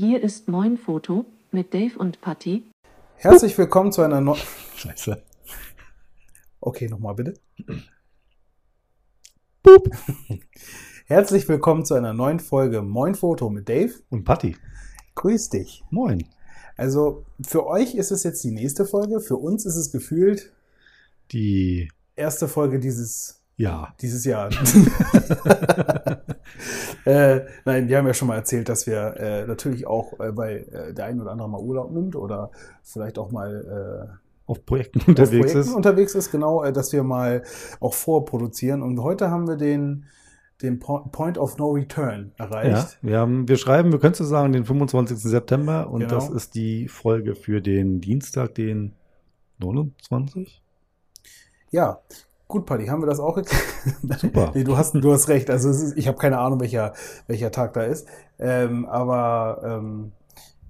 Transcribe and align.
Hier 0.00 0.22
ist 0.22 0.48
Moin 0.48 0.78
Foto 0.78 1.26
mit 1.52 1.74
Dave 1.74 1.98
und 1.98 2.22
Patty. 2.22 2.62
Herzlich 3.16 3.58
willkommen 3.58 3.92
zu 3.92 4.00
einer 4.00 4.22
neuen. 4.22 4.40
Scheiße. 4.76 5.22
Okay, 6.58 6.88
nochmal 6.88 7.16
bitte. 7.16 7.34
Boop. 9.62 9.90
Herzlich 11.04 11.46
willkommen 11.50 11.84
zu 11.84 11.92
einer 11.92 12.14
neuen 12.14 12.40
Folge 12.40 12.80
Moin 12.80 13.14
Foto 13.14 13.50
mit 13.50 13.68
Dave. 13.68 13.92
Und 14.08 14.24
Patti. 14.24 14.56
Grüß 15.16 15.50
dich. 15.50 15.84
Moin. 15.90 16.26
Also 16.78 17.26
für 17.46 17.66
euch 17.66 17.94
ist 17.94 18.10
es 18.10 18.22
jetzt 18.22 18.42
die 18.42 18.52
nächste 18.52 18.86
Folge, 18.86 19.20
für 19.20 19.36
uns 19.36 19.66
ist 19.66 19.76
es 19.76 19.92
gefühlt 19.92 20.50
Die, 21.32 21.90
erste 22.16 22.48
Folge 22.48 22.80
dieses, 22.80 23.42
ja. 23.58 23.94
dieses 24.00 24.24
Jahr. 24.24 24.48
äh, 27.10 27.46
nein, 27.64 27.88
wir 27.88 27.98
haben 27.98 28.06
ja 28.06 28.14
schon 28.14 28.28
mal 28.28 28.36
erzählt, 28.36 28.68
dass 28.68 28.86
wir 28.86 29.16
äh, 29.18 29.46
natürlich 29.46 29.86
auch, 29.86 30.12
äh, 30.20 30.36
weil 30.36 30.56
äh, 30.72 30.94
der 30.94 31.06
ein 31.06 31.20
oder 31.20 31.30
andere 31.32 31.48
mal 31.48 31.60
Urlaub 31.60 31.90
nimmt 31.90 32.14
oder 32.16 32.50
vielleicht 32.82 33.18
auch 33.18 33.30
mal 33.30 34.08
äh, 34.10 34.16
Auf 34.46 34.64
Projekten 34.66 35.00
auf 35.00 35.08
unterwegs 35.08 35.52
Projekten 35.52 35.58
ist. 35.70 35.74
unterwegs 35.74 36.14
ist, 36.14 36.30
genau, 36.30 36.62
äh, 36.64 36.72
dass 36.72 36.92
wir 36.92 37.02
mal 37.02 37.42
auch 37.80 37.94
vorproduzieren. 37.94 38.82
Und 38.82 39.02
heute 39.02 39.30
haben 39.30 39.46
wir 39.48 39.56
den, 39.56 40.04
den 40.62 40.78
Po- 40.78 41.08
Point 41.12 41.38
of 41.38 41.56
No 41.58 41.70
Return 41.70 42.32
Ja, 42.38 42.44
erreicht. 42.46 42.98
wir, 43.02 43.18
haben, 43.18 43.48
wir 43.48 43.56
schreiben, 43.56 43.92
wir 43.92 43.98
können 43.98 44.12
es 44.12 44.18
sagen, 44.18 44.52
den 44.52 44.64
25. 44.64 45.16
September 45.18 45.88
und 45.90 46.00
Genau. 46.00 46.14
das 46.14 46.28
ist 46.28 46.54
die 46.54 46.88
Folge 46.88 47.34
für 47.34 47.60
den 47.62 48.00
Dienstag, 48.00 48.54
den 48.54 48.94
29. 49.58 50.62
Ja, 51.70 52.00
gut, 52.50 52.66
Paddy, 52.66 52.86
haben 52.86 53.00
wir 53.02 53.06
das 53.06 53.20
auch 53.20 53.34
geklärt? 53.34 53.64
Super. 54.20 54.52
nee, 54.54 54.64
du 54.64 54.76
hast, 54.76 54.94
du 54.94 55.12
hast 55.12 55.28
recht. 55.28 55.48
Also 55.48 55.70
ist, 55.70 55.96
ich 55.96 56.06
habe 56.06 56.18
keine 56.18 56.38
Ahnung, 56.38 56.60
welcher, 56.60 56.92
welcher 57.26 57.50
Tag 57.50 57.72
da 57.72 57.82
ist. 57.82 58.06
Ähm, 58.38 58.84
aber 58.86 59.62
ähm, 59.64 60.12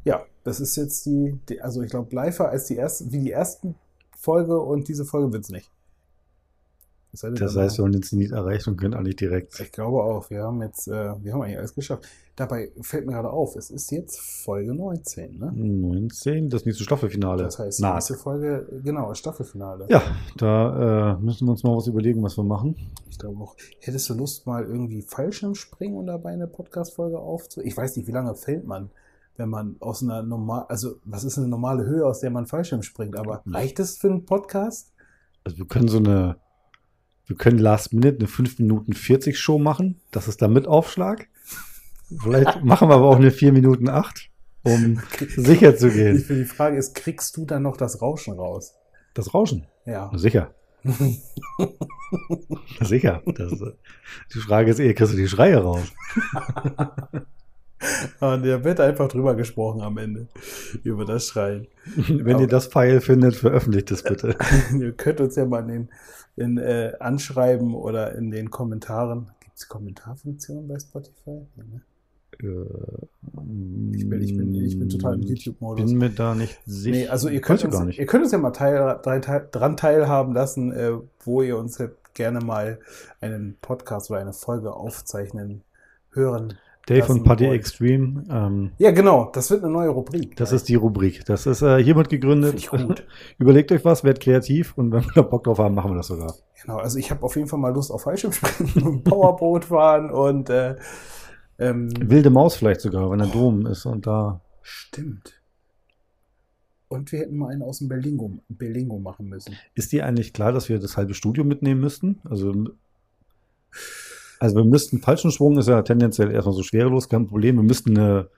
ja, 0.05 0.23
das 0.45 0.61
ist 0.61 0.77
jetzt 0.77 1.07
die, 1.07 1.39
die 1.49 1.61
also 1.61 1.83
ich 1.83 1.91
glaube, 1.91 2.15
live 2.15 2.41
als 2.41 2.67
die 2.67 2.77
erste, 2.77 3.11
wie 3.11 3.19
die 3.19 3.33
ersten 3.33 3.75
Folge 4.17 4.61
und 4.61 4.89
diese 4.89 5.05
Folge 5.05 5.33
wird's 5.33 5.51
nicht. 5.51 5.71
Das 7.13 7.21
dann- 7.23 7.63
heißt, 7.65 7.79
wir 7.79 7.85
haben 7.85 7.93
den 7.93 8.03
Zenit 8.03 8.31
erreicht 8.33 8.69
und 8.69 8.77
können 8.77 8.95
eigentlich 8.95 9.17
direkt. 9.17 9.59
Ich 9.61 9.73
glaube 9.73 10.03
auch. 10.03 10.31
Wir 10.31 10.45
haben 10.45 10.63
jetzt, 10.63 10.87
äh, 10.87 11.15
wir 11.23 11.33
haben 11.33 11.43
eigentlich 11.43 11.59
alles 11.59 11.75
geschafft. 11.75 12.07
Dabei 12.37 12.71
fällt 12.81 13.05
mir 13.07 13.13
gerade 13.13 13.31
auf, 13.31 13.57
es 13.57 13.71
ist 13.71 13.91
jetzt 13.91 14.19
Folge 14.21 14.73
19, 14.75 15.39
ne? 15.39 15.53
19, 15.53 16.49
das 16.49 16.65
nächste 16.65 16.85
Staffelfinale. 16.85 17.43
Das 17.43 17.59
heißt, 17.59 17.79
die 17.79 17.83
naht. 17.83 17.95
nächste 17.97 18.15
Folge, 18.15 18.67
genau, 18.83 19.13
Staffelfinale. 19.15 19.87
Ja, 19.91 20.03
da 20.37 21.13
äh, 21.17 21.21
müssen 21.21 21.47
wir 21.47 21.51
uns 21.53 21.65
mal 21.65 21.77
was 21.77 21.87
überlegen, 21.87 22.23
was 22.23 22.39
wir 22.39 22.45
machen. 22.45 22.77
Ich 23.11 23.19
glaube 23.19 23.43
auch. 23.43 23.57
Hättest 23.81 24.09
du 24.09 24.15
Lust, 24.15 24.47
mal 24.47 24.65
irgendwie 24.65 25.03
Fallschirmspringen 25.03 25.99
und 25.99 26.07
dabei 26.07 26.31
eine 26.31 26.47
Podcast-Folge 26.47 27.19
aufzu... 27.19 27.61
Ich 27.61 27.77
weiß 27.77 27.97
nicht, 27.97 28.07
wie 28.07 28.13
lange 28.13 28.35
fällt 28.35 28.65
man, 28.67 28.91
wenn 29.37 29.49
man 29.51 29.77
aus 29.81 30.03
einer 30.03 30.23
normal, 30.23 30.65
also 30.69 30.95
was 31.05 31.25
ist 31.25 31.37
eine 31.37 31.49
normale 31.49 31.85
Höhe, 31.85 32.07
aus 32.07 32.21
der 32.21 32.31
man 32.31 32.47
Fallschirm 32.47 32.83
springt? 32.83 33.17
Aber 33.19 33.43
reicht 33.47 33.81
es 33.81 33.99
für 33.99 34.09
einen 34.09 34.25
Podcast? 34.25 34.93
Also 35.45 35.59
wir 35.59 35.67
können 35.67 35.89
so 35.89 35.99
eine, 35.99 36.37
wir 37.31 37.37
können 37.37 37.59
Last 37.59 37.93
Minute 37.95 38.19
eine 38.19 38.27
5 38.27 38.59
Minuten 38.59 38.93
40 38.93 39.39
Show 39.39 39.61
machen. 39.61 40.01
Das 40.11 40.27
ist 40.27 40.43
dann 40.43 40.53
mit 40.53 40.67
Aufschlag. 40.67 41.29
Vielleicht 42.23 42.65
machen 42.65 42.89
wir 42.89 42.97
aber 42.97 43.07
auch 43.07 43.15
eine 43.17 43.31
4 43.31 43.53
Minuten 43.53 43.89
8, 43.89 44.29
um 44.65 45.01
sicher 45.37 45.77
zu 45.77 45.91
gehen. 45.91 46.17
die 46.29 46.45
Frage 46.45 46.77
ist, 46.77 46.97
kriegst 46.97 47.37
du 47.37 47.45
dann 47.47 47.63
noch 47.63 47.77
das 47.77 48.03
Rauschen 48.03 48.35
raus? 48.35 48.75
Das 49.15 49.33
Rauschen. 49.33 49.67
Ja. 49.87 50.11
Sicher. 50.17 50.53
Sicher. 52.81 53.23
Das, 53.27 53.53
ist- 53.53 53.63
die 54.35 54.39
Frage 54.41 54.71
ist 54.73 54.81
eher, 54.81 54.95
kriegst 54.95 55.13
du 55.13 55.17
die 55.17 55.29
Schreie 55.29 55.59
raus? 55.59 55.87
Und 58.21 58.43
der 58.43 58.63
wird 58.63 58.79
einfach 58.81 59.09
drüber 59.09 59.35
gesprochen 59.35 59.81
am 59.81 59.97
Ende. 59.97 60.29
Über 60.83 61.05
das 61.07 61.29
Schreien. 61.29 61.67
Wenn 61.97 62.35
Aber- 62.35 62.43
ihr 62.43 62.49
das 62.49 62.67
Pfeil 62.67 63.01
findet, 63.01 63.37
veröffentlicht 63.37 63.91
es 63.91 64.03
bitte. 64.03 64.37
Ihr 64.79 64.93
könnt 64.93 65.21
uns 65.21 65.37
ja 65.37 65.47
mal 65.47 65.61
in 65.61 65.69
den 65.69 65.89
in, 66.41 66.59
äh, 66.59 66.93
anschreiben 66.99 67.75
oder 67.75 68.15
in 68.15 68.31
den 68.31 68.51
Kommentaren. 68.51 69.31
Gibt 69.41 69.57
es 69.59 69.69
Kommentarfunktionen 69.69 70.67
bei 70.69 70.79
Spotify? 70.79 71.47
Ja, 71.57 71.65
ne? 71.65 71.83
Ich 73.93 74.09
bin- 74.09 74.23
ich 74.23 74.37
bin- 74.37 74.55
ich 74.55 74.79
bin 74.79 74.89
total 74.89 75.15
im 75.15 75.23
YouTube-Modus. 75.23 75.91
bin 75.91 75.99
mir 75.99 76.11
da 76.11 76.35
nicht 76.35 76.59
sicher. 76.65 76.97
Nee, 76.97 77.09
also 77.09 77.29
ihr 77.29 77.41
könnt, 77.41 77.61
ich 77.61 77.67
uns, 77.67 77.99
ihr 77.99 78.07
könnt 78.07 78.23
uns 78.25 78.33
ja 78.33 78.39
mal 78.39 78.51
teil, 78.53 78.99
teil, 79.03 79.49
dran 79.53 79.77
teilhaben 79.77 80.33
lassen, 80.33 80.73
äh, 80.73 80.93
wo 81.25 81.43
ihr 81.43 81.59
uns 81.59 81.79
gerne 82.15 82.41
mal 82.41 82.79
einen 83.21 83.57
Podcast 83.61 84.11
oder 84.11 84.21
eine 84.21 84.33
Folge 84.33 84.73
aufzeichnen, 84.75 85.63
hören. 86.13 86.55
Dave 86.87 87.13
und 87.13 87.25
Party 87.25 87.45
wollt. 87.47 87.55
Extreme. 87.57 88.25
Ähm, 88.31 88.73
Ja, 88.79 88.91
genau, 88.91 89.31
das 89.33 89.51
wird 89.51 89.63
eine 89.63 89.73
neue 89.73 89.91
Rubrik. 89.91 90.37
das 90.37 90.53
ist 90.53 90.69
die 90.69 90.75
Rubrik. 90.75 91.25
Das 91.25 91.47
ist 91.47 91.63
äh, 91.63 91.83
hiermit 91.83 92.09
gegründet. 92.09 92.69
Überlegt 93.39 93.71
euch 93.71 93.85
was, 93.85 94.03
werdet 94.03 94.23
kreativ 94.23 94.77
und 94.77 94.91
wenn 94.93 95.05
wir 95.05 95.13
da 95.15 95.23
Bock 95.23 95.45
drauf 95.45 95.59
haben, 95.59 95.75
machen 95.75 95.93
wir 95.93 95.97
das 95.97 96.09
sogar. 96.09 96.35
Genau, 96.63 96.79
also 96.79 96.99
ich 96.99 97.11
habe 97.11 97.23
auf 97.23 97.37
jeden 97.37 97.49
Fall 97.49 97.59
mal 97.59 97.73
Lust 97.73 97.91
auf 97.91 98.03
Fallschirmspringen 98.03 98.83
und 98.87 99.05
Powerboot 99.05 99.67
fahren 99.67 100.11
und 100.11 100.51
äh, 100.51 100.77
ähm, 101.59 101.91
Wilde 102.01 102.31
Maus 102.31 102.57
vielleicht 102.57 102.81
sogar, 102.81 103.11
wenn 103.11 103.19
der 103.19 103.29
Dom 103.29 103.67
ist 103.67 103.87
und 103.87 104.07
da. 104.07 104.41
Stimmt. 104.63 105.41
Und 106.89 107.13
wir 107.13 107.21
hätten 107.21 107.37
mal 107.37 107.53
einen 107.53 107.63
aus 107.63 107.79
dem 107.79 107.89
Berlingo, 107.89 108.41
Berlingo 108.49 108.99
machen 108.99 109.29
müssen. 109.29 109.55
Ist 109.75 109.93
dir 109.93 110.07
eigentlich 110.07 110.33
klar, 110.33 110.51
dass 110.51 110.69
wir 110.69 110.81
das 110.81 110.97
halbe 110.97 111.15
Studio 111.15 111.45
mitnehmen 111.45 111.81
müssten? 111.81 112.19
Also, 112.29 112.53
also 114.41 114.57
wir 114.57 114.65
müssten, 114.65 115.01
Fallschirmsprung 115.01 115.59
ist 115.59 115.69
ja 115.69 115.83
tendenziell 115.83 116.33
erstmal 116.33 116.55
so 116.55 116.63
schwerelos, 116.63 117.09
kein 117.09 117.29
Problem. 117.29 117.57
Wir 117.57 117.63
müssten 117.63 117.97
eine 117.97 118.29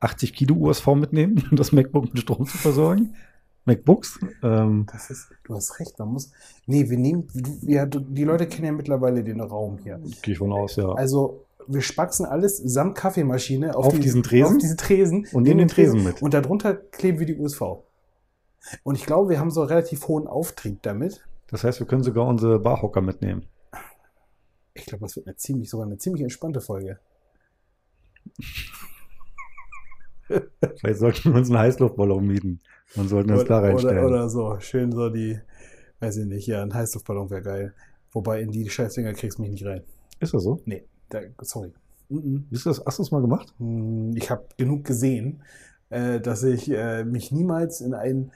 80 0.00 0.34
Kilo 0.34 0.56
USV 0.56 0.88
mitnehmen, 0.88 1.42
um 1.50 1.56
das 1.56 1.72
MacBook 1.72 2.12
mit 2.12 2.18
Strom 2.18 2.46
zu 2.46 2.58
versorgen. 2.58 3.14
MacBooks. 3.64 4.18
Ähm, 4.42 4.86
Das 4.92 5.08
ist, 5.10 5.28
du 5.44 5.54
hast 5.54 5.78
recht, 5.78 5.96
man 6.00 6.08
muss. 6.08 6.32
Nee, 6.66 6.90
wir 6.90 6.98
nehmen, 6.98 7.28
ja, 7.62 7.86
die 7.86 8.24
Leute 8.24 8.46
kennen 8.46 8.66
ja 8.66 8.72
mittlerweile 8.72 9.22
den 9.22 9.40
Raum 9.40 9.78
hier. 9.78 10.00
Gehe 10.22 10.32
ich 10.32 10.38
von 10.38 10.52
aus, 10.52 10.74
ja. 10.74 10.90
Also, 10.90 11.44
wir 11.68 11.80
spaxen 11.80 12.26
alles 12.26 12.56
samt 12.58 12.96
Kaffeemaschine 12.96 13.76
auf, 13.76 13.86
Auf 13.86 14.00
diesen 14.00 14.24
Tresen? 14.24 14.56
Auf 14.56 14.58
diesen 14.58 14.76
Tresen. 14.76 15.28
Und 15.32 15.44
nehmen 15.44 15.58
den 15.58 15.68
Tresen 15.68 16.02
mit. 16.02 16.20
Und 16.20 16.34
darunter 16.34 16.74
kleben 16.74 17.20
wir 17.20 17.26
die 17.26 17.36
USV. 17.36 17.62
Und 18.82 18.96
ich 18.96 19.06
glaube, 19.06 19.30
wir 19.30 19.38
haben 19.38 19.52
so 19.52 19.60
einen 19.60 19.68
relativ 19.68 20.08
hohen 20.08 20.26
Auftrieb 20.26 20.82
damit. 20.82 21.24
Das 21.46 21.62
heißt, 21.62 21.78
wir 21.78 21.86
können 21.86 22.02
sogar 22.02 22.26
unsere 22.26 22.58
Barhocker 22.58 23.00
mitnehmen. 23.00 23.46
Ich 24.74 24.86
glaube, 24.86 25.02
das 25.04 25.16
wird 25.16 25.26
eine 25.26 25.36
ziemlich, 25.36 25.68
sogar 25.70 25.86
eine 25.86 25.98
ziemlich 25.98 26.22
entspannte 26.22 26.60
Folge. 26.60 26.98
Vielleicht 30.76 31.00
sollten 31.00 31.30
wir 31.32 31.38
uns 31.38 31.48
einen 31.50 31.58
Heißluftballon 31.58 32.26
mieten. 32.26 32.60
Dann 32.94 33.08
sollten 33.08 33.30
uns 33.32 33.44
da 33.44 33.60
reinstellen. 33.60 33.98
oder, 33.98 34.06
oder 34.08 34.28
so. 34.30 34.58
Schön 34.60 34.92
so 34.92 35.10
die, 35.10 35.38
weiß 36.00 36.16
ich 36.18 36.26
nicht, 36.26 36.46
ja, 36.46 36.62
ein 36.62 36.72
Heißluftballon 36.72 37.30
wäre 37.30 37.42
geil. 37.42 37.74
Wobei 38.12 38.40
in 38.42 38.50
die 38.50 38.68
Scheißdinger 38.68 39.12
kriegst 39.14 39.38
du 39.38 39.42
mich 39.42 39.50
nicht 39.50 39.64
rein. 39.66 39.82
Ist 40.20 40.34
das 40.34 40.42
so? 40.42 40.60
Nee, 40.64 40.84
da, 41.08 41.20
sorry. 41.40 41.72
Mhm. 42.08 42.46
Bist 42.50 42.64
du 42.66 42.70
das, 42.70 42.82
hast 42.84 42.98
du 42.98 43.02
das 43.02 43.10
mal 43.10 43.20
gemacht? 43.20 43.54
Hm, 43.58 44.14
Ich 44.16 44.30
habe 44.30 44.46
genug 44.56 44.84
gesehen, 44.84 45.42
äh, 45.90 46.20
dass 46.20 46.42
ich 46.42 46.70
äh, 46.70 47.04
mich 47.04 47.32
niemals 47.32 47.80
in 47.80 47.94
ein. 47.94 48.32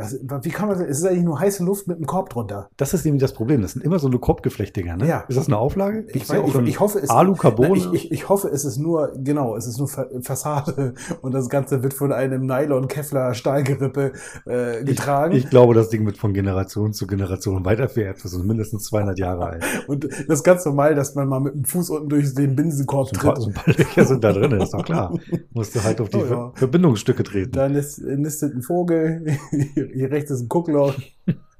Was, 0.00 0.44
wie 0.44 0.48
kann 0.50 0.68
man 0.68 0.78
das? 0.78 0.88
Es 0.88 0.98
ist 0.98 1.06
eigentlich 1.06 1.24
nur 1.24 1.38
heiße 1.40 1.64
Luft 1.64 1.86
mit 1.88 1.96
einem 1.98 2.06
Korb 2.06 2.30
drunter. 2.30 2.68
Das 2.76 2.94
ist 2.94 3.04
nämlich 3.04 3.20
das 3.22 3.32
Problem. 3.32 3.62
Das 3.62 3.72
sind 3.72 3.84
immer 3.84 3.98
so 3.98 4.06
eine 4.08 4.18
Korbgeflechtdinger, 4.18 4.96
ne? 4.96 5.06
Ja. 5.06 5.24
Ist 5.28 5.36
das 5.38 5.46
eine 5.46 5.58
Auflage? 5.58 6.04
Ich, 6.12 6.28
weiß, 6.28 6.40
ich, 6.46 6.54
ich 6.68 6.80
hoffe, 6.80 6.98
es 6.98 7.10
Alu, 7.10 7.34
Carbon. 7.34 7.74
Ich, 7.76 7.92
ich, 7.92 8.12
ich 8.12 8.28
hoffe, 8.28 8.48
es 8.48 8.64
ist 8.64 8.78
nur, 8.78 9.12
genau, 9.16 9.56
es 9.56 9.66
ist 9.66 9.78
nur 9.78 9.88
Fa- 9.88 10.06
Fassade 10.22 10.94
und 11.22 11.32
das 11.32 11.48
Ganze 11.48 11.82
wird 11.82 11.94
von 11.94 12.12
einem 12.12 12.46
Nylon-Kevlar-Stahlgerippe 12.46 14.12
äh, 14.46 14.84
getragen. 14.84 15.34
Ich 15.34 15.48
glaube, 15.50 15.74
das 15.74 15.88
Ding 15.88 16.04
wird 16.06 16.18
von 16.18 16.32
Generation 16.32 16.92
zu 16.92 17.06
Generation 17.06 17.64
weitervererbt. 17.64 18.24
Das 18.24 18.32
sind 18.32 18.46
mindestens 18.46 18.84
200 18.84 19.18
Jahre 19.18 19.46
alt. 19.46 19.64
und 19.86 20.04
das 20.04 20.20
ist 20.20 20.44
ganz 20.44 20.64
normal, 20.64 20.94
dass 20.94 21.14
man 21.14 21.28
mal 21.28 21.40
mit 21.40 21.54
dem 21.54 21.64
Fuß 21.64 21.90
unten 21.90 22.08
durch 22.08 22.34
den 22.34 22.56
Binsenkorb 22.56 23.08
So 23.08 23.14
tritt. 23.16 23.36
so 23.38 23.48
ein 23.48 23.54
paar 23.54 23.74
Löcher 23.74 24.04
sind 24.04 24.24
da 24.24 24.32
drin, 24.32 24.52
ist 24.52 24.72
doch 24.74 24.84
klar. 24.84 25.14
Musst 25.52 25.74
du 25.74 25.82
halt 25.82 26.00
auf 26.00 26.08
die 26.08 26.16
Oh 26.18 26.20
ja. 26.20 26.26
Ver- 26.26 26.52
Verbindungsstücke 26.54 27.22
treten. 27.22 27.52
Da 27.52 27.66
nist- 27.66 28.02
nistet 28.04 28.54
ein 28.54 28.62
Vogel, 28.62 29.36
hier 29.92 30.10
rechts 30.10 30.30
ist 30.30 30.42
ein 30.42 30.48
Guckloch. 30.48 30.94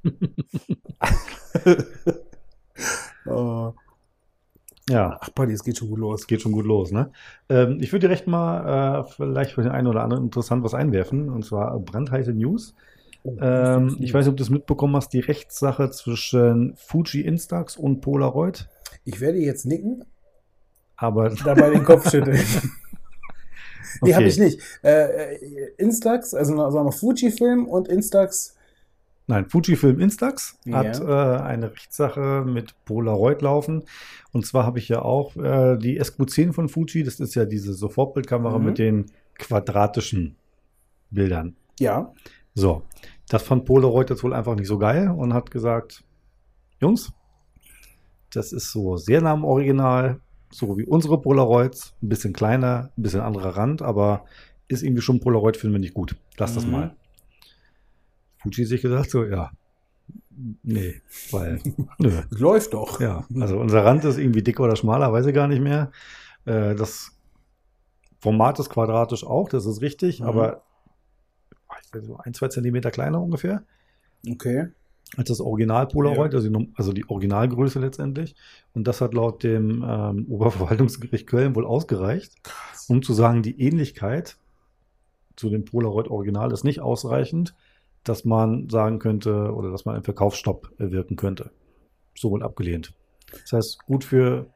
oh. 3.27 3.73
Ja, 4.89 5.19
Ach, 5.21 5.31
Buddy, 5.31 5.53
es 5.53 5.63
geht 5.63 5.79
schon 5.79 5.89
gut 5.89 5.99
los. 6.01 6.23
es 6.23 6.27
geht 6.27 6.43
schon 6.43 6.51
gut 6.53 6.67
los, 6.67 6.91
ne? 6.91 7.13
Ähm, 7.49 7.79
ich 7.81 7.93
würde 7.93 8.09
direkt 8.09 8.27
mal 8.27 9.05
äh, 9.05 9.13
vielleicht 9.15 9.53
für 9.53 9.63
den 9.63 9.71
einen 9.71 9.87
oder 9.87 10.03
anderen 10.03 10.25
interessant 10.25 10.65
was 10.65 10.75
einwerfen, 10.75 11.29
und 11.29 11.45
zwar 11.45 11.79
brandheiße 11.79 12.33
News. 12.33 12.75
Oh, 13.23 13.37
Ähm, 13.41 13.97
ich 14.01 14.13
weiß 14.13 14.25
nicht, 14.25 14.33
ob 14.33 14.37
du 14.37 14.43
es 14.43 14.51
mitbekommen 14.51 14.97
hast, 14.97 15.13
die 15.13 15.21
Rechtssache 15.21 15.91
zwischen 15.91 16.75
Fuji 16.77 17.21
Instax 17.21 17.77
und 17.77 18.01
Polaroid. 18.01 18.69
Ich 19.05 19.21
werde 19.21 19.39
jetzt 19.39 19.65
nicken, 19.67 20.05
Aber 20.97 21.29
dabei 21.31 21.71
den 21.71 21.85
Kopf 21.85 22.11
schütteln. 22.11 22.39
Okay. 24.01 24.15
habe 24.15 24.25
ich 24.25 24.39
nicht. 24.39 24.61
Äh, 24.83 25.35
äh, 25.35 25.71
Instax, 25.79 26.35
also 26.35 26.57
sagen 26.71 26.87
wir 26.87 26.93
Fujifilm 26.93 27.67
und 27.67 27.89
Instax. 27.89 28.57
Nein, 29.27 29.49
Fujifilm 29.49 30.01
Instax 30.01 30.59
Ja. 30.65 30.79
hat 30.79 31.01
äh, 31.01 31.05
eine 31.43 31.71
Rechtssache 31.73 32.45
mit 32.47 32.75
Polaroid 32.85 33.43
laufen. 33.43 33.85
Und 34.33 34.45
zwar 34.47 34.67
habe 34.67 34.79
ich 34.79 34.89
ja 34.89 35.03
auch 35.03 35.37
äh, 35.37 35.77
die 35.77 36.01
SQ10 36.01 36.53
von 36.53 36.69
Fuji. 36.69 37.05
Das 37.05 37.21
ist 37.21 37.35
ja 37.37 37.45
diese 37.45 37.73
Sofortbildkamera 37.75 38.59
Mhm. 38.59 38.65
mit 38.65 38.79
den 38.79 39.07
quadratischen 39.39 40.37
Bildern. 41.11 41.57
Ja. 41.79 42.13
So, 42.55 42.83
das 43.29 43.43
fand 43.45 43.65
Polaroid 43.65 44.11
jetzt 44.11 44.23
wohl 44.25 44.35
einfach 44.35 44.55
nicht 44.57 44.67
so 44.69 44.79
geil 44.79 45.09
und 45.09 45.33
hat 45.35 45.51
gesagt, 45.51 46.03
Jungs, 46.81 47.13
das 48.33 48.53
ist 48.53 48.71
so 48.73 48.97
sehr 48.97 49.21
nah 49.21 49.33
am 49.33 49.45
Original, 49.45 50.21
so 50.51 50.77
wie 50.79 50.85
unsere 50.85 51.21
Polaroids, 51.21 51.95
ein 52.03 52.09
bisschen 52.09 52.33
kleiner, 52.33 52.91
ein 52.97 53.03
bisschen 53.03 53.21
anderer 53.21 53.57
Rand, 53.57 53.83
aber 53.83 54.25
ist 54.69 54.83
irgendwie 54.83 55.03
schon 55.03 55.21
Polaroid, 55.21 55.57
finden 55.57 55.75
wir 55.75 55.81
nicht 55.81 55.95
gut. 55.95 56.17
Lass 56.39 56.55
das 56.55 56.67
Mhm. 56.67 56.73
mal. 56.73 56.97
Fuji 58.39 58.65
sich 58.65 58.83
gesagt, 58.83 59.11
so, 59.11 59.25
ja, 59.25 59.51
nee, 60.63 61.01
weil, 61.31 61.61
nö. 61.99 62.23
Läuft 62.31 62.75
doch. 62.75 63.01
Ja, 63.01 63.27
also 63.41 63.59
unser 63.59 63.85
Rand 63.85 64.05
ist 64.05 64.19
irgendwie 64.19 64.43
dicker 64.43 64.65
oder 64.65 64.77
schmaler, 64.77 65.13
weiß 65.13 65.27
ich 65.27 65.35
gar 65.35 65.47
nicht 65.49 65.61
mehr. 65.63 65.91
Äh, 66.47 66.75
das 66.75 67.17
Format 68.21 68.59
ist 68.59 68.71
quadratisch 68.71 69.25
auch, 69.25 69.49
das 69.49 69.67
ist 69.67 69.81
richtig, 69.83 70.21
Mhm. 70.21 70.27
aber 70.27 70.63
ich 71.83 71.93
weiß 71.95 72.03
nicht, 72.03 72.07
so 72.07 72.17
ein, 72.19 72.35
zwei 72.35 72.49
Zentimeter 72.49 72.91
kleiner 72.91 73.21
ungefähr 73.21 73.63
Okay. 74.29 74.69
Als 75.17 75.29
das 75.29 75.41
Original 75.41 75.87
Polaroid, 75.89 76.35
also, 76.35 76.47
die, 76.49 76.53
Num- 76.53 76.73
also 76.77 76.93
die 76.93 77.09
Originalgröße 77.09 77.81
letztendlich. 77.81 78.35
Und 78.75 78.87
das 78.87 79.01
hat 79.01 79.15
laut 79.15 79.43
dem 79.43 79.85
ähm, 79.87 80.27
Oberverwaltungsgericht 80.31 81.27
Köln 81.27 81.55
wohl 81.57 81.67
ausgereicht, 81.67 82.35
um 82.89 83.03
zu 83.03 83.13
sagen, 83.13 83.43
die 83.43 83.61
Ähnlichkeit 83.61 84.37
zu 85.37 85.51
dem 85.51 85.65
Polaroid 85.65 86.09
Original 86.09 86.53
ist 86.53 86.65
nicht 86.65 86.81
ausreichend, 86.81 87.55
dass 88.05 88.25
man 88.25 88.69
sagen 88.69 88.99
könnte 88.99 89.53
oder 89.55 89.71
dass 89.71 89.85
man 89.85 89.95
einen 89.95 90.05
Verkaufsstopp 90.05 90.71
erwirken 90.79 91.17
könnte. 91.17 91.51
So 92.15 92.31
wohl 92.31 92.43
abgelehnt. 92.43 92.93
Das 93.33 93.53
heißt, 93.53 93.87
gut 93.87 94.05
für 94.05 94.47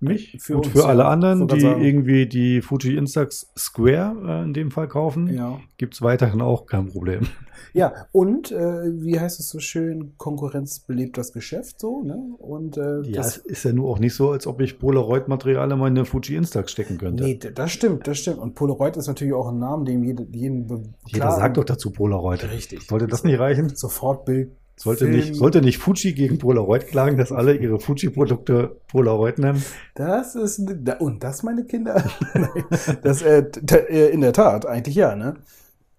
mich, 0.00 0.36
Für 0.40 0.54
gut 0.54 0.66
uns, 0.66 0.72
für 0.74 0.80
ja. 0.80 0.84
alle 0.86 1.06
anderen, 1.06 1.48
die 1.48 1.60
sagen. 1.60 1.82
irgendwie 1.82 2.26
die 2.26 2.60
Fuji 2.60 2.96
Instax 2.96 3.50
Square 3.56 4.16
äh, 4.26 4.42
in 4.44 4.52
dem 4.52 4.70
Fall 4.70 4.88
kaufen, 4.88 5.32
Ja. 5.32 5.60
gibt 5.78 5.94
es 5.94 6.02
weiterhin 6.02 6.40
auch 6.42 6.66
kein 6.66 6.86
Problem. 6.86 7.22
Ja, 7.72 7.92
und 8.12 8.52
äh, 8.52 9.02
wie 9.02 9.18
heißt 9.18 9.40
es 9.40 9.48
so 9.48 9.58
schön, 9.58 10.12
Konkurrenz 10.16 10.78
belebt 10.80 11.18
das 11.18 11.32
Geschäft 11.32 11.80
so, 11.80 12.02
ne? 12.02 12.16
Und 12.38 12.76
äh, 12.76 13.00
Ja, 13.02 13.16
das, 13.16 13.36
ist 13.36 13.64
ja 13.64 13.72
nur 13.72 13.88
auch 13.90 13.98
nicht 13.98 14.14
so, 14.14 14.30
als 14.30 14.46
ob 14.46 14.60
ich 14.60 14.78
Polaroid-Material 14.78 15.72
in 15.72 15.78
meine 15.78 16.04
Fuji 16.04 16.36
Instax 16.36 16.70
stecken 16.70 16.98
könnte. 16.98 17.24
nee, 17.24 17.36
das 17.36 17.72
stimmt, 17.72 18.06
das 18.06 18.18
stimmt. 18.18 18.38
Und 18.38 18.54
Polaroid 18.54 18.96
ist 18.96 19.08
natürlich 19.08 19.34
auch 19.34 19.48
ein 19.48 19.58
Name, 19.58 19.84
dem 19.86 20.04
jede, 20.04 20.24
jeden 20.30 20.94
Jeder 21.06 21.32
sagt 21.32 21.56
doch 21.56 21.64
dazu 21.64 21.90
Polaroid. 21.90 22.48
Richtig. 22.48 22.82
Sollte 22.86 23.08
das 23.08 23.24
nicht 23.24 23.38
reichen? 23.40 23.68
sofort 23.74 24.24
Bild. 24.24 24.52
Sollte 24.76 25.04
Film. 25.06 25.16
nicht, 25.16 25.34
sollte 25.36 25.60
nicht 25.62 25.78
Fuji 25.78 26.14
gegen 26.14 26.38
Polaroid 26.38 26.88
klagen, 26.88 27.16
dass 27.16 27.30
alle 27.30 27.54
ihre 27.56 27.78
Fuji-Produkte 27.78 28.76
Polaroid 28.88 29.38
nennen? 29.38 29.62
Das 29.94 30.34
ist 30.34 30.58
und 30.98 31.22
das 31.22 31.42
meine 31.42 31.64
Kinder. 31.64 32.02
Das 33.02 33.22
äh, 33.22 33.44
äh, 33.70 34.10
in 34.10 34.20
der 34.20 34.32
Tat 34.32 34.66
eigentlich 34.66 34.96
ja, 34.96 35.14
ne? 35.14 35.34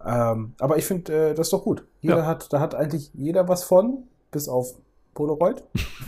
Ähm, 0.06 0.54
aber 0.60 0.78
ich 0.78 0.86
finde, 0.86 1.30
äh, 1.32 1.34
das 1.34 1.48
ist 1.48 1.54
doch 1.54 1.64
gut. 1.64 1.86
Jeder 2.02 2.18
Ja. 2.18 2.26
hat, 2.26 2.52
da 2.54 2.60
hat 2.60 2.76
eigentlich 2.76 3.12
jeder 3.14 3.48
was 3.48 3.64
von, 3.64 4.04
bis 4.32 4.48
auf 4.50 4.76
Polaroid. 5.14 5.64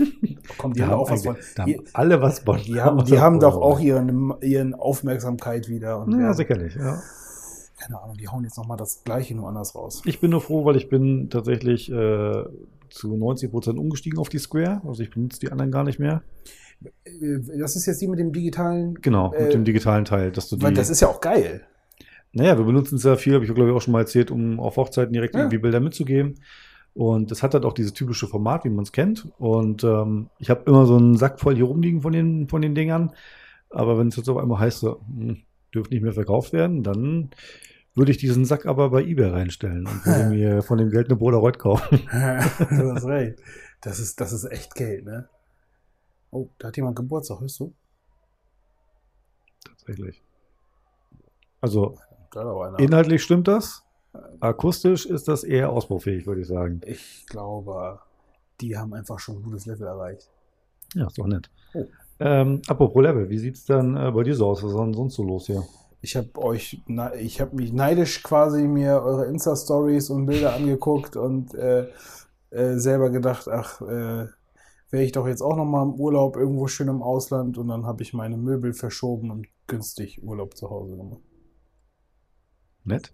Kommt 0.58 0.76
die 0.78 0.84
haben 0.84 0.94
auch 0.94 1.10
was 1.10 1.24
von. 1.24 1.38
da 1.56 1.64
haben 1.64 1.76
alle 1.94 2.22
was 2.22 2.40
von. 2.40 2.58
die 2.58 2.80
haben, 2.82 3.04
die 3.06 3.20
haben 3.20 3.40
doch 3.40 3.56
auch 3.56 3.80
ihren, 3.80 4.34
ihren 4.42 4.76
Aufmerksamkeit 4.76 5.68
wieder. 5.70 6.06
Ja, 6.10 6.34
sicherlich. 6.34 6.76
Ja. 6.76 7.02
Keine 7.78 8.02
Ahnung, 8.02 8.18
die 8.18 8.28
hauen 8.28 8.44
jetzt 8.44 8.58
nochmal 8.58 8.78
das 8.78 9.04
Gleiche 9.04 9.36
nur 9.36 9.48
anders 9.48 9.76
raus. 9.76 10.02
Ich 10.06 10.20
bin 10.20 10.32
nur 10.32 10.42
froh, 10.42 10.66
weil 10.66 10.76
ich 10.76 10.90
bin 10.90 11.30
tatsächlich 11.30 11.92
äh, 11.92 12.44
zu 12.90 13.16
90 13.16 13.52
Prozent 13.52 13.78
umgestiegen 13.80 14.20
auf 14.20 14.30
die 14.30 14.40
Square. 14.40 14.82
Also 14.86 15.04
ich 15.04 15.10
benutze 15.12 15.40
die 15.40 15.52
anderen 15.52 15.72
gar 15.72 15.84
nicht 15.84 16.00
mehr. 16.00 16.24
Äh, 17.06 17.40
Das 17.60 17.76
ist 17.76 17.86
jetzt 17.86 18.02
die 18.02 18.08
mit 18.08 18.20
dem 18.20 18.32
digitalen. 18.34 18.96
Genau, 19.02 19.30
mit 19.32 19.40
Äh, 19.40 19.50
dem 19.50 19.64
digitalen 19.66 20.06
Teil. 20.06 20.32
Dass 20.32 20.50
du 20.50 20.56
die, 20.58 20.64
Weil 20.64 20.74
das 20.74 20.90
ist 20.90 21.02
ja 21.02 21.08
auch 21.08 21.22
geil. 21.22 21.62
Naja, 22.34 22.58
wir 22.58 22.66
benutzen 22.66 22.96
es 22.96 23.04
ja 23.04 23.16
viel, 23.16 23.34
habe 23.36 23.46
ich 23.46 23.54
glaube 23.54 23.70
ich 23.70 23.76
auch 23.76 23.82
schon 23.82 23.94
mal 23.94 24.02
erzählt, 24.02 24.32
um 24.32 24.60
auf 24.60 24.78
Hochzeiten 24.78 25.14
direkt 25.14 25.34
Ja. 25.34 25.42
irgendwie 25.42 25.58
Bilder 25.60 25.80
mitzugeben. 25.80 26.36
Und 26.94 27.32
es 27.32 27.44
hat 27.44 27.54
halt 27.54 27.64
auch 27.64 27.74
dieses 27.74 27.94
typische 27.94 28.28
Format, 28.28 28.66
wie 28.66 28.70
man 28.70 28.84
es 28.84 28.92
kennt. 28.92 29.28
Und 29.38 29.84
ähm, 29.84 30.30
ich 30.40 30.50
habe 30.50 30.64
immer 30.66 30.86
so 30.88 30.96
einen 30.98 31.16
Sack 31.16 31.40
voll 31.40 31.56
hier 31.56 31.66
rumliegen 31.66 32.02
von 32.02 32.12
den, 32.12 32.48
von 32.48 32.62
den 32.62 32.74
Dingern. 32.74 33.12
Aber 33.70 33.98
wenn 34.00 34.08
es 34.08 34.16
jetzt 34.16 34.30
auf 34.30 34.38
einmal 34.38 34.60
heißt, 34.60 34.80
so, 34.80 35.00
hm, 35.08 35.38
dürfen 35.74 35.94
nicht 35.94 36.04
mehr 36.04 36.14
verkauft 36.14 36.54
werden, 36.54 36.84
dann 36.84 37.30
würde 37.96 38.12
ich 38.12 38.18
diesen 38.18 38.46
Sack 38.46 38.66
aber 38.66 38.90
bei 38.92 39.04
eBay 39.04 39.30
reinstellen 39.30 39.88
und 39.88 40.06
würde 40.06 40.30
mir 40.30 40.62
von 40.62 40.78
dem 40.78 40.90
Geld 40.90 41.10
eine 41.10 41.18
Polaroid 41.18 41.60
kaufen. 41.60 42.02
du 42.12 42.94
hast 42.94 43.06
recht. 43.06 43.40
Das 43.82 44.00
ist, 44.00 44.20
das 44.22 44.32
ist 44.34 44.46
echt 44.46 44.76
Geld, 44.76 45.06
ne? 45.06 45.30
Oh, 46.32 46.50
da 46.58 46.68
hat 46.68 46.78
jemand 46.78 46.96
Geburtstag, 46.96 47.40
hörst 47.40 47.60
du? 47.60 47.74
Tatsächlich. 49.64 50.22
Also 51.62 51.98
inhaltlich 52.78 53.24
stimmt 53.24 53.48
das. 53.48 53.84
Akustisch 54.40 55.06
ist 55.06 55.28
das 55.28 55.44
eher 55.44 55.72
ausbaufähig, 55.72 56.26
würde 56.28 56.42
ich 56.42 56.48
sagen. 56.48 56.82
Ich 56.86 57.26
glaube, 57.28 58.00
die 58.62 58.78
haben 58.78 58.94
einfach 58.94 59.20
schon 59.20 59.38
ein 59.38 59.44
gutes 59.44 59.66
Level 59.66 59.88
erreicht. 59.88 60.30
Ja, 60.94 61.08
ist 61.08 61.18
doch 61.18 61.28
nett. 61.28 61.50
Oh. 61.74 61.86
Ähm, 62.20 62.62
apropos 62.68 63.04
Level, 63.04 63.30
wie 63.30 63.38
sieht's 63.38 63.66
dann 63.66 63.96
äh, 63.96 64.12
bei 64.12 64.24
dir 64.24 64.36
so 64.36 64.48
aus? 64.48 64.64
Was 64.64 64.72
ist 64.72 64.78
denn 64.78 64.94
sonst 64.94 65.16
so 65.16 65.24
los 65.24 65.46
hier? 65.46 65.64
Ich 66.02 66.16
habe 66.16 66.30
euch, 66.38 66.82
ich 67.20 67.42
habe 67.42 67.56
mich 67.56 67.74
neidisch 67.74 68.24
quasi 68.24 68.68
mir 68.68 69.02
eure 69.02 69.26
Insta-Stories 69.26 70.10
und 70.10 70.26
Bilder 70.26 70.54
angeguckt 70.54 71.16
und 71.16 71.54
äh, 71.56 71.88
äh, 72.52 72.78
selber 72.78 73.10
gedacht, 73.10 73.48
ach, 73.48 73.82
äh, 73.82 74.28
wäre 74.90 75.04
ich 75.04 75.12
doch 75.12 75.28
jetzt 75.28 75.42
auch 75.42 75.56
noch 75.56 75.66
mal 75.66 75.84
im 75.84 75.96
Urlaub 75.96 76.38
irgendwo 76.38 76.68
schön 76.68 76.88
im 76.88 77.02
Ausland 77.02 77.58
und 77.58 77.68
dann 77.68 77.86
habe 77.86 78.04
ich 78.04 78.14
meine 78.14 78.38
Möbel 78.38 78.74
verschoben 78.74 79.32
und 79.32 79.48
günstig 79.68 80.24
Urlaub 80.24 80.56
zu 80.56 80.70
Hause 80.70 80.96
gemacht. 80.96 81.22
Nett. 82.84 83.12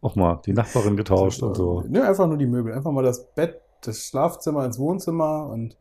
Auch 0.00 0.14
mal 0.14 0.40
die 0.46 0.52
Nachbarin 0.52 0.96
getauscht 0.96 1.42
und 1.42 1.56
so. 1.56 1.82
Nö, 1.88 2.02
einfach 2.02 2.28
nur 2.28 2.36
die 2.36 2.46
Möbel. 2.46 2.72
Einfach 2.72 2.92
mal 2.92 3.02
das 3.02 3.34
Bett, 3.34 3.60
das 3.82 4.06
Schlafzimmer 4.06 4.64
ins 4.64 4.78
Wohnzimmer 4.78 5.48
und 5.48 5.76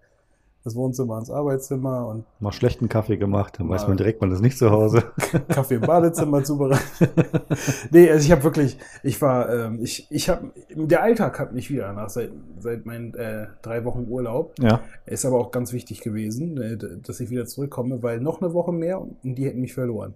das 0.67 0.75
Wohnzimmer 0.75 1.17
ins 1.17 1.31
Arbeitszimmer 1.31 2.07
und 2.07 2.25
Mal 2.39 2.51
schlechten 2.51 2.89
Kaffee 2.89 3.17
gemacht, 3.17 3.55
dann 3.57 3.69
weiß 3.69 3.87
man 3.87 3.95
direkt, 3.95 4.19
man 4.21 4.31
ist 4.31 4.41
nicht 4.41 4.57
zu 4.57 4.69
Hause. 4.69 5.03
Kaffee 5.47 5.75
im 5.75 5.81
Badezimmer 5.81 6.43
zubereitet. 6.43 6.83
nee, 7.91 8.09
also 8.09 8.25
ich 8.25 8.31
habe 8.31 8.43
wirklich, 8.43 8.77
ich 9.01 9.21
war, 9.21 9.49
ähm, 9.53 9.79
ich, 9.81 10.07
ich 10.09 10.29
habe, 10.29 10.51
der 10.75 11.03
Alltag 11.03 11.39
hat 11.39 11.53
mich 11.53 11.71
wieder 11.71 11.91
nach 11.93 12.09
seit, 12.09 12.31
seit 12.59 12.85
meinen 12.85 13.13
äh, 13.13 13.47
drei 13.61 13.85
Wochen 13.85 14.07
Urlaub. 14.09 14.53
Ja, 14.59 14.81
Ist 15.05 15.25
aber 15.25 15.39
auch 15.39 15.51
ganz 15.51 15.71
wichtig 15.71 16.01
gewesen, 16.01 16.61
äh, 16.61 16.77
dass 16.77 17.19
ich 17.21 17.29
wieder 17.29 17.45
zurückkomme, 17.45 18.03
weil 18.03 18.19
noch 18.19 18.41
eine 18.41 18.53
Woche 18.53 18.73
mehr 18.73 19.01
und 19.01 19.17
die 19.23 19.45
hätten 19.45 19.61
mich 19.61 19.73
verloren. 19.73 20.15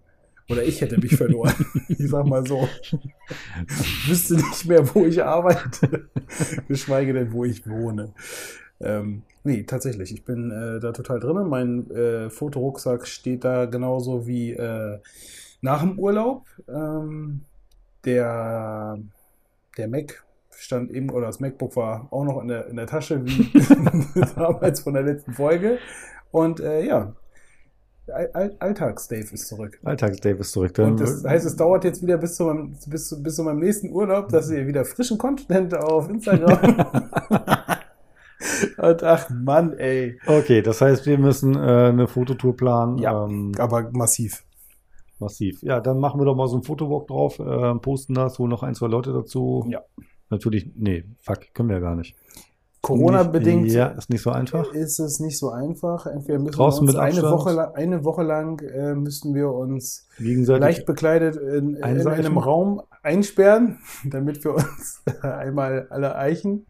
Oder 0.49 0.63
ich 0.63 0.81
hätte 0.81 0.99
mich 0.99 1.15
verloren. 1.15 1.53
ich 1.87 2.09
sag 2.09 2.25
mal 2.25 2.45
so. 2.45 2.67
Ich 3.69 4.09
wüsste 4.09 4.35
nicht 4.35 4.65
mehr, 4.65 4.93
wo 4.93 5.05
ich 5.05 5.23
arbeite, 5.23 6.09
geschweige 6.67 7.13
denn, 7.13 7.31
wo 7.31 7.45
ich 7.45 7.65
wohne. 7.69 8.13
Ähm, 8.81 9.23
nee, 9.43 9.63
tatsächlich. 9.63 10.13
Ich 10.13 10.23
bin 10.25 10.51
äh, 10.51 10.79
da 10.79 10.91
total 10.91 11.19
drin. 11.19 11.47
Mein 11.47 11.89
äh, 11.91 12.29
Fotorucksack 12.29 13.07
steht 13.07 13.43
da 13.43 13.65
genauso 13.65 14.27
wie 14.27 14.51
äh, 14.53 14.99
nach 15.61 15.81
dem 15.81 15.97
Urlaub. 15.99 16.45
Ähm, 16.67 17.41
der, 18.05 18.97
der 19.77 19.87
Mac 19.87 20.23
stand 20.57 20.91
eben, 20.91 21.09
oder 21.09 21.27
das 21.27 21.39
MacBook 21.39 21.75
war 21.75 22.07
auch 22.11 22.23
noch 22.23 22.41
in 22.41 22.47
der, 22.47 22.67
in 22.67 22.75
der 22.75 22.87
Tasche, 22.87 23.23
wie 23.25 23.51
damals 24.35 24.81
von 24.81 24.93
der 24.93 25.03
letzten 25.03 25.33
Folge. 25.33 25.77
Und 26.31 26.59
äh, 26.59 26.85
ja, 26.85 27.13
All 28.07 28.29
All 28.33 28.55
Alltags-Dave 28.59 29.33
ist 29.33 29.47
zurück. 29.47 29.79
Alltags-Dave 29.83 30.39
ist 30.39 30.51
zurück. 30.51 30.73
Dann, 30.73 30.91
Und 30.91 30.99
das 30.99 31.23
heißt, 31.23 31.45
es 31.45 31.55
dauert 31.55 31.83
jetzt 31.83 32.01
wieder 32.01 32.17
bis 32.17 32.35
zu 32.35 32.45
meinem, 32.45 32.75
bis, 32.87 33.07
zu- 33.09 33.21
bis 33.21 33.35
zu 33.35 33.43
meinem 33.43 33.59
nächsten 33.59 33.91
Urlaub, 33.91 34.29
dass 34.29 34.49
ihr 34.49 34.65
wieder 34.67 34.83
frischen 34.83 35.17
Content 35.17 35.73
auf 35.75 36.09
Instagram. 36.09 36.57
Und 38.77 39.03
ach 39.03 39.29
Mann, 39.29 39.73
ey. 39.77 40.19
okay, 40.25 40.61
das 40.61 40.81
heißt, 40.81 41.05
wir 41.05 41.17
müssen 41.17 41.55
äh, 41.55 41.59
eine 41.59 42.07
Fototour 42.07 42.55
planen. 42.55 42.97
Ja. 42.97 43.25
Ähm, 43.25 43.51
Aber 43.57 43.89
massiv. 43.91 44.43
massiv. 45.19 45.61
Ja, 45.61 45.79
dann 45.79 45.99
machen 45.99 46.19
wir 46.19 46.25
doch 46.25 46.35
mal 46.35 46.47
so 46.47 46.55
einen 46.55 46.63
Fotowalk 46.63 47.07
drauf, 47.07 47.39
äh, 47.39 47.75
posten 47.79 48.13
das, 48.13 48.39
holen 48.39 48.49
noch 48.49 48.63
ein, 48.63 48.75
zwei 48.75 48.87
Leute 48.87 49.13
dazu. 49.13 49.65
Ja. 49.69 49.81
Natürlich, 50.29 50.71
nee, 50.75 51.03
fuck, 51.19 51.53
können 51.53 51.69
wir 51.69 51.75
ja 51.75 51.81
gar 51.81 51.95
nicht. 51.95 52.15
Corona-bedingt 52.81 53.71
Ja, 53.71 53.87
ist 53.89 54.09
nicht 54.09 54.23
so 54.23 54.31
einfach. 54.31 54.73
ist 54.73 54.99
es 54.99 55.19
nicht 55.19 55.37
so 55.37 55.51
einfach. 55.51 56.07
Entweder 56.07 56.39
müssen 56.39 56.53
Draußen 56.55 56.87
wir 56.87 56.93
uns 56.93 57.15
mit 57.15 57.23
eine. 57.23 57.31
Woche, 57.31 57.51
lang, 57.51 57.75
eine 57.75 58.03
Woche 58.03 58.23
lang 58.23 58.59
äh, 58.61 58.95
müssten 58.95 59.35
wir 59.35 59.51
uns 59.51 60.07
leicht 60.17 60.87
bekleidet 60.87 61.35
in, 61.35 61.75
in 61.75 61.83
einem 61.83 62.37
Raum 62.39 62.81
einsperren, 63.03 63.77
damit 64.05 64.43
wir 64.43 64.55
uns 64.55 65.03
einmal 65.21 65.87
alle 65.91 66.15
eichen. 66.15 66.65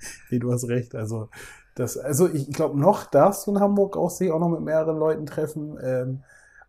nee, 0.30 0.38
du 0.38 0.52
hast 0.52 0.68
recht. 0.68 0.94
Also, 0.94 1.28
das, 1.74 1.96
also 1.96 2.28
ich 2.28 2.50
glaube, 2.52 2.78
noch 2.78 3.06
darfst 3.06 3.46
du 3.46 3.52
in 3.52 3.60
Hamburg 3.60 3.96
auch 3.96 4.10
sich 4.10 4.30
auch 4.30 4.40
noch 4.40 4.48
mit 4.50 4.60
mehreren 4.60 4.98
Leuten 4.98 5.26
treffen. 5.26 5.78
Ähm, 5.82 6.20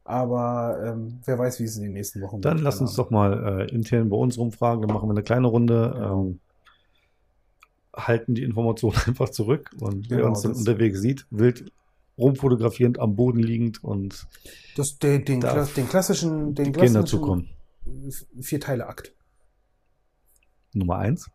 aber 0.04 0.80
ähm, 0.84 1.20
wer 1.26 1.38
weiß, 1.38 1.60
wie 1.60 1.66
es 1.66 1.78
in 1.78 1.84
den 1.84 1.94
nächsten 1.94 2.22
Wochen 2.22 2.42
Dann 2.42 2.58
lass 2.58 2.82
uns 2.82 2.96
doch 2.96 3.10
mal 3.12 3.62
äh, 3.62 3.72
intern 3.74 4.10
bei 4.10 4.18
uns 4.18 4.38
rumfragen, 4.38 4.82
dann 4.82 4.96
machen 4.96 5.08
wir 5.10 5.14
eine 5.14 5.24
kleine 5.24 5.48
Runde, 5.48 5.94
Ja. 5.96 6.12
ähm, 6.14 6.40
halten 7.96 8.36
die 8.36 8.44
Informationen 8.44 8.96
einfach 9.08 9.30
zurück 9.30 9.70
und 9.80 10.10
wer 10.10 10.18
Genau, 10.18 10.30
uns 10.30 10.42
dann 10.42 10.54
unterwegs 10.56 11.02
sieht, 11.02 11.28
wild 11.30 11.72
rumfotografierend 12.18 13.00
am 13.00 13.16
Boden 13.16 13.40
liegend 13.40 13.84
und 13.84 14.28
Das, 14.76 14.98
den, 14.98 15.26
den, 15.26 15.42
Kla- 15.42 15.74
den 15.76 15.88
klassischen, 15.88 16.56
den 16.56 16.66
die 16.66 16.72
Kinder 16.72 17.04
klassischen 17.04 17.08
zukommen. 17.08 17.50
Vier-Teile-Akt. 18.42 19.14
Nummer 20.74 20.98
eins, 20.98 21.30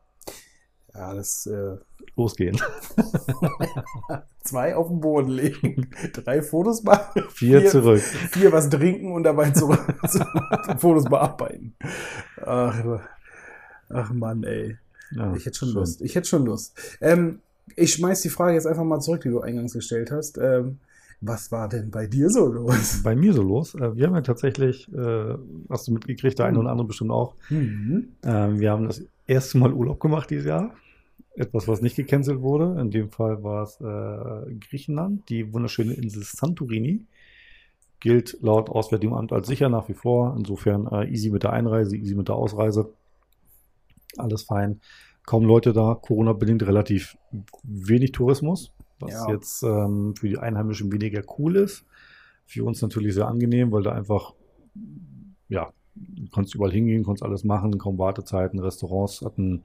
Ja, 0.97 1.15
das 1.15 1.47
äh, 1.47 1.77
losgehen. 2.17 2.57
zwei 4.43 4.75
auf 4.77 4.89
den 4.89 5.01
Boden 5.01 5.31
legen, 5.31 5.89
drei 6.13 6.43
Fotos 6.43 6.83
machen, 6.83 7.23
Vier, 7.31 7.61
Vier- 7.63 7.71
zurück. 7.71 8.01
vier 8.01 8.53
was 8.53 8.69
trinken 8.71 9.13
und 9.13 9.25
dabei 9.25 9.51
zurück 9.51 9.85
Fotos 10.79 11.05
bearbeiten. 11.05 11.75
Ach, 12.45 13.01
ach 13.91 14.13
Mann, 14.13 14.43
ey. 14.45 14.77
Ja, 15.13 15.35
Ich 15.35 15.47
hätte 15.47 15.57
schon 15.59 15.69
schön. 15.69 15.79
Lust. 15.79 16.03
Ich 16.03 16.15
hätte 16.15 16.29
schon 16.29 16.45
Lust. 16.47 16.77
Ähm, 17.01 17.41
ich 17.77 17.93
schmeiß 17.95 18.23
die 18.23 18.29
Frage 18.31 18.55
jetzt 18.55 18.67
einfach 18.67 18.85
mal 18.85 19.01
zurück, 19.01 19.21
die 19.23 19.29
du 19.31 19.41
eingangs 19.41 19.73
gestellt 19.73 20.11
hast. 20.11 20.39
Ähm, 20.39 20.79
was 21.21 21.51
war 21.51 21.69
denn 21.69 21.91
bei 21.91 22.07
dir 22.07 22.29
so 22.31 22.47
los? 22.47 23.01
Bei 23.03 23.15
mir 23.17 23.33
so 23.33 23.43
los. 23.43 23.75
Äh, 23.75 23.97
Wir 23.97 24.07
haben 24.07 24.15
ja 24.15 24.21
tatsächlich, 24.21 24.93
äh, 24.93 25.35
hast 25.71 25.89
du 25.89 25.93
mitgekriegt, 25.93 26.39
der 26.39 26.47
eine 26.47 26.59
oder 26.59 26.71
andere 26.71 26.87
bestimmt 26.89 27.11
auch, 27.11 27.35
Mhm. 27.51 28.09
Ähm, 28.25 28.59
wir 28.61 28.71
haben 28.71 28.87
das 28.87 29.03
erste 29.27 29.59
Mal 29.59 29.73
Urlaub 29.73 29.99
gemacht 30.01 30.31
dieses 30.31 30.47
Jahr. 30.47 30.73
Etwas, 31.37 31.69
was 31.69 31.83
nicht 31.83 31.97
gecancelt 31.97 32.41
wurde. 32.41 32.81
In 32.81 32.91
dem 32.91 33.11
Fall 33.11 33.43
war 33.43 33.63
es 33.63 33.79
äh, 33.81 34.55
Griechenland, 34.55 35.29
die 35.29 35.53
wunderschöne 35.53 35.93
Insel 35.93 36.23
Santorini. 36.23 37.05
Gilt 38.01 38.39
laut 38.41 38.71
Auswärtigem 38.71 39.15
Amt 39.15 39.33
als 39.33 39.47
sicher 39.47 39.69
nach 39.69 39.89
wie 39.89 39.95
vor. 39.95 40.35
Insofern 40.37 40.87
äh, 40.87 41.05
easy 41.11 41.31
mit 41.31 41.43
der 41.43 41.53
Einreise, 41.53 41.97
easy 41.97 42.15
mit 42.15 42.29
der 42.29 42.37
Ausreise. 42.37 42.91
Alles 44.17 44.45
fein. 44.45 44.81
Kaum 45.27 45.45
Leute 45.45 45.73
da, 45.73 45.95
Corona-bedingt 45.95 46.63
relativ 46.67 47.19
wenig 47.65 48.13
Tourismus, 48.13 48.73
was 49.01 49.13
Ja. 49.13 49.33
jetzt 49.33 49.63
ähm, 49.63 50.15
für 50.17 50.29
die 50.29 50.39
Einheimischen 50.39 50.91
weniger 50.93 51.23
cool 51.39 51.57
ist. 51.57 51.85
Für 52.47 52.65
uns 52.65 52.81
natürlich 52.81 53.13
sehr 53.15 53.27
angenehm, 53.27 53.73
weil 53.73 53.83
da 53.83 53.93
einfach, 53.93 54.35
ja, 55.49 55.73
du 55.97 56.29
konntest 56.31 56.55
überall 56.55 56.71
hingehen, 56.73 57.03
konntest 57.03 57.25
alles 57.25 57.45
machen, 57.45 57.77
kaum 57.77 57.99
Wartezeiten, 57.99 58.61
Restaurants 58.61 59.21
hatten 59.23 59.65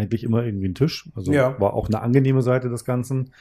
eigentlich 0.00 0.24
immer 0.24 0.44
irgendwie 0.44 0.66
einen 0.66 0.74
Tisch. 0.74 1.08
Also 1.14 1.32
Ja. 1.32 1.58
war 1.60 1.74
auch 1.74 1.88
eine 1.88 2.02
angenehme 2.02 2.42
Seite 2.42 2.68
des 2.68 2.84
Ganzen. 2.84 3.32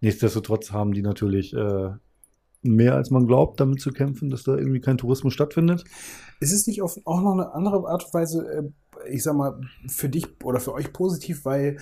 Nichtsdestotrotz 0.00 0.72
haben 0.72 0.92
die 0.92 1.02
natürlich 1.02 1.54
äh, 1.54 1.90
mehr 2.62 2.94
als 2.94 3.10
man 3.10 3.26
glaubt, 3.26 3.60
damit 3.60 3.80
zu 3.80 3.92
kämpfen, 3.92 4.30
dass 4.30 4.42
da 4.42 4.56
irgendwie 4.56 4.80
kein 4.80 4.98
Tourismus 4.98 5.32
stattfindet. 5.32 5.84
Ist 6.40 6.52
es 6.52 6.66
nicht 6.66 6.82
auch 6.82 6.96
noch 7.22 7.32
eine 7.32 7.54
andere 7.54 7.86
Art 7.88 8.04
und 8.04 8.14
Weise, 8.14 8.46
äh, 8.46 9.08
ich 9.10 9.22
sag 9.22 9.36
mal, 9.36 9.60
für 9.88 10.08
dich 10.08 10.26
oder 10.42 10.60
für 10.60 10.72
euch 10.74 10.92
positiv, 10.92 11.44
weil 11.44 11.78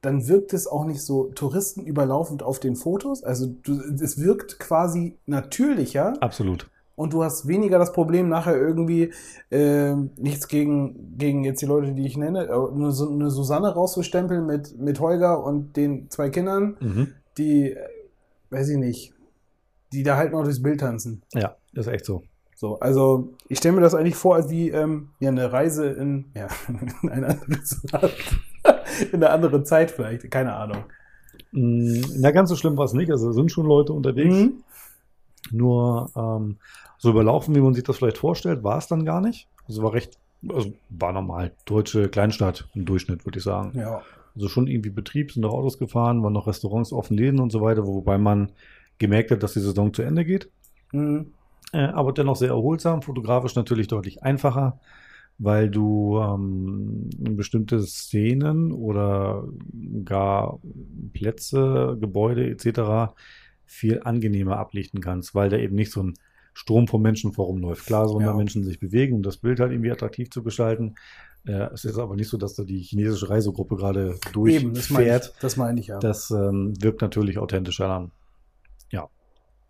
dann 0.00 0.26
wirkt 0.28 0.52
es 0.54 0.66
auch 0.66 0.84
nicht 0.84 1.02
so 1.02 1.30
touristenüberlaufend 1.34 2.42
auf 2.42 2.60
den 2.60 2.76
Fotos. 2.76 3.22
Also 3.22 3.46
du, 3.46 3.78
es 4.02 4.18
wirkt 4.18 4.58
quasi 4.58 5.18
natürlicher 5.26 6.14
Absolut. 6.22 6.70
Und 7.02 7.12
du 7.12 7.22
hast 7.24 7.46
weniger 7.48 7.78
das 7.78 7.92
Problem 7.92 8.28
nachher 8.28 8.56
irgendwie 8.56 9.12
äh, 9.50 9.94
nichts 10.16 10.48
gegen, 10.48 11.16
gegen 11.18 11.44
jetzt 11.44 11.60
die 11.60 11.66
Leute, 11.66 11.92
die 11.92 12.06
ich 12.06 12.16
nenne, 12.16 12.40
eine, 12.42 12.50
eine 12.50 13.30
Susanne 13.30 13.74
rauszustempeln 13.74 14.46
mit, 14.46 14.78
mit 14.78 15.00
Holger 15.00 15.44
und 15.44 15.76
den 15.76 16.08
zwei 16.10 16.30
Kindern, 16.30 16.76
Mhm. 16.80 17.08
die, 17.38 17.76
weiß 18.50 18.68
ich 18.70 18.78
nicht, 18.78 19.14
die 19.92 20.02
da 20.02 20.16
halt 20.16 20.32
noch 20.32 20.44
durchs 20.44 20.62
Bild 20.62 20.80
tanzen. 20.80 21.22
Ja, 21.34 21.56
ist 21.74 21.86
echt 21.88 22.04
so. 22.06 22.22
So, 22.54 22.78
also 22.78 23.32
ich 23.48 23.58
stelle 23.58 23.74
mir 23.74 23.80
das 23.80 23.94
eigentlich 23.94 24.14
vor, 24.14 24.36
als 24.36 24.48
wie 24.48 24.68
ähm, 24.70 25.08
ja, 25.18 25.30
eine 25.30 25.52
Reise 25.52 25.86
in, 25.88 26.26
ja, 26.36 26.46
in 26.68 27.10
ein 27.10 27.24
anderes 27.24 27.82
Land. 27.90 28.12
in 29.12 29.16
eine 29.16 29.30
andere 29.30 29.64
Zeit 29.64 29.90
vielleicht, 29.90 30.30
keine 30.30 30.54
Ahnung. 30.54 30.84
Mm, 31.50 32.00
Na, 32.18 32.30
ganz 32.30 32.50
so 32.50 32.56
schlimm 32.56 32.76
war 32.76 32.84
es 32.84 32.92
nicht. 32.92 33.10
Also 33.10 33.30
es 33.30 33.34
sind 33.34 33.50
schon 33.50 33.66
Leute 33.66 33.92
unterwegs. 33.92 34.34
Mhm. 34.34 34.62
Nur 35.52 36.10
ähm, 36.16 36.56
so 36.98 37.10
überlaufen, 37.10 37.54
wie 37.54 37.60
man 37.60 37.74
sich 37.74 37.84
das 37.84 37.98
vielleicht 37.98 38.18
vorstellt, 38.18 38.64
war 38.64 38.78
es 38.78 38.86
dann 38.86 39.04
gar 39.04 39.20
nicht. 39.20 39.48
Also 39.68 39.82
war 39.82 39.92
recht, 39.92 40.18
also 40.48 40.72
war 40.88 41.12
normal. 41.12 41.52
Deutsche 41.64 42.08
Kleinstadt 42.08 42.68
im 42.74 42.84
Durchschnitt, 42.84 43.24
würde 43.24 43.38
ich 43.38 43.44
sagen. 43.44 43.78
Ja. 43.78 44.02
Also 44.34 44.48
schon 44.48 44.66
irgendwie 44.66 44.90
Betrieb, 44.90 45.30
sind 45.30 45.42
noch 45.42 45.52
Autos 45.52 45.78
gefahren, 45.78 46.22
waren 46.22 46.32
noch 46.32 46.46
Restaurants 46.46 46.92
offen, 46.92 47.16
Läden 47.16 47.38
und 47.38 47.52
so 47.52 47.60
weiter, 47.60 47.86
wobei 47.86 48.18
man 48.18 48.50
gemerkt 48.98 49.30
hat, 49.30 49.42
dass 49.42 49.52
die 49.52 49.60
Saison 49.60 49.92
zu 49.92 50.02
Ende 50.02 50.24
geht. 50.24 50.48
Mhm. 50.92 51.32
Äh, 51.72 51.84
aber 51.84 52.12
dennoch 52.12 52.36
sehr 52.36 52.50
erholsam, 52.50 53.02
fotografisch 53.02 53.54
natürlich 53.54 53.88
deutlich 53.88 54.22
einfacher, 54.22 54.78
weil 55.38 55.70
du 55.70 56.18
ähm, 56.18 57.10
bestimmte 57.18 57.80
Szenen 57.82 58.72
oder 58.72 59.44
gar 60.04 60.60
Plätze, 61.12 61.96
Gebäude 62.00 62.48
etc. 62.48 63.12
viel 63.72 64.00
angenehmer 64.04 64.58
ablichten 64.58 65.00
kannst, 65.00 65.34
weil 65.34 65.48
da 65.50 65.56
eben 65.56 65.74
nicht 65.74 65.90
so 65.92 66.02
ein 66.02 66.14
Strom 66.54 66.86
von 66.86 67.00
Menschen 67.02 67.32
vor 67.32 67.46
rumläuft. 67.46 67.86
Klar, 67.86 68.08
sollen 68.08 68.24
Ja. 68.24 68.32
da 68.32 68.36
Menschen 68.36 68.62
sich 68.64 68.78
bewegen, 68.78 69.16
um 69.16 69.22
das 69.22 69.38
Bild 69.38 69.58
halt 69.60 69.72
irgendwie 69.72 69.90
attraktiv 69.90 70.30
zu 70.30 70.42
gestalten. 70.42 70.94
Äh, 71.46 71.72
es 71.72 71.84
ist 71.84 71.98
aber 71.98 72.14
nicht 72.14 72.28
so, 72.28 72.36
dass 72.36 72.54
da 72.54 72.62
die 72.64 72.78
chinesische 72.80 73.28
Reisegruppe 73.30 73.74
gerade 73.76 74.16
Eben, 74.46 74.74
das 74.74 74.90
meine 74.90 75.04
ich, 75.06 75.10
durchfährt. 75.10 75.34
das 75.40 75.56
meine 75.56 75.80
ich 75.80 75.86
ja. 75.88 75.98
Das 75.98 76.30
ähm, 76.30 76.74
wirkt 76.82 77.00
natürlich 77.02 77.38
authentischer 77.38 77.88
an. 77.88 78.10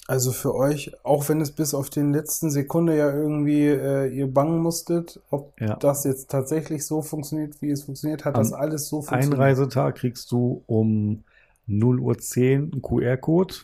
Also 0.08 0.32
für 0.32 0.52
euch, 0.56 0.90
auch 1.04 1.28
wenn 1.28 1.40
es 1.40 1.52
bis 1.52 1.74
auf 1.74 1.88
den 1.88 2.12
letzten 2.12 2.50
Sekunde 2.50 2.96
ja 2.96 3.14
irgendwie 3.14 3.66
äh, 3.68 4.08
ihr 4.12 4.26
bangen 4.26 4.60
musstet, 4.60 5.20
ob 5.30 5.52
Ja. 5.60 5.76
das 5.76 6.02
jetzt 6.02 6.28
tatsächlich 6.28 6.84
so 6.84 7.02
funktioniert, 7.02 7.62
wie 7.62 7.70
es 7.70 7.84
funktioniert, 7.84 8.24
hat 8.24 8.34
Am 8.34 8.42
das 8.42 8.52
alles 8.52 8.88
so 8.88 9.00
funktioniert. 9.00 9.32
Einreisetag 9.34 9.94
kriegst 9.94 10.32
du 10.32 10.64
um 10.66 11.22
0 11.68 12.00
Uhr 12.00 12.18
10 12.18 12.72
einen 12.72 12.82
QR-Code 12.82 13.54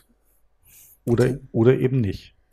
oder, 1.05 1.25
Okay. 1.25 1.39
oder 1.51 1.77
eben 1.79 2.01
nicht. 2.01 2.35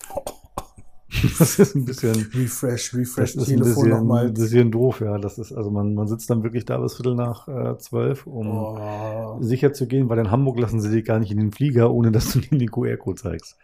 Das 1.39 1.59
ist 1.59 1.75
ein 1.75 1.85
bisschen, 1.87 2.13
Refresh, 2.35 2.91
das 2.91 2.99
Refresh, 2.99 3.37
ist 3.37 3.37
ein 3.39 3.45
Telefon 3.45 3.75
bisschen, 3.75 3.89
nochmal. 3.91 4.27
ein 4.27 4.35
bisschen 4.35 4.71
doof, 4.71 5.01
ja. 5.01 5.17
Das 5.19 5.39
ist, 5.39 5.53
also 5.53 5.71
man, 5.71 5.95
man 5.95 6.07
sitzt 6.09 6.29
dann 6.29 6.43
wirklich 6.43 6.65
da 6.67 6.79
bis 6.79 6.95
Viertel 6.97 7.15
nach 7.15 7.49
äh, 7.49 7.79
zwölf, 7.79 8.27
um 8.27 8.49
Oh. 8.49 9.37
sicher 9.41 9.73
zu 9.73 9.87
gehen, 9.87 10.09
weil 10.11 10.19
in 10.19 10.31
Hamburg 10.31 10.59
lassen 10.59 10.81
sie 10.81 10.91
dich 10.91 11.05
gar 11.05 11.19
nicht 11.19 11.31
in 11.31 11.39
den 11.39 11.53
Flieger, 11.53 11.93
ohne 11.93 12.11
dass 12.13 12.33
du 12.33 12.41
ihnen 12.41 12.59
den 12.59 12.71
QR-Code 12.71 13.21
zeigst. 13.23 13.57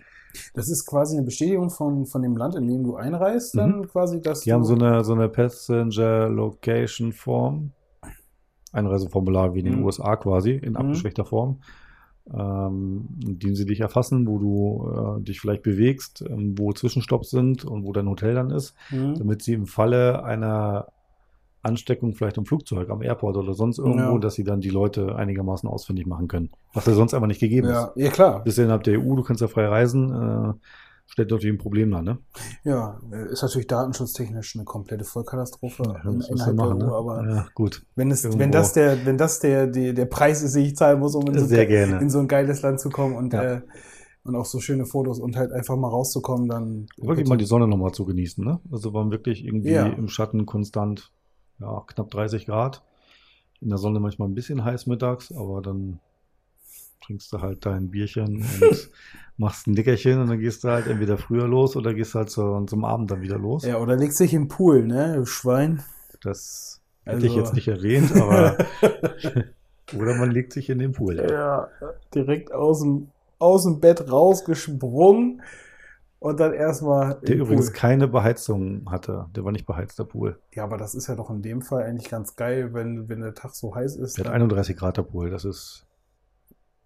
Das 0.55 0.71
ist 0.71 0.87
quasi 0.87 1.17
eine 1.17 1.27
Bestätigung 1.27 1.69
von, 1.69 2.07
von 2.07 2.23
dem 2.23 2.37
Land, 2.39 2.55
in 2.55 2.67
dem 2.69 2.85
du 2.85 2.97
einreist, 2.97 3.55
dann 3.57 3.87
quasi, 3.87 4.23
dass 4.23 4.41
Mhm. 4.41 4.45
Die 4.45 4.53
haben 4.55 4.65
so 4.65 4.75
eine, 4.75 5.05
so 5.05 5.13
eine 5.13 5.29
Passenger 5.29 6.29
Location 6.31 7.13
Form. 7.13 7.73
Einreiseformular 8.73 9.53
wie 9.55 9.59
in 9.59 9.67
den 9.67 9.79
Mhm. 9.81 9.85
USA 9.85 10.17
quasi, 10.17 10.53
in 10.53 10.71
Mhm. 10.71 10.77
abgeschwächter 10.77 11.25
Form. 11.27 11.61
Ähm, 12.33 13.09
in 13.27 13.39
dem 13.41 13.55
sie 13.57 13.67
dich 13.67 13.81
erfassen, 13.81 14.27
wo 14.29 14.39
du 14.39 15.19
äh, 15.19 15.23
dich 15.25 15.41
vielleicht 15.41 15.63
bewegst, 15.65 16.25
ähm, 16.29 16.55
wo 16.57 16.73
Zwischenstopps 16.73 17.31
sind 17.31 17.65
und 17.65 17.85
wo 17.85 17.93
dein 17.93 18.09
Hotel 18.09 18.35
dann 18.35 18.51
ist, 18.51 18.75
Mhm. 18.93 19.17
damit 19.19 19.43
sie 19.43 19.55
im 19.55 19.67
Falle 19.67 20.23
einer 20.25 20.87
Ansteckung 21.65 22.15
vielleicht 22.15 22.39
im 22.39 22.45
Flugzeug, 22.47 22.91
am 22.91 23.03
Airport 23.03 23.37
oder 23.37 23.55
sonst 23.55 23.79
irgendwo, 23.79 24.15
Ja. 24.15 24.19
dass 24.19 24.35
sie 24.35 24.45
dann 24.45 24.61
die 24.61 24.71
Leute 24.71 25.15
einigermaßen 25.17 25.69
ausfindig 25.69 26.07
machen 26.07 26.27
können. 26.29 26.51
Was 26.75 26.87
ja 26.87 26.93
sonst 26.93 27.15
einfach 27.15 27.29
nicht 27.29 27.41
gegeben 27.41 27.69
ist. 27.69 27.75
ja, 27.75 27.93
ja, 27.97 28.11
klar. 28.11 28.43
Bist 28.45 28.59
ja 28.59 28.65
innerhalb 28.65 28.83
der 28.85 28.99
EU, 29.01 29.15
du 29.17 29.23
kannst 29.23 29.43
ja 29.43 29.49
frei 29.49 29.67
reisen, 29.67 30.11
äh, 30.11 30.53
stellt 31.13 31.31
natürlich 31.31 31.55
ein 31.55 31.59
Problem 31.59 31.91
dar, 31.91 32.01
ne? 32.01 32.19
Ja, 32.65 32.99
äh, 33.13 33.31
ist 33.33 33.43
natürlich 33.43 33.67
datenschutztechnisch 33.67 34.57
eine 34.57 34.65
komplette 34.65 35.05
Vollkatastrophe 35.05 35.83
Ja, 35.83 36.11
in, 36.11 36.21
innerhalb 36.23 36.57
machen, 36.57 36.79
der 36.79 36.89
EU, 36.89 36.91
ne? 36.91 36.97
aber 36.97 37.29
ja, 37.29 37.47
gut. 37.55 37.85
wenn, 37.97 38.11
es, 38.11 38.25
irgendwo. 38.25 38.41
wenn 38.41 38.51
das, 38.51 38.73
der, 38.73 39.05
wenn 39.05 39.19
das 39.19 39.39
der, 39.41 39.67
der, 39.67 39.93
der 39.93 40.07
Preis 40.07 40.43
ist, 40.43 40.55
den 40.57 40.65
ich 40.65 40.75
zahlen 40.75 40.99
muss, 41.01 41.15
um 41.15 41.27
in 41.29 41.39
so, 41.39 41.55
in 41.55 42.09
so 42.11 42.19
ein 42.19 42.29
geiles 42.29 42.63
Land 42.63 42.81
zu 42.81 42.89
kommen 42.89 43.15
und, 43.15 43.35
Ja. 43.35 43.43
äh, 43.43 43.61
und 44.25 44.37
auch 44.37 44.47
so 44.47 44.59
schöne 44.61 44.87
Fotos 44.87 45.19
und 45.21 45.37
halt 45.37 45.53
einfach 45.53 45.77
mal 45.77 45.89
rauszukommen, 45.89 46.49
dann 46.49 46.87
Wirklich 46.97 47.29
mal 47.29 47.37
die 47.37 47.45
Sonne 47.45 47.69
nochmal 47.69 47.93
zu 47.93 48.07
genießen, 48.07 48.43
ne? 48.43 48.61
Also 48.71 48.95
waren 48.95 49.11
wirklich 49.11 49.45
irgendwie 49.45 49.75
im 49.75 50.09
Schatten 50.09 50.47
konstant, 50.47 51.13
ja, 51.59 51.83
knapp 51.89 52.11
30 52.11 52.47
Grad. 52.47 52.83
In 53.61 53.69
der 53.69 53.79
Sonne 53.79 54.01
manchmal 54.01 54.29
ein 54.29 54.35
bisschen 54.35 54.65
heiß 54.65 54.87
mittags, 54.87 55.31
aber 55.33 55.61
dann 55.61 56.01
trinkst 57.05 57.33
du 57.33 57.41
halt 57.41 57.65
dein 57.67 57.91
Bierchen 57.91 58.37
und 58.61 58.91
machst 59.37 59.67
ein 59.67 59.73
Nickerchen 59.73 60.21
und 60.21 60.29
dann 60.29 60.39
gehst 60.39 60.65
du 60.65 60.69
halt 60.69 60.87
entweder 60.87 61.19
früher 61.19 61.47
los 61.49 61.77
oder 61.77 61.95
gehst 61.95 62.15
halt 62.15 62.31
so, 62.31 62.61
zum 62.67 62.85
Abend 62.85 63.11
dann 63.11 63.21
wieder 63.23 63.39
los. 63.39 63.65
Ja, 63.65 63.79
oder 63.79 63.97
legst 63.97 64.21
dich 64.21 64.35
im 64.35 64.49
Pool, 64.49 64.87
ne, 64.87 65.15
du 65.17 65.25
Schwein. 65.27 65.83
Das 66.23 66.81
hätte 67.05 67.17
Also- 67.17 67.27
ich 67.27 67.35
jetzt 67.35 67.55
nicht 67.55 67.69
erwähnt, 67.69 68.13
aber 68.15 68.57
oder 69.97 70.15
man 70.15 70.31
legt 70.31 70.53
sich 70.53 70.71
in 70.71 70.79
den 70.79 70.93
Pool. 70.93 71.17
Ja. 71.17 71.29
Ja, 71.31 71.69
direkt 72.15 72.53
aus 72.53 72.81
dem, 72.81 73.09
aus 73.39 73.65
dem 73.65 73.81
Bett 73.81 74.11
rausgesprungen 74.11 75.43
und 76.21 76.39
dann 76.39 76.53
erstmal 76.55 77.19
Der 77.27 77.37
übrigens 77.37 77.71
Pool. 77.71 77.75
keine 77.81 78.07
Beheizung 78.09 78.89
hatte. 78.91 79.27
Der 79.35 79.45
war 79.45 79.51
nicht 79.53 79.67
beheizt, 79.67 79.99
der 79.99 80.05
Pool. 80.05 80.39
Ja, 80.55 80.63
aber 80.65 80.77
das 80.77 80.95
ist 80.95 81.09
ja 81.09 81.17
doch 81.17 81.31
in 81.31 81.43
dem 81.43 81.63
Fall 81.63 81.83
eigentlich 81.83 82.09
ganz 82.11 82.37
geil, 82.37 82.73
wenn, 82.75 83.09
wenn 83.09 83.21
der 83.23 83.35
Tag 83.35 83.55
so 83.55 83.75
heiß 83.75 83.97
ist. 83.97 84.17
Der 84.19 84.25
hat 84.25 84.29
dann- 84.33 84.43
31 84.43 84.77
Grad, 84.77 84.97
der 84.99 85.03
Pool. 85.03 85.31
Das 85.31 85.45
ist 85.45 85.85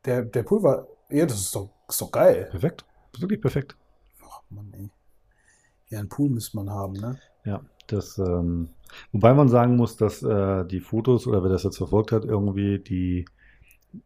der, 0.07 0.23
der 0.23 0.43
Pool 0.43 0.63
war, 0.63 0.87
ja, 1.11 1.27
das 1.27 1.41
ist 1.41 1.55
doch, 1.55 1.71
ist 1.89 2.01
doch 2.01 2.11
geil. 2.11 2.49
perfekt. 2.51 2.85
Wirklich 3.19 3.41
perfekt. 3.41 3.77
Ach 4.25 4.43
Mann, 4.51 4.73
ey. 4.79 4.91
Ja, 5.89 6.01
einen 6.01 6.09
Pool 6.09 6.31
müsste 6.31 6.57
man 6.57 6.71
haben, 6.71 6.95
ne? 6.95 7.19
Ja, 7.45 7.63
das, 7.87 8.19
ähm, 8.19 8.69
wobei 9.13 9.35
man 9.35 9.49
sagen 9.49 9.77
muss, 9.77 9.97
dass 9.97 10.23
äh, 10.23 10.65
die 10.67 10.81
Fotos, 10.81 11.27
oder 11.27 11.43
wer 11.43 11.51
das 11.51 11.63
jetzt 11.63 11.77
verfolgt 11.77 12.13
hat, 12.13 12.25
irgendwie 12.25 12.79
die 12.79 13.25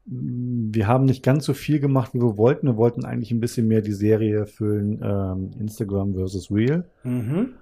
wir 0.06 0.86
haben 0.86 1.04
nicht 1.04 1.24
ganz 1.24 1.44
so 1.46 1.52
viel 1.54 1.80
gemacht, 1.80 2.14
wie 2.14 2.20
wir 2.20 2.36
wollten. 2.36 2.66
Wir 2.68 2.76
wollten 2.76 3.04
eigentlich 3.04 3.32
ein 3.32 3.40
bisschen 3.40 3.66
mehr 3.66 3.80
die 3.82 3.92
Serie 3.92 4.46
füllen, 4.46 5.00
ähm, 5.02 5.50
Instagram 5.58 6.14
versus 6.14 6.48
Real, 6.50 6.88
Mhm. 7.02 7.54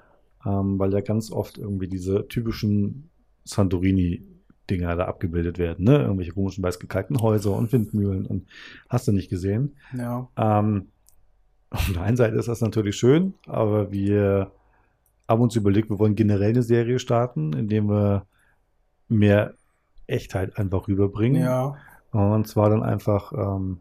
ähm, 0.45 0.79
weil 0.79 0.93
ja 0.93 1.01
ganz 1.01 1.31
oft 1.33 1.57
irgendwie 1.57 1.89
diese 1.89 2.29
typischen 2.29 3.09
Santorini-Dinger 4.69 4.97
da 4.97 5.05
abgebildet 5.07 5.59
werden, 5.59 5.85
ne? 5.85 5.99
Irgendwelche 5.99 6.33
komischen 6.33 6.63
weiß 6.63 6.79
gekalkten 6.79 7.21
Häuser 7.21 7.53
und 7.53 7.73
Windmühlen 7.73 8.27
und 8.27 8.47
hast 8.89 9.09
du 9.09 9.13
nicht 9.13 9.31
gesehen. 9.31 9.77
Ja. 9.97 10.29
Ähm, 10.37 10.89
auf 11.71 11.91
der 11.93 12.03
einen 12.03 12.17
Seite 12.17 12.37
ist 12.37 12.49
das 12.49 12.61
natürlich 12.61 12.97
schön, 12.97 13.35
aber 13.47 13.93
wir 13.93 14.53
haben 15.29 15.43
uns 15.43 15.57
überlegt, 15.57 15.91
wir 15.91 15.99
wollen 15.99 16.15
generell 16.15 16.51
eine 16.51 16.63
Serie 16.63 16.99
starten, 16.99 17.53
indem 17.53 17.89
wir 17.89 18.27
mehr 19.09 19.55
Echtheit 20.07 20.57
einfach 20.57 20.89
rüberbringen. 20.89 21.43
Ja. 21.43 21.77
Und 22.13 22.49
zwar 22.49 22.71
dann 22.71 22.83
einfach 22.83 23.33
ähm, 23.33 23.81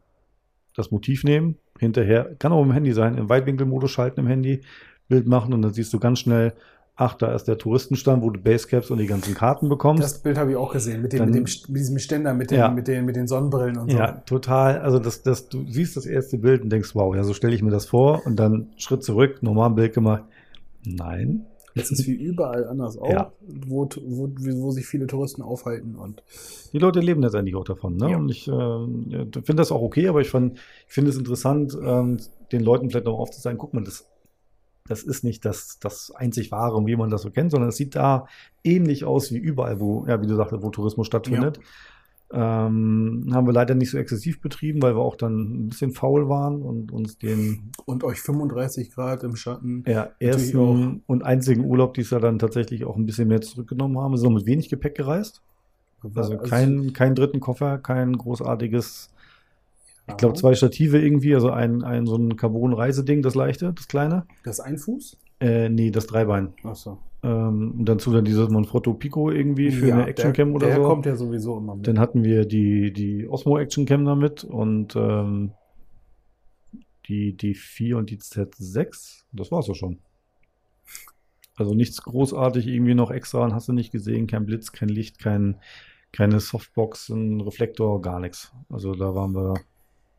das 0.76 0.92
Motiv 0.92 1.24
nehmen, 1.24 1.58
hinterher, 1.80 2.36
kann 2.40 2.52
auch 2.52 2.64
im 2.64 2.74
Handy 2.74 2.92
sein, 2.92 3.18
im 3.18 3.30
Weitwinkelmodus 3.30 3.92
schalten 3.92 4.20
im 4.20 4.28
Handy, 4.28 4.62
Bild 5.08 5.26
machen 5.26 5.54
und 5.54 5.62
dann 5.62 5.72
siehst 5.74 5.94
du 5.94 6.00
ganz 6.00 6.20
schnell, 6.20 6.54
ach, 6.98 7.14
da 7.14 7.34
ist 7.34 7.46
der 7.48 7.58
Touristenstand, 7.58 8.24
wo 8.24 8.30
du 8.32 8.40
Basecaps 8.42 8.90
und 8.92 8.98
die 8.98 9.06
ganzen 9.06 9.34
Karten 9.36 9.70
bekommst. 9.70 10.04
Das 10.04 10.20
Bild 10.20 10.38
habe 10.38 10.52
ich 10.52 10.58
auch 10.58 10.74
gesehen, 10.74 11.02
mit, 11.02 11.14
dem, 11.14 11.20
Dann- 11.20 11.30
mit, 11.30 11.36
dem, 11.38 11.74
mit 11.74 11.80
diesem 11.80 12.00
Ständer, 12.00 12.34
mit, 12.34 12.52
den, 12.52 12.58
Ja. 12.60 12.70
mit, 12.70 12.88
den, 12.88 13.06
mit 13.06 13.16
den 13.16 13.28
Sonnenbrillen 13.28 13.78
und 13.78 13.92
so. 13.92 13.98
Ja, 13.98 14.14
total. 14.26 14.80
Also 14.80 15.00
das, 15.00 15.22
das, 15.22 15.48
du 15.48 15.64
siehst 15.70 15.96
das 15.96 16.06
erste 16.06 16.38
Bild 16.38 16.64
und 16.64 16.70
denkst, 16.72 16.96
wow, 16.96 17.16
ja, 17.16 17.24
so 17.24 17.34
stelle 17.34 17.56
ich 17.56 17.62
mir 17.62 17.72
das 17.72 17.86
vor 17.86 18.26
und 18.26 18.38
dann 18.38 18.70
Schritt 18.78 19.04
zurück, 19.04 19.42
normal 19.44 19.70
ein 19.70 19.76
Bild 19.76 19.94
gemacht. 19.94 20.24
Nein. 20.86 21.46
Das 21.76 21.92
ist 21.92 22.08
wie 22.08 22.14
überall 22.14 22.66
anders 22.68 22.98
auch, 22.98 23.08
Ja. 23.12 23.32
wo, 23.48 23.88
wo, 24.04 24.30
wo 24.36 24.72
sich 24.72 24.88
viele 24.88 25.06
Touristen 25.06 25.44
aufhalten. 25.44 25.96
Und 25.96 26.24
Die 26.74 26.80
Leute 26.80 27.00
leben 27.02 27.22
letztendlich 27.22 27.56
auch 27.56 27.66
davon. 27.66 27.98
Ne? 27.98 28.10
Ja. 28.12 28.18
Und 28.18 28.30
ich 28.30 28.48
ja, 28.48 28.88
finde 29.32 29.56
das 29.58 29.72
auch 29.72 29.84
okay, 29.84 30.08
aber 30.08 30.22
ich, 30.22 30.30
fand- 30.32 30.58
ich 30.88 30.94
finde 30.96 31.12
es 31.12 31.18
interessant, 31.18 31.78
ähm, 31.80 32.18
den 32.52 32.62
Leuten 32.64 32.90
vielleicht 32.90 33.06
noch 33.06 33.20
aufzuzeigen, 33.20 33.60
guck 33.60 33.76
mal, 33.76 33.84
das, 33.84 34.08
das 34.88 35.04
ist 35.04 35.24
nicht 35.24 35.46
das, 35.46 35.80
das 35.80 36.12
einzig 36.12 36.52
Wahre, 36.52 36.86
wie 36.86 36.96
man 36.96 37.10
das 37.10 37.22
so 37.22 37.32
kennt, 37.32 37.52
sondern 37.52 37.70
es 37.70 37.78
sieht 37.78 37.96
da 37.96 38.28
ähnlich 38.64 39.06
aus 39.06 39.32
wie 39.32 39.38
überall, 39.38 39.80
wo, 39.80 40.06
ja, 40.08 40.22
wie 40.22 40.28
du 40.28 40.36
sagtest, 40.36 40.64
wo 40.64 40.70
Tourismus 40.70 41.08
stattfindet. 41.08 41.60
Ähm, 42.30 43.30
haben 43.32 43.48
wir 43.48 43.54
leider 43.54 43.74
nicht 43.74 43.90
so 43.90 43.98
exzessiv 43.98 44.42
betrieben, 44.42 44.82
weil 44.82 44.96
wir 44.96 45.02
auch 45.02 45.16
dann 45.16 45.68
ein 45.68 45.70
bisschen 45.70 45.94
faul 45.94 46.28
waren 46.28 46.62
und 46.62 46.92
uns 46.92 47.18
den 47.18 47.72
und 47.86 48.04
euch 48.04 48.20
35 48.20 48.92
Grad 48.92 49.24
im 49.24 49.38
Schatten. 49.38 49.86
ja, 49.88 50.10
ersten 50.20 51.04
und 51.08 51.24
einzigen 51.24 51.64
Urlaub, 51.64 51.94
die 51.94 52.02
es 52.02 52.10
ja 52.10 52.20
dann 52.20 52.38
tatsächlich 52.38 52.84
auch 52.84 52.98
ein 52.98 53.06
bisschen 53.06 53.30
mehr 53.30 53.40
zurückgenommen 53.40 53.98
haben. 53.98 54.12
Wir 54.12 54.18
sind 54.18 54.34
mit 54.34 54.46
wenig 54.46 54.68
Gepäck 54.68 54.96
gereist. 54.96 55.42
Also 56.16 56.38
kein, 56.38 56.92
kein 56.94 57.16
dritten 57.16 57.40
Koffer, 57.40 57.78
kein 57.78 58.18
großartiges, 58.18 59.10
ich 60.08 60.18
glaube 60.18 60.36
zwei 60.36 60.56
Stative 60.56 61.00
irgendwie, 61.00 61.36
also 61.36 61.50
ein, 61.50 61.84
ein 61.84 62.06
so 62.06 62.16
ein 62.16 62.36
Carbon-Reiseding, 62.38 63.22
das 63.22 63.36
leichte, 63.36 63.74
das 63.74 63.88
kleine. 63.88 64.26
Das 64.44 64.60
ein 64.60 64.78
Fuß? 64.78 65.18
Äh, 65.40 65.70
nee, 65.70 65.92
das 65.92 66.08
Dreibein. 66.08 66.54
Achso. 66.64 67.00
Ähm, 67.24 67.76
und 67.80 67.86
dazu 67.86 68.14
dann 68.14 68.26
dieses 68.26 68.50
Monfrotto 68.50 68.94
Pico 68.94 69.32
irgendwie 69.32 69.72
für 69.72 69.94
eine 69.94 70.08
Actioncam 70.08 70.50
der, 70.50 70.56
oder 70.56 70.68
der 70.68 70.76
so. 70.78 70.84
kommt 70.84 71.06
ja 71.06 71.16
sowieso 71.16 71.58
immer 71.58 71.76
mit. 71.76 71.88
Dann 71.88 72.00
hatten 72.00 72.24
wir 72.24 72.46
die, 72.46 72.94
die 72.94 73.28
Osmo 73.28 73.58
Actioncam 73.58 74.06
damit 74.06 74.44
und 74.44 74.96
ähm, 74.96 75.52
die, 77.08 77.36
die 77.36 77.54
4 77.54 77.98
und 77.98 78.10
die 78.10 78.18
Z6. 78.18 79.24
Das 79.32 79.52
war's 79.52 79.68
ja 79.68 79.76
schon. 79.76 80.00
Also 81.56 81.74
nichts 81.74 82.04
großartig 82.04 82.68
irgendwie 82.68 82.94
noch 82.94 83.10
extra, 83.10 83.44
und 83.44 83.54
hast 83.54 83.68
du 83.68 83.74
nicht 83.74 83.92
gesehen, 83.92 84.28
kein 84.28 84.46
Blitz, 84.46 84.72
kein 84.72 84.90
Licht, 84.90 85.18
kein, 85.18 85.58
keine 86.12 86.40
Softbox, 86.40 87.10
ein 87.10 87.42
Reflektor, 87.42 88.02
gar 88.02 88.20
nichts. 88.20 88.54
Also 88.70 88.94
da 88.94 89.16
waren 89.16 89.34
wir 89.34 89.56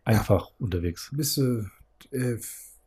einfach 0.09 0.51
unterwegs. 0.59 1.11
Bist 1.15 1.37
du, 1.37 1.67
äh, 2.11 2.37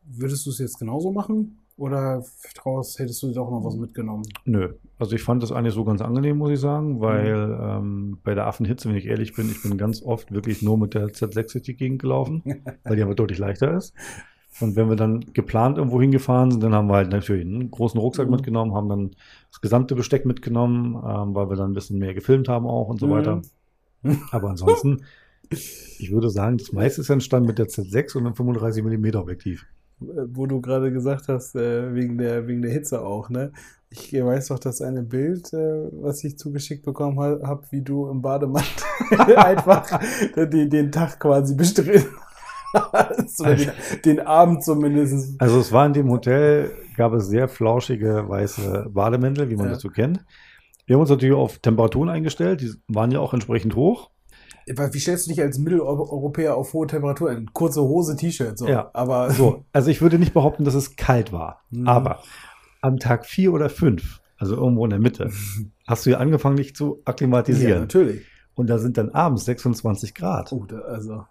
würdest 0.04 0.46
du 0.46 0.50
es 0.50 0.58
jetzt 0.58 0.78
genauso 0.78 1.12
machen? 1.12 1.58
Oder 1.76 2.22
daraus 2.54 2.98
hättest 2.98 3.22
du 3.22 3.32
doch 3.32 3.50
noch 3.50 3.64
was 3.64 3.76
mitgenommen? 3.76 4.24
Nö, 4.44 4.74
also 4.98 5.16
ich 5.16 5.22
fand 5.22 5.42
das 5.42 5.50
eigentlich 5.52 5.74
so 5.74 5.84
ganz 5.84 6.00
angenehm, 6.02 6.36
muss 6.36 6.50
ich 6.50 6.60
sagen, 6.60 7.00
weil 7.00 7.58
ähm, 7.60 8.18
bei 8.22 8.34
der 8.34 8.46
Affenhitze, 8.46 8.88
wenn 8.88 8.96
ich 8.96 9.06
ehrlich 9.06 9.34
bin, 9.34 9.48
ich 9.48 9.62
bin 9.62 9.78
ganz 9.78 10.02
oft 10.02 10.30
wirklich 10.32 10.62
nur 10.62 10.76
mit 10.76 10.94
der 10.94 11.08
Z6 11.08 11.52
durch 11.52 11.64
die 11.64 11.74
Gegend 11.74 12.02
gelaufen, 12.02 12.42
weil 12.84 12.96
die 12.96 13.02
aber 13.02 13.14
deutlich 13.14 13.38
leichter 13.38 13.74
ist. 13.76 13.94
Und 14.60 14.76
wenn 14.76 14.90
wir 14.90 14.96
dann 14.96 15.20
geplant 15.32 15.78
irgendwo 15.78 16.00
hingefahren 16.00 16.50
sind, 16.50 16.62
dann 16.62 16.74
haben 16.74 16.88
wir 16.88 16.96
halt 16.96 17.10
natürlich 17.10 17.46
einen 17.46 17.70
großen 17.70 17.98
Rucksack 17.98 18.26
Mhm. 18.26 18.32
mitgenommen, 18.34 18.74
haben 18.74 18.88
dann 18.90 19.10
das 19.50 19.60
gesamte 19.62 19.94
Besteck 19.94 20.26
mitgenommen, 20.26 20.94
ähm, 20.94 21.34
weil 21.34 21.48
wir 21.48 21.56
dann 21.56 21.70
ein 21.70 21.74
bisschen 21.74 21.98
mehr 21.98 22.12
gefilmt 22.12 22.48
haben 22.48 22.66
auch 22.66 22.88
und 22.88 23.00
so 23.00 23.06
Mhm. 23.06 23.10
weiter. 23.12 23.42
Aber 24.30 24.50
ansonsten, 24.50 25.04
ich 25.52 26.10
würde 26.12 26.30
sagen, 26.30 26.58
das 26.58 26.72
meiste 26.72 27.00
ist 27.00 27.10
entstanden 27.10 27.46
mit 27.48 27.58
der 27.58 27.66
Z6 27.68 28.16
und 28.16 28.26
einem 28.26 28.34
35 28.34 28.82
mm 28.84 29.16
Objektiv. 29.16 29.66
Äh, 30.00 30.04
Wo 30.32 30.46
du 30.46 30.60
gerade 30.60 30.92
gesagt 30.92 31.28
hast, 31.28 31.54
äh, 31.54 31.94
wegen, 31.94 32.18
der, 32.18 32.46
wegen 32.46 32.62
der 32.62 32.72
Hitze 32.72 33.02
auch, 33.04 33.28
ne? 33.30 33.52
Ich 33.90 34.12
weiß 34.14 34.48
doch, 34.48 34.58
dass 34.58 34.80
eine 34.80 35.02
Bild, 35.02 35.52
äh, 35.52 35.88
was 35.92 36.24
ich 36.24 36.38
zugeschickt 36.38 36.82
bekommen 36.84 37.18
habe, 37.20 37.62
wie 37.70 37.82
du 37.82 38.08
im 38.08 38.22
Bademantel 38.22 38.84
einfach 39.36 40.00
den, 40.34 40.70
den 40.70 40.90
Tag 40.90 41.20
quasi 41.20 41.54
bestritten 41.54 42.08
hast. 42.72 43.40
Oder 43.40 43.54
den, 43.56 43.70
den 44.04 44.20
Abend 44.20 44.64
zumindest. 44.64 45.38
Also 45.40 45.60
es 45.60 45.72
war 45.72 45.84
in 45.84 45.92
dem 45.92 46.10
Hotel, 46.10 46.70
gab 46.96 47.12
es 47.12 47.26
sehr 47.26 47.48
flauschige 47.48 48.24
weiße 48.26 48.88
Bademäntel, 48.92 49.50
wie 49.50 49.56
man 49.56 49.66
Ja. 49.66 49.72
das 49.72 49.82
so 49.82 49.88
kennt. 49.88 50.24
Wir 50.86 50.94
haben 50.96 51.02
uns 51.02 51.10
natürlich 51.10 51.34
auf 51.36 51.58
Temperaturen 51.58 52.08
eingestellt, 52.08 52.60
die 52.62 52.72
waren 52.88 53.10
ja 53.10 53.20
auch 53.20 53.34
entsprechend 53.34 53.76
hoch. 53.76 54.10
Wie 54.66 54.98
stellst 55.00 55.26
du 55.26 55.30
dich 55.30 55.40
als 55.40 55.58
Mitteleuropäer 55.58 56.56
auf 56.56 56.72
hohe 56.72 56.86
Temperaturen? 56.86 57.50
Kurze 57.52 57.82
Hose, 57.82 58.16
T-Shirt, 58.16 58.58
so. 58.58 58.68
Ja. 58.68 58.90
Aber 58.92 59.30
So, 59.30 59.64
also 59.72 59.90
ich 59.90 60.00
würde 60.02 60.18
nicht 60.18 60.34
behaupten, 60.34 60.64
dass 60.64 60.74
es 60.74 60.96
kalt 60.96 61.32
war. 61.32 61.62
Mhm. 61.70 61.88
Aber 61.88 62.22
am 62.80 62.98
Tag 62.98 63.26
vier 63.26 63.52
oder 63.52 63.68
fünf, 63.70 64.20
also 64.36 64.56
irgendwo 64.56 64.84
in 64.84 64.90
der 64.90 64.98
Mitte, 65.00 65.30
hast 65.86 66.06
du 66.06 66.10
ja 66.10 66.18
angefangen, 66.18 66.56
dich 66.56 66.74
zu 66.76 66.96
ja, 66.96 67.02
akklimatisieren. 67.06 67.80
natürlich. 67.80 68.26
Und 68.54 68.68
da 68.68 68.78
sind 68.78 68.98
dann 68.98 69.10
abends 69.10 69.44
26 69.46 70.14
Grad. 70.14 70.52
Oh, 70.52 70.64
da, 70.66 70.78
also, 70.80 71.24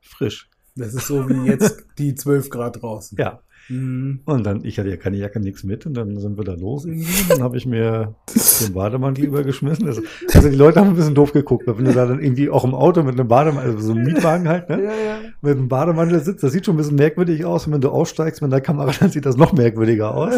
Frisch. 0.00 0.48
das 0.76 0.94
ist 0.94 1.06
so 1.06 1.28
wie 1.28 1.46
jetzt 1.46 1.84
die 1.98 2.14
12 2.14 2.48
Grad 2.50 2.82
draußen. 2.82 3.18
Ja. 3.18 3.40
Mhm. 3.68 4.20
Und 4.24 4.44
dann, 4.44 4.64
ich 4.64 4.78
hatte 4.78 4.88
ja 4.88 4.96
keine 4.96 5.16
Jacke, 5.18 5.40
nichts 5.40 5.62
mit. 5.62 5.84
Und 5.84 5.94
dann 5.94 6.18
sind 6.18 6.38
wir 6.38 6.44
da 6.44 6.54
los 6.54 6.84
irgendwie. 6.84 7.28
Dann 7.28 7.42
habe 7.42 7.56
ich 7.56 7.66
mir 7.66 8.14
den 8.60 8.72
Bademantel 8.72 9.24
übergeschmissen. 9.24 9.86
Also, 9.86 10.02
also 10.32 10.48
die 10.48 10.56
Leute 10.56 10.80
haben 10.80 10.88
ein 10.88 10.96
bisschen 10.96 11.14
doof 11.14 11.32
geguckt. 11.32 11.66
weil 11.66 11.78
Wenn 11.78 11.84
du 11.84 11.92
da 11.92 12.06
dann 12.06 12.20
irgendwie 12.20 12.48
auch 12.48 12.64
im 12.64 12.74
Auto 12.74 13.02
mit 13.02 13.18
einem 13.18 13.28
Bademantel, 13.28 13.72
also 13.72 13.86
so 13.86 13.92
einem 13.92 14.04
Mietwagen 14.04 14.48
halt, 14.48 14.68
ne? 14.68 14.82
Ja, 14.82 14.90
ja. 14.90 15.18
mit 15.42 15.56
einem 15.56 15.68
Bademantel 15.68 16.20
sitzt, 16.20 16.42
das 16.42 16.52
sieht 16.52 16.64
schon 16.64 16.74
ein 16.74 16.78
bisschen 16.78 16.96
merkwürdig 16.96 17.44
aus. 17.44 17.66
Und 17.66 17.74
wenn 17.74 17.80
du 17.80 17.90
aussteigst 17.90 18.40
mit 18.40 18.52
der 18.52 18.60
Kamera, 18.60 18.90
dann 19.00 19.10
sieht 19.10 19.26
das 19.26 19.36
noch 19.36 19.52
merkwürdiger 19.52 20.14
aus. 20.14 20.34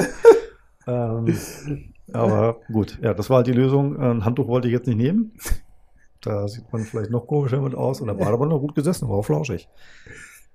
ähm, 0.86 1.34
aber 2.12 2.56
gut, 2.72 2.98
ja, 3.00 3.14
das 3.14 3.30
war 3.30 3.38
halt 3.38 3.46
die 3.46 3.52
Lösung. 3.52 3.96
Ein 3.98 4.24
Handtuch 4.24 4.48
wollte 4.48 4.66
ich 4.66 4.72
jetzt 4.72 4.88
nicht 4.88 4.96
nehmen. 4.96 5.32
Da 6.20 6.48
sieht 6.48 6.70
man 6.72 6.82
vielleicht 6.82 7.10
noch 7.10 7.26
komischer 7.26 7.60
mit 7.60 7.74
aus. 7.74 8.00
Und 8.00 8.08
der 8.08 8.14
Bademantel 8.14 8.58
gut 8.58 8.74
gesessen, 8.74 9.08
war 9.08 9.18
auch 9.18 9.24
flauschig. 9.24 9.68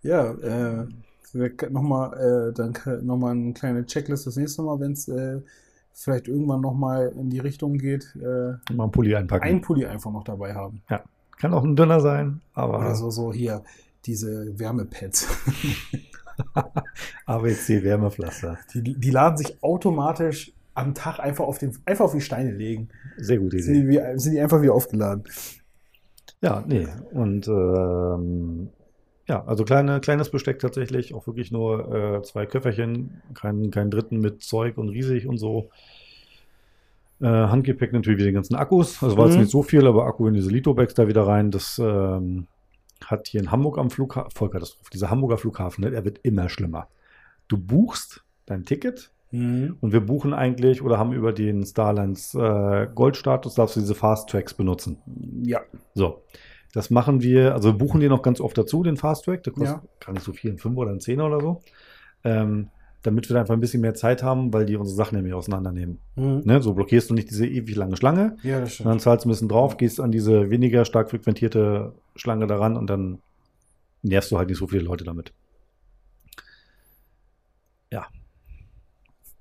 Ja, 0.03 0.31
äh, 0.33 0.87
nochmal, 1.33 2.49
äh, 2.49 2.53
dann 2.53 2.73
nochmal 3.05 3.31
eine 3.31 3.53
kleine 3.53 3.85
Checklist 3.85 4.27
das 4.27 4.35
nächste 4.35 4.61
Mal, 4.61 4.79
wenn 4.79 4.91
es 4.93 5.07
äh, 5.07 5.41
vielleicht 5.93 6.27
irgendwann 6.27 6.61
nochmal 6.61 7.13
in 7.17 7.29
die 7.29 7.39
Richtung 7.39 7.77
geht, 7.77 8.15
äh, 8.15 8.73
Mal 8.73 8.83
einen 8.83 8.91
Pulli 8.91 9.15
einpacken. 9.15 9.43
ein 9.43 9.61
Pulli 9.61 9.85
einfach 9.85 10.11
noch 10.11 10.23
dabei 10.23 10.53
haben. 10.53 10.81
Kann 11.37 11.53
auch 11.53 11.63
ein 11.63 11.75
dünner 11.75 11.99
sein, 11.99 12.41
aber 12.53 12.79
Oder 12.79 12.95
so, 12.95 13.09
so 13.09 13.33
hier, 13.33 13.63
diese 14.05 14.57
Wärmepads. 14.57 15.27
ABC 17.25 17.83
Wärmepflaster. 17.83 18.57
Die, 18.73 18.81
die 18.81 19.09
laden 19.09 19.37
sich 19.37 19.61
automatisch 19.61 20.53
am 20.73 20.93
Tag 20.93 21.19
einfach 21.19 21.45
auf, 21.45 21.57
den, 21.57 21.77
einfach 21.85 22.05
auf 22.05 22.11
die 22.13 22.21
Steine 22.21 22.51
legen. 22.51 22.89
Sehr 23.17 23.39
gute 23.39 23.59
Sind 23.59 23.75
Idee. 23.75 23.81
die, 23.81 23.89
wie, 23.89 24.19
sind 24.19 24.33
die 24.33 24.41
einfach 24.41 24.61
wieder 24.61 24.73
aufgeladen. 24.73 25.23
Ja, 26.41 26.63
nee. 26.67 26.87
Und 27.11 27.47
ähm, 27.47 28.69
ja, 29.27 29.43
also 29.45 29.63
kleine, 29.63 29.99
kleines 29.99 30.29
Besteck 30.29 30.59
tatsächlich, 30.59 31.13
auch 31.13 31.25
wirklich 31.27 31.51
nur 31.51 31.93
äh, 31.93 32.21
zwei 32.23 32.45
Köfferchen, 32.45 33.21
keinen 33.33 33.71
kein 33.71 33.89
dritten 33.89 34.19
mit 34.19 34.43
Zeug 34.43 34.77
und 34.77 34.89
riesig 34.89 35.27
und 35.27 35.37
so. 35.37 35.69
Äh, 37.21 37.25
Handgepäck 37.27 37.93
natürlich 37.93 38.19
wie 38.19 38.25
die 38.27 38.31
ganzen 38.33 38.55
Akkus. 38.55 39.01
Also 39.01 39.17
war 39.17 39.25
jetzt 39.25 39.35
Mhm. 39.35 39.41
nicht 39.41 39.51
so 39.51 39.63
viel, 39.63 39.87
aber 39.87 40.05
Akku 40.05 40.27
in 40.27 40.33
diese 40.33 40.49
Lito-Bags 40.49 40.93
da 40.95 41.07
wieder 41.07 41.25
rein. 41.25 41.49
Das 41.49 41.79
ähm, 41.83 42.47
hat 43.05 43.27
hier 43.27 43.39
in 43.41 43.51
Hamburg 43.51 43.77
am 43.77 43.89
Flughafen, 43.89 44.31
Vollkatastrophe, 44.31 44.89
dieser 44.91 45.09
Hamburger 45.09 45.37
Flughafen, 45.37 45.83
ne, 45.83 45.91
der 45.91 46.03
wird 46.05 46.19
immer 46.23 46.49
schlimmer. 46.49 46.87
Du 47.47 47.57
buchst 47.57 48.23
dein 48.45 48.63
Ticket 48.65 49.11
Mhm. 49.31 49.77
und 49.81 49.91
wir 49.91 50.01
buchen 50.01 50.33
eigentlich 50.33 50.81
oder 50.83 50.97
haben 50.99 51.11
über 51.13 51.33
den 51.33 51.65
Starlines 51.65 52.35
äh, 52.35 52.87
Goldstatus, 52.93 53.55
darfst 53.55 53.75
du 53.75 53.79
diese 53.79 53.95
Fast 53.95 54.29
Tracks 54.29 54.53
benutzen. 54.53 54.97
Ja. 55.43 55.61
So, 55.93 56.21
das 56.75 56.89
machen 56.89 57.21
wir, 57.21 57.53
also 57.53 57.69
wir 57.69 57.77
buchen 57.77 58.01
die 58.01 58.09
noch 58.09 58.21
ganz 58.21 58.39
oft 58.41 58.57
dazu, 58.57 58.83
den 58.83 58.97
Fast 58.97 59.25
Track, 59.25 59.43
der 59.43 59.53
kostet 59.53 59.77
Ja. 59.77 59.83
gar 60.05 60.13
nicht 60.13 60.23
so 60.25 60.33
viel, 60.33 60.51
ein 60.51 60.57
5 60.57 60.77
oder 60.77 60.91
ein 60.91 60.99
10 60.99 61.21
oder 61.21 61.39
so. 61.39 61.61
Ähm, 62.23 62.69
damit 63.01 63.29
wir 63.29 63.35
da 63.35 63.41
einfach 63.41 63.53
ein 63.53 63.59
bisschen 63.59 63.81
mehr 63.81 63.93
Zeit 63.93 64.23
haben, 64.23 64.51
weil 64.51 64.65
die 64.65 64.75
unsere 64.75 64.95
Sachen 64.95 65.15
nämlich 65.15 65.33
auseinandernehmen. 65.35 65.99
Mhm. 66.15 66.41
Ne? 66.43 66.61
So 66.61 66.73
blockierst 66.73 67.09
du 67.09 67.13
nicht 67.13 67.29
diese 67.29 67.45
ewig 67.47 67.75
lange 67.75 67.95
Schlange, 67.97 68.35
Ja, 68.43 68.59
das 68.59 68.73
stimmt. 68.73 68.99
zahlst 69.01 69.25
ein 69.25 69.29
bisschen 69.29 69.47
drauf, 69.47 69.77
gehst 69.77 69.99
an 70.01 70.11
diese 70.11 70.49
weniger 70.49 70.85
stark 70.85 71.11
frequentierte 71.11 71.93
Schlange 72.15 72.45
daran 72.47 72.75
und 72.75 72.87
dann 72.89 73.19
nervst 74.01 74.31
du 74.31 74.37
halt 74.37 74.49
nicht 74.49 74.57
so 74.57 74.67
viele 74.67 74.83
Leute 74.83 75.03
damit. 75.03 75.33
Ja. 77.91 78.07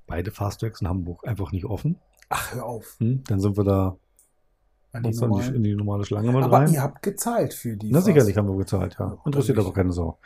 Beide 0.07 0.31
Fasttracks 0.31 0.81
in 0.83 0.89
Hamburg 0.89 1.27
einfach 1.27 1.51
nicht 1.51 1.65
offen. 1.65 1.97
Ach, 2.29 2.55
hör 2.55 2.67
auf. 2.67 2.97
Hm? 3.01 3.25
Dann 3.27 3.41
sind 3.41 3.57
wir 3.57 3.65
da 3.65 3.97
An 4.95 5.03
die 5.03 5.11
dann 5.11 5.13
die, 5.13 5.19
normalen. 5.27 5.55
in 5.57 5.63
die 5.63 5.75
normale 5.75 6.05
Schlange 6.05 6.33
mit 6.33 6.43
Aber 6.45 6.59
rein. 6.59 6.73
ihr 6.73 6.81
habt 6.83 7.03
gezahlt 7.03 7.53
für 7.53 7.77
die. 7.77 7.91
Na, 7.91 7.99
Fast- 7.99 8.07
sicherlich 8.07 8.37
haben 8.37 8.49
wir 8.49 8.57
gezahlt, 8.57 8.97
ja. 8.99 9.19
Interessiert 9.27 9.59
aber 9.59 9.73
keine 9.73 9.93
Sau. 9.93 10.19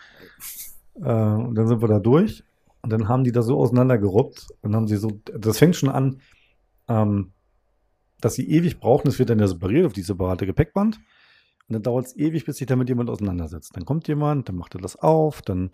Äh, 0.96 1.00
und 1.11 1.54
dann 1.54 1.66
sind 1.66 1.81
wir 1.81 1.88
da 1.88 1.98
durch 1.98 2.44
und 2.83 2.90
dann 2.92 3.09
haben 3.09 3.24
die 3.24 3.33
da 3.33 3.42
so 3.42 3.59
auseinandergeruppt 3.59 4.46
und 4.62 4.76
haben 4.76 4.87
sie 4.87 4.96
so, 4.96 5.20
das 5.37 5.59
fängt 5.59 5.74
schon 5.76 5.88
an, 5.88 6.20
ähm, 6.88 7.33
dass 8.20 8.35
sie 8.35 8.48
ewig 8.50 8.78
brauchen, 8.78 9.07
das 9.07 9.18
wird 9.18 9.31
dann 9.31 9.38
ja 9.38 9.46
separiert 9.46 9.87
auf 9.87 9.92
die 9.92 10.02
separate 10.02 10.44
Gepäckband. 10.46 10.96
Und 11.68 11.74
dann 11.74 11.83
dauert 11.83 12.07
es 12.07 12.16
ewig, 12.16 12.44
bis 12.46 12.57
sich 12.57 12.66
damit 12.66 12.88
jemand 12.88 13.11
auseinandersetzt. 13.11 13.76
Dann 13.76 13.85
kommt 13.85 14.09
jemand, 14.09 14.48
dann 14.48 14.57
macht 14.57 14.74
er 14.74 14.81
das 14.81 14.96
auf, 14.96 15.42
dann 15.42 15.70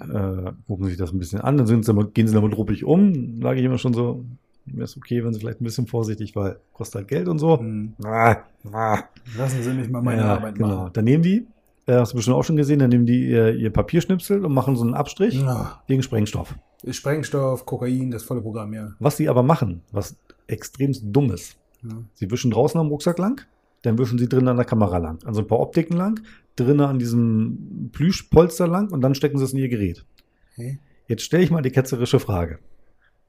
äh, 0.00 0.52
gucken 0.66 0.84
sie 0.84 0.90
sich 0.90 0.98
das 0.98 1.12
ein 1.12 1.18
bisschen 1.18 1.40
an, 1.40 1.56
dann 1.56 1.66
sie, 1.66 1.80
gehen 2.12 2.26
sie 2.28 2.34
damit 2.34 2.56
ruppig 2.56 2.84
um. 2.84 3.40
Sage 3.40 3.60
ich 3.60 3.64
immer 3.64 3.78
schon 3.78 3.94
so, 3.94 4.24
wäre 4.66 4.84
es 4.84 4.96
okay, 4.96 5.24
wenn 5.24 5.32
sie 5.32 5.40
vielleicht 5.40 5.60
ein 5.60 5.64
bisschen 5.64 5.86
vorsichtig, 5.86 6.34
weil 6.36 6.58
kostet 6.72 6.96
halt 6.96 7.08
Geld 7.08 7.28
und 7.28 7.38
so. 7.38 7.56
Mhm. 7.58 7.94
Ah, 8.04 8.36
ah. 8.72 8.98
Lassen 9.36 9.62
Sie 9.62 9.72
mich 9.72 9.88
mal 9.88 10.02
meine 10.02 10.22
Ja, 10.22 10.34
Arbeit 10.36 10.54
genau. 10.56 10.68
machen. 10.76 10.90
Dann 10.94 11.04
nehmen 11.04 11.22
die, 11.22 11.46
äh, 11.86 11.94
hast 11.94 12.12
du 12.12 12.16
bestimmt 12.16 12.36
auch 12.36 12.44
schon 12.44 12.56
gesehen, 12.56 12.78
dann 12.78 12.90
nehmen 12.90 13.06
die 13.06 13.28
ihr, 13.28 13.54
ihr 13.54 13.70
Papierschnipsel 13.70 14.44
und 14.44 14.52
machen 14.52 14.76
so 14.76 14.84
einen 14.84 14.94
Abstrich 14.94 15.34
Ja. 15.34 15.82
gegen 15.86 16.02
Sprengstoff. 16.02 16.54
Sprengstoff, 16.88 17.64
Kokain, 17.66 18.10
das 18.10 18.22
volle 18.24 18.40
Programm, 18.42 18.72
ja. 18.72 18.92
Was 18.98 19.16
sie 19.16 19.28
aber 19.28 19.42
machen, 19.42 19.82
was 19.92 20.16
extrem 20.46 20.92
dumm 21.12 21.30
ist, 21.32 21.56
ja. 21.82 21.96
sie 22.14 22.30
wischen 22.30 22.50
draußen 22.50 22.78
am 22.80 22.88
Rucksack 22.88 23.18
lang, 23.18 23.40
dann 23.82 23.98
wischen 23.98 24.18
sie 24.18 24.28
drinnen 24.28 24.48
an 24.48 24.56
der 24.56 24.66
Kamera 24.66 24.98
lang, 24.98 25.18
also 25.24 25.40
ein 25.42 25.46
paar 25.46 25.60
Optiken 25.60 25.96
lang, 25.96 26.20
drinnen 26.56 26.80
an 26.82 26.98
diesem 26.98 27.90
Plüschpolster 27.92 28.66
lang 28.68 28.90
und 28.92 29.00
dann 29.00 29.14
stecken 29.14 29.38
sie 29.38 29.44
es 29.44 29.52
in 29.52 29.58
ihr 29.58 29.68
Gerät. 29.68 30.04
Okay. 30.52 30.78
Jetzt 31.08 31.22
stelle 31.22 31.42
ich 31.42 31.50
mal 31.50 31.60
die 31.62 31.70
ketzerische 31.70 32.18
Frage. 32.20 32.58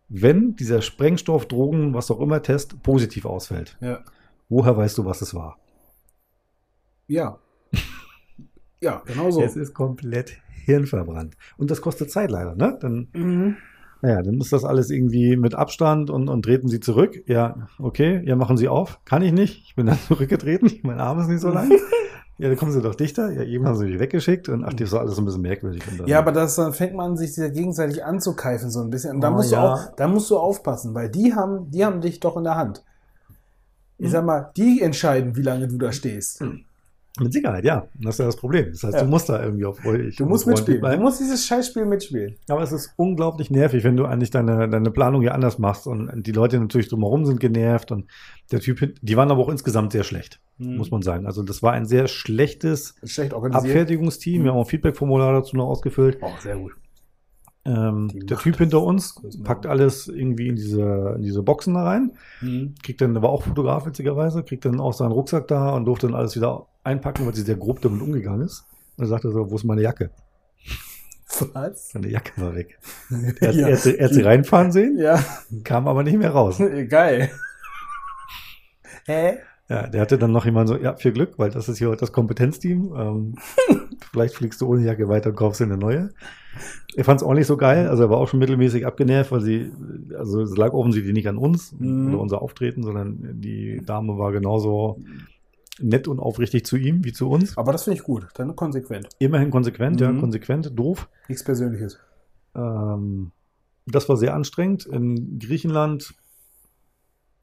Wenn 0.08 0.56
dieser 0.56 0.82
Sprengstoff, 0.82 1.48
Drogen, 1.48 1.94
was 1.94 2.12
auch 2.12 2.20
immer 2.20 2.42
Test 2.42 2.82
positiv 2.84 3.26
ausfällt, 3.26 3.78
Ja. 3.82 4.00
woher 4.50 4.78
weißt 4.78 4.98
du, 4.98 5.06
was 5.06 5.22
es 5.22 5.34
war? 5.34 5.58
Ja. 7.08 7.40
Ja, 8.82 9.02
genau 9.06 9.32
so. 9.32 9.42
Es 9.44 9.56
ist 9.56 9.74
komplett 9.74 10.38
hirnverbrannt. 10.66 11.36
Und 11.58 11.72
das 11.72 11.82
kostet 11.82 12.12
Zeit 12.12 12.30
leider, 12.32 12.56
ne? 12.56 12.78
Dann, 12.82 13.08
Mhm. 13.14 13.58
naja, 14.02 14.22
dann 14.22 14.40
ist 14.40 14.52
das 14.54 14.64
alles 14.64 14.90
irgendwie 14.92 15.38
mit 15.38 15.56
Abstand 15.56 16.10
und, 16.10 16.28
und 16.30 16.44
treten 16.44 16.68
sie 16.68 16.80
zurück. 16.80 17.24
Ja, 17.28 17.68
okay, 17.80 18.22
ja, 18.26 18.36
machen 18.36 18.58
sie 18.58 18.68
auf. 18.68 19.00
Kann 19.06 19.22
ich 19.24 19.32
nicht. 19.32 19.64
Ich 19.66 19.76
bin 19.76 19.86
dann 19.88 19.98
zurückgetreten. 20.08 20.72
Mein 20.84 21.00
Arm 21.00 21.20
ist 21.20 21.28
nicht 21.28 21.42
so 21.42 21.50
lang. 21.50 21.72
Ja, 22.38 22.50
dann 22.50 22.58
kommen 22.58 22.72
sie 22.74 22.82
doch 22.82 22.96
dichter. 22.96 23.32
Ja, 23.32 23.44
eben 23.44 23.66
haben 23.66 23.78
sie 23.78 23.86
mich 23.86 24.00
weggeschickt 24.00 24.50
und 24.50 24.66
ach, 24.66 24.74
das 24.74 24.92
war 24.92 25.00
alles 25.02 25.18
ein 25.18 25.24
bisschen 25.26 25.42
merkwürdig. 25.42 25.84
Und 25.90 26.00
dann, 26.02 26.08
Ja, 26.08 26.20
aber 26.20 26.34
das, 26.34 26.56
dann 26.56 26.74
fängt 26.74 26.94
man 26.94 27.12
an, 27.12 27.18
sich 27.18 27.34
gegenseitig 27.36 28.04
anzukeifen, 28.04 28.70
so 28.70 28.82
ein 28.82 28.90
bisschen. 28.90 29.16
Und 29.16 29.22
da 29.22 29.30
Oh, 29.32 29.36
musst 29.36 29.52
ja. 29.52 29.62
du 29.62 29.68
auch, 29.74 29.96
da 29.96 30.08
musst 30.08 30.30
du 30.30 30.38
aufpassen, 30.38 30.94
weil 30.94 31.10
die 31.10 31.34
haben, 31.34 31.72
die 31.72 31.86
haben 31.86 32.02
dich 32.02 32.20
doch 32.20 32.36
in 32.36 32.44
der 32.44 32.56
Hand. 32.56 32.84
Ich 33.98 34.08
Mhm. 34.08 34.12
sag 34.12 34.26
mal, 34.26 34.52
die 34.58 34.82
entscheiden, 34.82 35.38
wie 35.38 35.42
lange 35.44 35.68
du 35.70 35.78
da 35.78 35.94
stehst. 35.94 36.44
Mit 37.20 37.32
Sicherheit, 37.32 37.64
ja. 37.64 37.88
Das 37.96 38.16
ist 38.16 38.20
ja 38.20 38.26
das 38.26 38.36
Problem. 38.36 38.72
Das 38.72 38.84
heißt, 38.84 38.94
Ja. 38.96 39.04
du 39.04 39.10
musst 39.10 39.30
da 39.30 39.42
irgendwie 39.42 39.64
auf 39.66 39.84
ruhig. 39.86 40.16
Du 40.18 40.26
musst 40.26 40.46
mitspielen. 40.48 40.82
Du 40.82 40.88
bleiben. 40.88 41.02
musst 41.02 41.20
dieses 41.22 41.46
Scheißspiel 41.46 41.86
mitspielen. 41.86 42.36
Aber 42.50 42.62
es 42.62 42.72
ist 42.74 42.94
unglaublich 42.98 43.50
nervig, 43.50 43.84
wenn 43.86 43.96
du 43.96 44.06
eigentlich 44.06 44.32
deine, 44.32 44.68
deine 44.68 44.92
Planung 44.92 45.22
ja 45.22 45.32
anders 45.32 45.58
machst 45.58 45.88
und 45.88 46.12
die 46.26 46.32
Leute 46.34 46.60
natürlich 46.60 46.90
drumherum 46.90 47.26
sind 47.26 47.40
genervt 47.40 47.92
und 47.92 48.06
der 48.52 48.60
Typ, 48.60 48.94
die 49.02 49.16
waren 49.18 49.32
aber 49.32 49.42
auch 49.42 49.50
insgesamt 49.50 49.94
sehr 49.94 50.04
schlecht, 50.04 50.42
Mhm. 50.58 50.78
muss 50.78 50.92
man 50.92 51.02
sagen. 51.02 51.26
Also 51.26 51.42
das 51.42 51.64
war 51.64 51.72
ein 51.74 51.86
sehr 51.86 52.08
schlechtes 52.08 52.96
Schlecht. 53.04 53.34
Abfertigungsteam. 53.34 54.44
Wir 54.44 54.52
haben 54.52 54.58
auch 54.58 54.66
ein 54.66 54.70
Feedback-Formular 54.70 55.34
dazu 55.34 55.56
noch 55.56 55.68
ausgefüllt. 55.68 56.18
Oh, 56.22 56.30
sehr 56.42 56.58
gut. 56.58 56.74
Ähm, 57.68 58.12
der 58.14 58.38
Typ 58.38 58.58
hinter 58.58 58.82
uns 58.84 59.16
packt 59.44 59.66
alles 59.66 60.08
irgendwie 60.08 60.50
in 60.50 60.56
diese, 60.56 61.16
in 61.18 61.24
diese 61.24 61.42
Boxen 61.42 61.74
da 61.74 61.84
rein, 61.84 62.12
Mhm. 62.42 62.76
kriegt 62.84 63.02
dann, 63.02 63.14
der 63.16 63.24
war 63.24 63.30
auch 63.32 63.42
Fotograf 63.44 63.86
witzigerweise, 63.88 64.44
kriegt 64.44 64.66
dann 64.66 64.80
auch 64.80 64.94
seinen 64.94 65.12
Rucksack 65.12 65.48
da 65.48 65.70
und 65.72 65.86
durfte 65.86 66.06
dann 66.08 66.16
alles 66.16 66.36
wieder 66.36 66.68
einpacken, 66.84 67.26
weil 67.26 67.34
sie 67.34 67.42
sehr 67.42 67.56
grob 67.56 67.82
damit 67.82 68.02
umgegangen 68.02 68.42
ist. 68.46 68.66
Und 68.98 69.02
dann 69.02 69.08
sagte 69.08 69.30
er 69.30 69.32
so, 69.32 69.50
wo 69.50 69.56
ist 69.56 69.64
meine 69.64 69.82
Jacke? 69.82 70.12
Was? 71.54 71.90
Seine 71.90 72.08
Jacke 72.10 72.40
war 72.40 72.54
weg. 72.56 72.78
Er 73.42 73.48
hat, 73.50 73.56
Ja. 73.56 73.68
er 73.68 73.74
hat, 73.74 73.80
sie- 73.82 73.98
er 73.98 74.06
hat 74.10 74.14
sie 74.14 74.22
reinfahren 74.22 74.72
sehen, 74.72 74.98
Ja, 75.00 75.20
kam 75.64 75.88
aber 75.88 76.04
nicht 76.04 76.18
mehr 76.20 76.32
raus. 76.32 76.60
geil. 76.90 77.32
Hä? 79.06 79.38
Ja, 79.68 79.88
der 79.88 80.02
hatte 80.02 80.20
dann 80.20 80.32
noch 80.32 80.46
jemand 80.46 80.70
so, 80.70 80.78
ja, 80.78 80.96
viel 80.96 81.12
Glück, 81.12 81.40
weil 81.40 81.50
das 81.50 81.68
ist 81.68 81.80
hier 81.80 81.96
das 81.96 82.12
Kompetenzteam. 82.12 82.94
Ähm, 82.96 83.36
vielleicht 84.12 84.36
fliegst 84.36 84.62
du 84.62 84.68
ohne 84.68 84.84
Jacke 84.86 85.08
weiter 85.10 85.30
und 85.32 85.36
kaufst 85.36 85.60
dir 85.60 85.66
eine 85.66 85.78
neue. 85.78 86.10
Er 86.96 87.04
fand 87.04 87.20
es 87.22 87.28
auch 87.28 87.34
nicht 87.34 87.48
so 87.48 87.58
geil, 87.58 87.88
also 87.88 88.04
er 88.04 88.10
war 88.10 88.18
auch 88.18 88.28
schon 88.30 88.40
mittelmäßig 88.40 88.86
abgenervt, 88.86 89.32
weil 89.32 89.42
sie, 89.42 89.72
also 90.18 90.42
es 90.42 90.56
lag 90.56 90.72
offensichtlich 90.74 91.14
nicht 91.14 91.28
an 91.28 91.38
uns 91.38 91.74
Mhm. 91.78 92.10
oder 92.10 92.20
unser 92.22 92.42
Auftreten, 92.42 92.84
sondern 92.84 93.42
die 93.42 93.82
Dame 93.86 94.18
war 94.18 94.32
genauso 94.32 95.02
nett 95.82 96.08
und 96.08 96.20
aufrichtig 96.20 96.66
zu 96.66 96.78
ihm 96.78 97.04
wie 97.04 97.12
zu 97.12 97.30
uns. 97.30 97.58
Aber 97.58 97.74
das 97.74 97.84
finde 97.84 97.98
ich 97.98 98.04
gut. 98.04 98.28
Dann 98.36 98.56
konsequent. 98.56 99.10
Immerhin 99.20 99.52
konsequent, 99.52 100.00
ja, 100.00 100.10
Mhm. 100.12 100.22
konsequent, 100.22 100.72
doof. 100.80 101.10
Nichts 101.28 101.44
Persönliches. 101.44 102.00
Ähm, 102.56 103.32
das 103.86 104.08
war 104.08 104.16
sehr 104.16 104.34
anstrengend. 104.34 104.86
In 104.86 105.38
Griechenland 105.38 106.14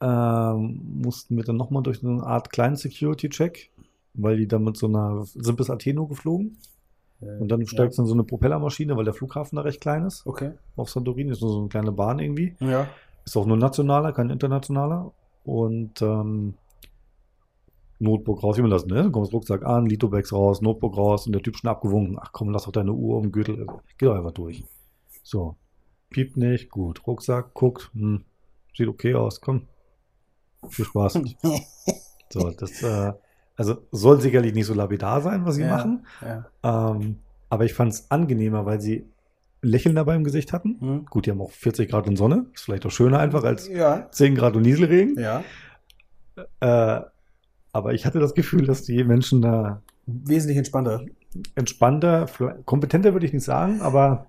ähm, 0.00 0.80
mussten 1.02 1.36
wir 1.36 1.44
dann 1.44 1.56
nochmal 1.56 1.82
durch 1.82 2.02
eine 2.02 2.22
Art 2.24 2.50
kleinen 2.50 2.76
Security-Check, 2.76 3.70
weil 4.14 4.36
die 4.36 4.48
dann 4.48 4.64
mit 4.64 4.76
so 4.76 4.86
einer, 4.86 5.24
sind 5.24 5.56
bis 5.56 5.70
Atheno 5.70 6.06
geflogen. 6.06 6.58
Und 7.38 7.48
dann 7.48 7.64
steigst 7.66 7.98
du 7.98 8.02
in 8.02 8.08
so 8.08 8.14
eine 8.14 8.24
Propellermaschine, 8.24 8.96
weil 8.96 9.04
der 9.04 9.14
Flughafen 9.14 9.56
da 9.56 9.62
recht 9.62 9.80
klein 9.80 10.04
ist. 10.04 10.26
Okay. 10.26 10.52
Auf 10.74 10.90
Santorini 10.90 11.30
ist 11.30 11.40
nur 11.40 11.52
so 11.52 11.60
eine 11.60 11.68
kleine 11.68 11.92
Bahn 11.92 12.18
irgendwie. 12.18 12.56
Ja. 12.58 12.88
Ist 13.24 13.36
auch 13.36 13.46
nur 13.46 13.56
nationaler, 13.56 14.12
kein 14.12 14.30
internationaler. 14.30 15.12
Und 15.44 16.02
ähm, 16.02 16.54
Notebook 18.00 18.42
raus, 18.42 18.58
wie 18.58 18.62
man 18.62 18.70
das, 18.70 18.86
ne? 18.86 19.04
Du 19.04 19.12
kommst 19.12 19.32
Rucksack 19.32 19.64
an, 19.64 19.86
Litobags 19.86 20.32
raus, 20.32 20.60
Notebook 20.60 20.96
raus 20.96 21.26
und 21.26 21.32
der 21.32 21.42
Typ 21.42 21.56
schon 21.56 21.70
abgewunken. 21.70 22.18
Ach 22.20 22.32
komm, 22.32 22.50
lass 22.50 22.64
doch 22.64 22.72
deine 22.72 22.92
Uhr 22.92 23.18
um 23.18 23.30
Gürtel. 23.30 23.60
Also, 23.60 23.80
Geh 23.98 24.06
doch 24.06 24.16
einfach 24.16 24.32
durch. 24.32 24.64
So. 25.22 25.56
Piept 26.10 26.36
nicht, 26.36 26.70
gut. 26.70 27.06
Rucksack, 27.06 27.54
guckt, 27.54 27.90
hm, 27.94 28.24
sieht 28.76 28.88
okay 28.88 29.14
aus, 29.14 29.40
komm. 29.40 29.68
Viel 30.68 30.84
Spaß. 30.84 31.20
so, 32.30 32.50
das, 32.50 32.82
äh, 32.82 33.12
also 33.56 33.76
soll 33.90 34.20
sicherlich 34.20 34.54
nicht 34.54 34.66
so 34.66 34.74
lapidar 34.74 35.20
sein, 35.20 35.44
was 35.44 35.56
sie 35.56 35.62
Ja. 35.62 35.68
machen. 35.76 36.06
Ja. 36.22 36.90
Ähm, 36.92 37.18
aber 37.50 37.64
ich 37.64 37.74
fand 37.74 37.92
es 37.92 38.10
angenehmer, 38.10 38.64
weil 38.66 38.80
sie 38.80 39.06
Lächeln 39.60 39.94
dabei 39.94 40.16
im 40.16 40.24
Gesicht 40.24 40.52
hatten. 40.52 40.76
Hm. 40.80 41.06
Gut, 41.06 41.26
die 41.26 41.30
haben 41.30 41.40
auch 41.40 41.50
40 41.52 41.88
Grad 41.90 42.08
und 42.08 42.16
Sonne. 42.16 42.46
Ist 42.54 42.64
vielleicht 42.64 42.84
auch 42.86 42.90
schöner 42.90 43.18
einfach 43.20 43.44
als 43.44 43.68
Ja. 43.68 44.08
10 44.10 44.34
Grad 44.34 44.56
und 44.56 44.62
Nieselregen. 44.62 45.18
Ja. 45.18 45.44
Äh, 46.60 47.02
aber 47.72 47.94
ich 47.94 48.04
hatte 48.06 48.18
das 48.18 48.34
Gefühl, 48.34 48.66
dass 48.66 48.82
die 48.82 49.04
Menschen 49.04 49.42
da 49.42 49.82
Wesentlich 50.06 50.58
entspannter. 50.58 51.04
entspannter, 51.54 52.26
kompetenter 52.64 53.12
würde 53.12 53.24
ich 53.26 53.32
nicht 53.32 53.44
sagen, 53.44 53.80
aber 53.80 54.26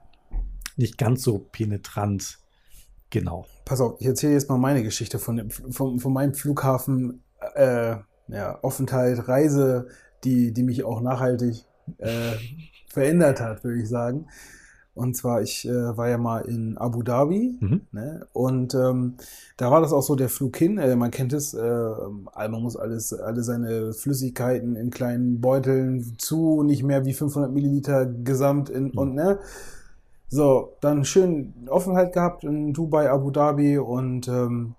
nicht 0.77 0.97
ganz 0.97 1.23
so 1.23 1.39
penetrant. 1.39 2.38
Genau. 3.09 3.45
Pass 3.65 3.81
auf, 3.81 3.95
ich 3.99 4.07
erzähle 4.07 4.33
jetzt 4.33 4.49
mal 4.49 4.57
meine 4.57 4.83
Geschichte 4.83 5.17
von, 5.19 5.38
dem, 5.38 5.49
von, 5.49 5.99
von 5.99 6.13
meinem 6.13 6.33
Flughafen, 6.33 7.23
äh, 7.55 7.95
ja, 8.27 8.59
Aufenthalt, 8.62 9.27
Reise, 9.27 9.88
die, 10.23 10.53
die 10.53 10.63
mich 10.63 10.83
auch 10.83 11.01
nachhaltig 11.01 11.65
äh, 11.97 12.31
verändert 12.89 13.41
hat, 13.41 13.63
würde 13.63 13.81
ich 13.81 13.89
sagen. 13.89 14.27
Und 14.95 15.17
zwar, 15.17 15.41
ich 15.41 15.67
äh, 15.67 15.97
war 15.97 16.07
ja 16.07 16.19
mal 16.19 16.41
in 16.41 16.77
Abu 16.77 17.01
Dhabi 17.01 17.57
Mhm. 17.59 17.81
ne? 17.91 18.27
und 18.31 18.75
ähm, 18.75 19.15
da 19.57 19.71
war 19.71 19.81
das 19.81 19.91
auch 19.91 20.03
so 20.03 20.15
der 20.15 20.29
Flug 20.29 20.55
hin. 20.55 20.77
Äh, 20.77 20.95
man 20.95 21.09
kennt 21.09 21.33
es, 21.33 21.55
äh, 21.55 21.63
man 22.36 22.62
muss 22.62 22.77
alles, 22.77 23.12
alle 23.12 23.41
seine 23.41 23.93
Flüssigkeiten 23.93 24.75
in 24.75 24.91
kleinen 24.91 25.41
Beuteln 25.41 26.15
zu, 26.19 26.62
nicht 26.62 26.83
mehr 26.83 27.05
wie 27.05 27.13
500 27.13 27.51
Milliliter 27.51 28.05
gesamt 28.05 28.69
in, 28.69 28.86
Mhm. 28.86 28.91
und 28.97 29.15
ne. 29.15 29.39
So, 30.29 30.77
dann 30.81 31.05
schön 31.05 31.53
Offenheit 31.69 32.13
gehabt 32.13 32.43
in 32.43 32.73
Dubai, 32.73 33.09
Abu 33.09 33.31
Dhabi 33.31 33.79
und 33.79 34.27
ähm, 34.27 34.75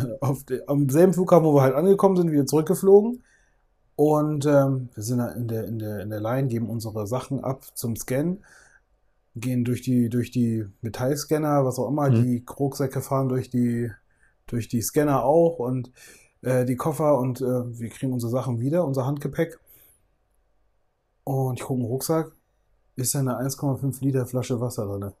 auf 0.20 0.44
de, 0.44 0.62
am 0.66 0.88
selben 0.88 1.12
Flughafen, 1.14 1.46
wo 1.46 1.54
wir 1.54 1.62
halt 1.62 1.74
angekommen 1.74 2.16
sind, 2.16 2.32
wieder 2.32 2.46
zurückgeflogen. 2.46 3.22
Und 3.96 4.44
ähm, 4.46 4.88
wir 4.94 5.02
sind 5.02 5.20
in 5.20 5.48
der, 5.48 5.64
in, 5.66 5.78
der, 5.78 6.00
in 6.00 6.10
der 6.10 6.20
Line, 6.20 6.48
geben 6.48 6.68
unsere 6.68 7.06
Sachen 7.06 7.44
ab 7.44 7.64
zum 7.74 7.94
Scannen, 7.94 8.44
gehen 9.36 9.64
durch 9.64 9.82
die, 9.82 10.08
durch 10.08 10.30
die 10.30 10.66
Metallscanner, 10.80 11.64
was 11.64 11.78
auch 11.78 11.88
immer, 11.88 12.10
Mhm. 12.10 12.22
die 12.22 12.44
Rucksäcke 12.58 13.00
fahren 13.00 13.28
durch 13.28 13.50
die, 13.50 13.90
durch 14.46 14.68
die 14.68 14.82
Scanner 14.82 15.24
auch 15.24 15.58
und 15.58 15.92
äh, 16.42 16.64
die 16.64 16.76
Koffer 16.76 17.18
und 17.18 17.40
äh, 17.40 17.78
wir 17.78 17.88
kriegen 17.88 18.12
unsere 18.12 18.30
Sachen 18.32 18.60
wieder, 18.60 18.84
unser 18.84 19.06
Handgepäck. 19.06 19.58
Und 21.24 21.58
ich 21.60 21.64
gucke 21.64 21.80
im 21.80 21.86
Rucksack, 21.86 22.32
ist 22.96 23.14
da 23.14 23.20
eine 23.20 23.38
1,5 23.38 24.02
Liter 24.04 24.26
Flasche 24.26 24.60
Wasser 24.60 24.86
drin. 24.86 25.12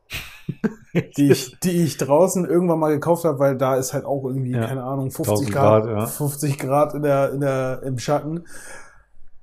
die 1.16 1.30
ich, 1.30 1.58
die 1.60 1.82
ich 1.84 1.96
draußen 1.96 2.44
irgendwann 2.44 2.78
mal 2.78 2.92
gekauft 2.92 3.24
habe, 3.24 3.38
weil 3.38 3.56
da 3.56 3.76
ist 3.76 3.92
halt 3.92 4.04
auch 4.04 4.24
irgendwie, 4.24 4.52
Ja. 4.52 4.66
keine 4.66 4.82
Ahnung, 4.84 5.10
50 5.10 5.26
1000 5.48 5.52
Grad, 5.52 5.84
Grad, 5.84 5.98
ja. 5.98 6.06
50 6.06 6.58
Grad 6.58 6.94
in 6.94 7.02
der, 7.02 7.32
in 7.32 7.40
der, 7.40 7.82
im 7.84 7.98
Schatten. 7.98 8.44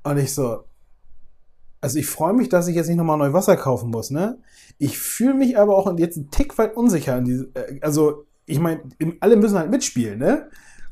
Und 0.04 0.18
ich 0.18 0.34
so, 0.34 0.64
also 1.82 1.98
ich 2.00 2.08
freue 2.08 2.34
mich, 2.34 2.50
dass 2.50 2.68
ich 2.68 2.76
jetzt 2.76 2.88
nicht 2.88 2.98
nochmal 2.98 3.18
neu 3.18 3.34
Wasser 3.34 3.58
kaufen 3.58 3.90
muss, 3.90 4.12
ne? 4.12 4.38
Ich 4.78 4.98
fühle 5.00 5.34
mich 5.34 5.58
aber 5.58 5.76
auch 5.78 5.92
jetzt 5.98 6.18
einen 6.18 6.32
Tick 6.32 6.58
weit 6.58 6.76
unsicher 6.76 7.18
in 7.18 7.26
diese, 7.26 7.46
äh, 7.56 7.80
also 7.82 8.26
ich 8.46 8.60
meine, 8.60 8.82
alle 9.20 9.36
müssen 9.36 9.58
halt 9.58 9.70
mitspielen, 9.72 10.20
ne? 10.20 10.50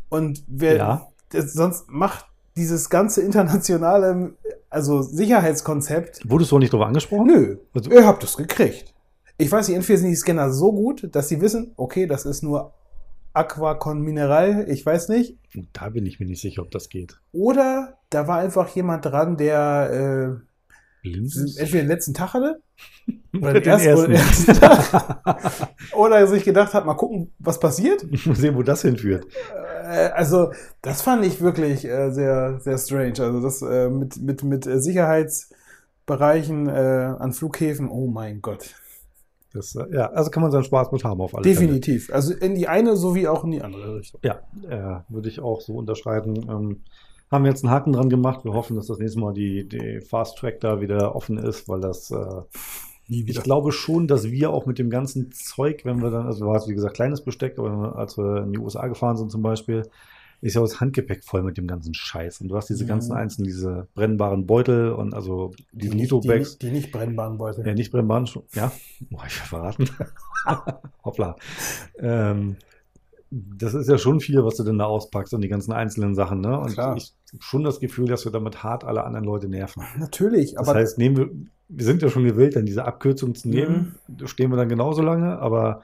Und 0.10 0.44
wer 0.48 0.76
Ja. 0.76 1.08
das, 1.32 1.54
sonst 1.54 1.90
macht 1.90 2.26
dieses 2.56 2.90
ganze 2.90 3.22
internationale, 3.22 4.34
also 4.70 5.02
Sicherheitskonzept, 5.04 6.30
Wurdest 6.30 6.52
du 6.52 6.56
auch 6.56 6.60
nicht 6.60 6.74
drauf 6.74 6.82
angesprochen? 6.82 7.28
nö, 7.28 7.58
Also- 7.74 7.90
ihr 7.92 8.06
habt 8.06 8.24
es 8.24 8.36
gekriegt. 8.38 8.94
Ich 9.40 9.50
weiß 9.50 9.70
nicht, 9.70 9.78
entweder 9.78 10.00
sind 10.00 10.10
die 10.10 10.18
Scanner 10.18 10.52
so 10.52 10.74
gut, 10.74 11.08
dass 11.16 11.30
sie 11.30 11.40
wissen, 11.40 11.72
okay, 11.78 12.08
das 12.08 12.26
ist 12.26 12.44
nur 12.44 12.74
Aquacon 13.34 14.02
Mineral, 14.02 14.66
ich 14.70 14.86
weiß 14.86 15.08
nicht. 15.08 15.38
Da 15.72 15.88
bin 15.90 16.06
ich 16.06 16.20
mir 16.20 16.26
nicht 16.26 16.42
sicher, 16.42 16.62
ob 16.62 16.72
das 16.72 16.90
geht. 16.90 17.18
Oder 17.32 17.98
da 18.10 18.28
war 18.28 18.40
einfach 18.40 18.68
jemand 18.76 19.06
dran, 19.06 19.38
der 19.38 20.42
äh, 21.04 21.08
entweder 21.58 21.84
den 21.84 21.88
letzten 21.88 22.14
Tag 22.14 22.34
hatte 22.34 22.62
oder 23.34 23.54
Den 23.54 23.64
den, 23.64 23.66
ersten, 23.72 23.94
oder 23.94 24.08
den 24.08 24.16
ersten. 24.18 24.18
ersten 24.18 24.54
Tag. 24.60 25.70
oder 25.96 26.28
sich 26.28 26.44
gedacht 26.44 26.74
hat, 26.74 26.86
mal 26.86 26.96
gucken, 26.96 27.32
was 27.40 27.62
passiert. 27.62 28.06
Muss 28.26 28.40
sehen, 28.40 28.56
wo 28.56 28.64
das 28.64 28.82
hinführt. 28.82 29.26
Äh, 29.84 30.10
also, 30.10 30.52
das 30.82 31.02
fand 31.02 31.24
ich 31.26 31.40
wirklich 31.40 31.86
äh, 31.86 32.12
sehr, 32.12 32.60
sehr 32.60 32.78
strange. 32.78 33.14
Also, 33.20 33.42
das 33.42 33.62
äh, 33.62 33.90
mit, 33.90 34.18
mit, 34.18 34.44
mit 34.44 34.66
Sicherheitsbereichen 34.66 36.68
äh, 36.68 37.16
an 37.20 37.32
Flughäfen, 37.32 37.88
oh 37.88 38.08
mein 38.08 38.42
Gott. 38.42 38.76
Das, 39.54 39.76
äh, 39.76 39.86
ja, 39.92 40.08
also 40.12 40.30
kann 40.30 40.44
man 40.44 40.52
seinen 40.52 40.64
Spaß 40.64 40.92
mit 40.92 41.04
haben 41.04 41.22
auf 41.22 41.34
alle 41.34 41.44
Fälle. 41.44 41.56
Definitiv. 41.56 42.12
Also 42.14 42.34
in 42.34 42.56
die 42.56 42.68
eine 42.68 42.96
sowie 42.96 43.28
auch 43.28 43.44
in 43.44 43.52
die 43.52 43.62
andere 43.62 43.96
Richtung. 43.96 44.22
Ja, 44.24 44.42
äh, 44.70 45.02
würde 45.10 45.30
ich 45.30 45.40
auch 45.40 45.62
so 45.62 45.74
unterschreiben. 45.74 46.36
Ähm, 46.50 46.82
haben 47.32 47.44
wir 47.44 47.52
jetzt 47.52 47.64
einen 47.64 47.74
Haken 47.74 47.94
dran 47.94 48.10
gemacht. 48.10 48.44
Wir 48.44 48.54
hoffen, 48.54 48.76
dass 48.76 48.88
das 48.88 49.00
nächste 49.00 49.20
Mal 49.20 49.34
die, 49.34 49.68
die 49.68 50.02
Fast 50.02 50.38
Track 50.38 50.60
da 50.60 50.82
wieder 50.82 51.16
offen 51.16 51.38
ist, 51.38 51.68
weil 51.68 51.80
das, 51.80 52.12
äh, 52.12 52.42
ich 53.08 53.42
glaube 53.42 53.72
schon, 53.72 54.08
dass 54.08 54.30
wir 54.30 54.52
auch 54.52 54.66
mit 54.66 54.78
dem 54.78 54.90
ganzen 54.90 55.32
Zeug, 55.32 55.84
wenn 55.84 56.02
wir 56.02 56.12
dann, 56.12 56.28
also 56.28 56.46
war 56.46 56.56
es 56.56 56.68
wie 56.68 56.76
gesagt 56.76 56.96
kleines 56.96 57.22
Besteck, 57.22 57.58
aber 57.58 57.96
als 57.96 58.18
wir 58.18 58.44
in 58.44 58.54
die 58.54 58.60
USA 58.60 58.88
gefahren 58.88 59.18
sind 59.18 59.32
zum 59.32 59.42
Beispiel, 59.42 59.84
ist 60.42 60.54
ja 60.56 60.62
das 60.62 60.80
Handgepäck 60.80 61.24
voll 61.26 61.44
mit 61.44 61.58
dem 61.58 61.68
ganzen 61.68 61.94
Scheiß. 61.94 62.42
Und 62.42 62.48
du 62.50 62.56
hast 62.56 62.70
diese 62.70 62.84
Mhm. 62.86 62.88
ganzen 62.90 63.14
einzelnen, 63.14 63.46
diese 63.48 63.88
brennbaren 63.94 64.46
Beutel 64.46 64.92
und 64.94 65.14
also 65.14 65.52
diese 65.74 65.92
nicht- 65.96 66.12
Lito-Bags. 66.12 66.58
Die, 66.58 66.68
die 66.68 66.72
nicht 66.72 66.92
brennbaren 66.92 67.38
Beutel. 67.38 67.66
Ja, 67.68 67.74
nicht 67.74 67.92
brennbaren, 67.92 68.28
ja, 68.54 68.72
oh, 69.12 69.20
ich 69.28 69.34
verraten. 69.34 69.90
Hoppla. 71.04 71.36
Ähm, 72.00 72.56
das 73.32 73.74
ist 73.76 73.88
ja 73.88 73.98
schon 74.00 74.20
viel, 74.22 74.44
was 74.44 74.56
du 74.56 74.64
denn 74.64 74.78
da 74.80 74.86
auspackst 74.86 75.34
und 75.34 75.42
die 75.42 75.50
ganzen 75.50 75.72
einzelnen 75.72 76.16
Sachen, 76.16 76.42
ne? 76.42 76.60
Und 76.60 76.74
Klar. 76.74 76.98
ich 76.98 77.14
habe 77.32 77.44
schon 77.44 77.64
das 77.64 77.80
Gefühl, 77.80 78.08
dass 78.08 78.26
wir 78.26 78.32
damit 78.32 78.64
hart 78.64 78.84
alle 78.84 79.04
anderen 79.04 79.26
Leute 79.26 79.48
nerven. 79.48 79.84
Natürlich, 80.00 80.54
Das 80.56 80.68
aber 80.68 80.80
heißt, 80.80 80.98
nehmen 80.98 81.18
wir, 81.18 81.30
wir 81.68 81.86
sind 81.86 82.02
ja 82.02 82.10
schon 82.10 82.24
gewillt, 82.24 82.56
dann 82.56 82.66
diese 82.66 82.86
Abkürzung 82.86 83.36
zu 83.36 83.48
nehmen. 83.50 83.96
Da 84.08 84.26
stehen 84.28 84.50
wir 84.50 84.58
dann 84.58 84.70
genauso 84.70 85.04
lange, 85.04 85.38
aber 85.38 85.84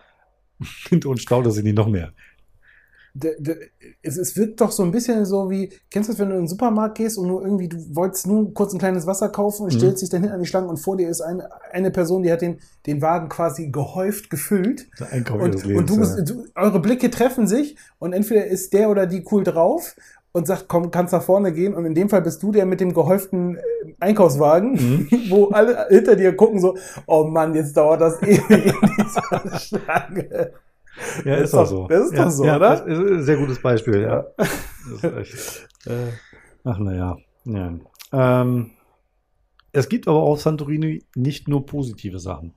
hinter 0.89 1.09
uns 1.09 1.21
staut 1.21 1.45
es 1.45 1.53
sich 1.55 1.63
nicht 1.63 1.77
noch 1.77 1.87
mehr. 1.87 2.13
Es, 4.01 4.17
es 4.17 4.35
wirkt 4.35 4.59
doch 4.61 4.71
so 4.71 4.83
ein 4.83 4.91
bisschen 4.91 5.25
so 5.25 5.49
wie, 5.49 5.71
kennst 5.89 6.09
du 6.09 6.13
das, 6.13 6.19
wenn 6.19 6.29
du 6.29 6.35
in 6.35 6.41
den 6.43 6.47
Supermarkt 6.47 6.97
gehst 6.97 7.17
und 7.17 7.27
nur 7.27 7.41
irgendwie, 7.43 7.69
du 7.69 7.77
wolltest 7.95 8.27
nur 8.27 8.53
kurz 8.53 8.73
ein 8.73 8.79
kleines 8.79 9.07
Wasser 9.07 9.29
kaufen 9.29 9.63
und 9.63 9.73
Mhm. 9.73 9.77
stellst 9.79 10.01
dich 10.01 10.09
dann 10.09 10.21
hinten 10.21 10.35
an 10.35 10.41
die 10.41 10.47
Schlange 10.47 10.67
und 10.67 10.77
vor 10.77 10.97
dir 10.97 11.09
ist 11.09 11.21
eine, 11.21 11.49
eine 11.71 11.91
Person, 11.91 12.23
die 12.23 12.31
hat 12.31 12.41
den, 12.41 12.59
den 12.85 13.01
Wagen 13.01 13.29
quasi 13.29 13.69
gehäuft 13.69 14.29
gefüllt. 14.29 14.87
Einkauf 15.11 15.41
Und, 15.41 15.55
ihres 15.55 15.63
und 15.63 15.89
Lebens. 15.89 16.15
du, 16.15 16.19
ja. 16.19 16.43
du, 16.43 16.45
eure 16.55 16.79
Blicke 16.81 17.09
treffen 17.09 17.47
sich 17.47 17.77
und 17.99 18.13
entweder 18.13 18.45
ist 18.47 18.73
der 18.73 18.89
oder 18.89 19.05
die 19.07 19.23
cool 19.31 19.43
drauf 19.43 19.95
und 20.33 20.47
sagt, 20.47 20.65
komm, 20.67 20.91
kannst 20.91 21.13
nach 21.13 21.23
vorne 21.23 21.53
gehen. 21.53 21.73
Und 21.73 21.85
in 21.85 21.95
dem 21.95 22.09
Fall 22.09 22.21
bist 22.21 22.43
du 22.43 22.51
der 22.51 22.65
mit 22.65 22.81
dem 22.81 22.93
gehäuften 22.93 23.55
äh, 23.55 23.61
Einkaufswagen, 24.01 24.73
Mhm. 24.73 25.07
wo 25.29 25.45
alle 25.47 25.87
hinter 25.89 26.17
dir 26.17 26.35
gucken 26.35 26.59
so, 26.59 26.75
oh 27.07 27.23
Mann, 27.23 27.55
jetzt 27.55 27.77
dauert 27.77 28.01
das 28.01 28.21
ewig 28.21 28.49
in 28.51 28.73
dieser 28.97 29.57
Schlange. 29.59 30.51
Ja, 31.25 31.35
ist 31.35 31.45
ist 31.45 31.53
doch- 31.53 31.65
so. 31.67 31.87
das 31.87 32.07
ist 32.07 32.13
ja, 32.13 32.23
doch 32.25 32.31
so, 32.31 32.45
ja, 32.45 32.55
oder? 32.57 32.85
Ist 32.85 33.25
sehr 33.25 33.37
gutes 33.37 33.61
Beispiel, 33.61 34.01
ja. 34.01 34.25
Äh, 35.85 36.11
ach 36.63 36.77
naja. 36.79 37.17
Ja. 37.45 37.73
Ähm, 38.11 38.71
es 39.71 39.89
gibt 39.89 40.07
aber 40.07 40.19
auf 40.21 40.41
Santorini 40.41 41.03
nicht 41.15 41.47
nur 41.47 41.65
positive 41.65 42.19
Sachen. 42.19 42.53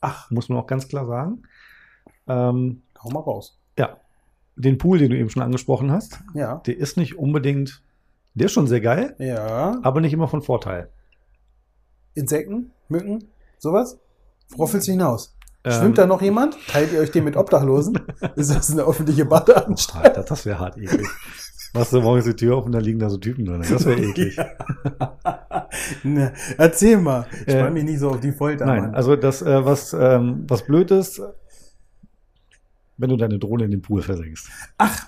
Ach, 0.00 0.30
Muss 0.30 0.48
man 0.48 0.58
auch 0.58 0.66
ganz 0.66 0.86
klar 0.88 1.06
sagen. 1.06 1.42
Ähm, 2.28 2.82
hau 3.02 3.10
mal 3.10 3.20
raus. 3.20 3.58
ja, 3.78 3.96
den 4.56 4.76
Pool, 4.78 4.98
den 4.98 5.10
du 5.10 5.16
eben 5.16 5.30
schon 5.30 5.42
angesprochen 5.42 5.90
hast, 5.90 6.20
Ja. 6.34 6.56
der 6.66 6.76
ist 6.76 6.96
nicht 6.96 7.16
unbedingt, 7.18 7.82
der 8.34 8.46
ist 8.46 8.52
schon 8.52 8.66
sehr 8.66 8.80
geil, 8.80 9.14
Ja. 9.18 9.78
aber 9.82 10.00
nicht 10.00 10.12
immer 10.12 10.28
von 10.28 10.42
Vorteil. 10.42 10.90
Insekten, 12.14 12.72
Mücken, 12.88 13.24
sowas? 13.58 13.98
Worauf 14.50 14.72
willst 14.74 14.88
du 14.88 14.92
hinaus? 14.92 15.36
Ähm, 15.64 15.72
Schwimmt 15.72 15.98
da 15.98 16.06
noch 16.06 16.22
jemand? 16.22 16.56
Teilt 16.68 16.92
ihr 16.92 17.00
euch 17.00 17.10
den 17.10 17.24
mit 17.24 17.36
Obdachlosen? 17.36 17.98
ist 18.36 18.54
das 18.54 18.70
eine 18.70 18.82
öffentliche 18.82 19.24
Badeanstalt? 19.24 20.04
Alter, 20.04 20.22
das 20.22 20.46
wäre 20.46 20.58
hart 20.58 20.76
eklig. 20.78 21.06
Machst 21.74 21.92
du 21.92 22.00
morgens 22.00 22.24
die 22.24 22.34
Tür 22.34 22.56
auf 22.56 22.64
und 22.64 22.72
da 22.72 22.78
liegen 22.78 22.98
da 22.98 23.10
so 23.10 23.18
Typen 23.18 23.44
drin. 23.44 23.62
Das 23.68 23.84
wäre 23.84 24.00
eklig. 24.00 24.38
ne, 26.02 26.32
erzähl 26.56 26.96
mal. 26.96 27.26
Ich 27.46 27.54
Äh, 27.54 27.70
mich 27.70 27.84
nicht 27.84 27.98
so 27.98 28.10
auf 28.10 28.20
die 28.20 28.32
Folter. 28.32 28.64
Nein, 28.66 28.82
Mann. 28.82 28.94
also 28.94 29.16
das, 29.16 29.42
äh, 29.42 29.64
was, 29.64 29.92
ähm, 29.92 30.44
was 30.48 30.64
blöd 30.64 30.90
ist, 30.90 31.20
wenn 32.96 33.10
du 33.10 33.16
deine 33.16 33.38
Drohne 33.38 33.64
in 33.64 33.70
den 33.70 33.82
Pool 33.82 34.00
versenkst. 34.00 34.48
Ach, 34.78 35.06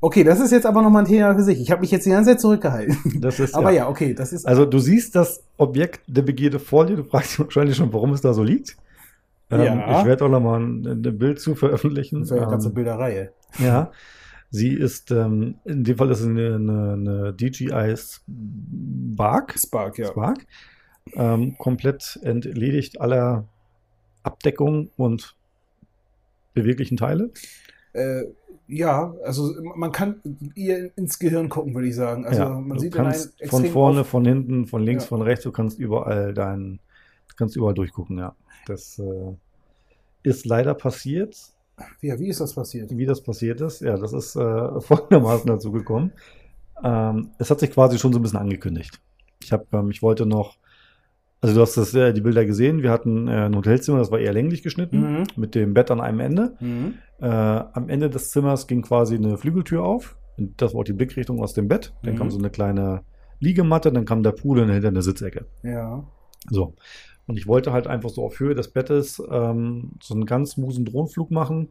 okay, 0.00 0.24
das 0.24 0.40
ist 0.40 0.50
jetzt 0.50 0.64
aber 0.66 0.80
nochmal 0.80 1.02
ein 1.02 1.08
Thema 1.08 1.34
für 1.34 1.42
sich. 1.42 1.60
Ich 1.60 1.70
habe 1.70 1.82
mich 1.82 1.90
jetzt 1.90 2.06
die 2.06 2.10
ganze 2.10 2.30
Zeit 2.30 2.40
zurückgehalten. 2.40 3.20
Das 3.20 3.38
ist, 3.38 3.54
aber 3.54 3.70
ja. 3.70 3.88
okay, 3.88 4.14
das 4.14 4.32
ist. 4.32 4.46
Also 4.46 4.64
du 4.64 4.78
siehst 4.78 5.14
das 5.14 5.44
Objekt 5.58 6.00
der 6.06 6.22
Begierde 6.22 6.58
vor 6.58 6.86
dir, 6.86 6.96
du 6.96 7.04
fragst 7.04 7.32
dich 7.32 7.40
wahrscheinlich 7.40 7.76
schon, 7.76 7.92
warum 7.92 8.12
es 8.12 8.22
da 8.22 8.32
so 8.32 8.42
liegt. 8.42 8.76
Ähm, 9.50 9.60
Ja. 9.62 10.00
Ich 10.00 10.06
werde 10.06 10.24
auch 10.24 10.28
nochmal 10.28 10.60
ein, 10.60 10.86
ein 10.86 11.18
Bild 11.18 11.40
zu 11.40 11.54
veröffentlichen. 11.54 12.20
das 12.20 12.30
ist 12.30 12.36
ja 12.36 12.42
eine 12.42 12.50
ganze 12.50 12.68
Ähm, 12.68 12.74
Bilderreihe. 12.74 13.32
ja. 13.58 13.90
Sie 14.50 14.72
ist, 14.72 15.10
ähm, 15.10 15.56
in 15.66 15.84
dem 15.84 15.98
Fall 15.98 16.10
ist 16.10 16.20
es 16.20 16.26
eine, 16.26 16.54
eine, 16.54 16.92
eine 16.94 17.34
DJI 17.34 17.94
Spark. 17.96 19.58
Spark, 19.58 19.98
ja. 19.98 20.06
Spark. 20.06 20.46
Ähm, 21.14 21.56
komplett 21.58 22.18
entledigt 22.22 22.98
aller 23.00 23.44
Abdeckung 24.22 24.90
und 24.96 25.36
beweglichen 26.54 26.96
Teile. 26.96 27.30
Äh, 27.92 28.24
ja, 28.68 29.14
also 29.24 29.54
man 29.76 29.92
kann 29.92 30.20
ihr 30.54 30.90
ins 30.96 31.18
Gehirn 31.18 31.48
gucken, 31.48 31.74
würde 31.74 31.88
ich 31.88 31.94
sagen. 31.96 32.26
Also 32.26 32.40
ja, 32.42 32.48
man 32.48 32.76
du 32.76 32.78
sieht 32.80 32.92
kannst 32.94 33.34
von 33.48 33.64
vorne, 33.66 34.04
von 34.04 34.24
hinten, 34.24 34.66
von 34.66 34.82
links, 34.82 35.04
Ja. 35.04 35.08
von 35.08 35.22
rechts, 35.22 35.44
du 35.44 35.52
kannst 35.52 35.78
überall 35.78 36.34
dein, 36.34 36.78
du 37.28 37.34
kannst 37.36 37.56
überall 37.56 37.74
durchgucken, 37.74 38.18
ja. 38.18 38.34
Das 38.68 38.98
äh, 38.98 39.34
ist 40.22 40.46
leider 40.46 40.74
passiert. 40.74 41.36
Ja, 42.00 42.18
wie 42.18 42.28
ist 42.28 42.40
das 42.40 42.54
passiert? 42.54 42.96
Wie 42.96 43.06
das 43.06 43.22
passiert 43.22 43.60
ist, 43.60 43.80
ja, 43.82 43.96
das 43.96 44.12
ist 44.12 44.34
äh, 44.36 44.80
folgendermaßen 44.80 45.46
dazu 45.46 45.70
gekommen. 45.72 46.12
Ähm, 46.82 47.30
es 47.38 47.50
hat 47.50 47.60
sich 47.60 47.70
quasi 47.70 47.98
schon 47.98 48.12
so 48.12 48.18
ein 48.18 48.22
bisschen 48.22 48.38
angekündigt. 48.38 49.00
Ich 49.42 49.52
habe, 49.52 49.64
ähm, 49.72 49.90
ich 49.90 50.02
wollte 50.02 50.26
noch, 50.26 50.56
also 51.40 51.54
du 51.54 51.60
hast 51.60 51.76
das, 51.76 51.94
äh, 51.94 52.12
die 52.12 52.20
Bilder 52.20 52.44
gesehen, 52.44 52.82
wir 52.82 52.90
hatten 52.90 53.28
äh, 53.28 53.46
ein 53.46 53.54
Hotelzimmer, 53.56 53.98
das 53.98 54.10
war 54.10 54.18
eher 54.18 54.32
länglich 54.32 54.62
geschnitten, 54.62 55.18
Mhm. 55.18 55.24
mit 55.36 55.54
dem 55.54 55.72
Bett 55.74 55.90
an 55.92 56.00
einem 56.00 56.18
Ende. 56.20 56.56
Mhm. 56.60 56.94
Äh, 57.20 57.26
am 57.26 57.88
Ende 57.88 58.10
des 58.10 58.30
Zimmers 58.30 58.66
ging 58.66 58.82
quasi 58.82 59.14
eine 59.14 59.38
Flügeltür 59.38 59.84
auf. 59.84 60.16
Das 60.36 60.72
war 60.74 60.80
auch 60.80 60.84
die 60.84 60.92
Blickrichtung 60.92 61.40
aus 61.42 61.52
dem 61.54 61.68
Bett. 61.68 61.92
Dann 62.02 62.14
Mhm. 62.14 62.18
kam 62.18 62.30
so 62.30 62.38
eine 62.38 62.50
kleine 62.50 63.02
Liegematte, 63.40 63.92
dann 63.92 64.04
kam 64.04 64.24
der 64.24 64.32
Pool 64.32 64.58
und 64.60 64.68
dahinter 64.68 64.88
eine 64.88 65.02
Sitzecke. 65.02 65.46
Ja. 65.62 66.04
So. 66.50 66.74
Und 67.28 67.36
ich 67.38 67.46
wollte 67.46 67.72
halt 67.72 67.86
einfach 67.86 68.08
so 68.08 68.24
auf 68.24 68.40
Höhe 68.40 68.54
des 68.54 68.68
Bettes 68.68 69.22
ähm, 69.30 69.90
so 70.02 70.14
einen 70.14 70.24
ganz 70.26 70.52
smoothen 70.52 70.86
Drohnenflug 70.86 71.30
machen. 71.30 71.68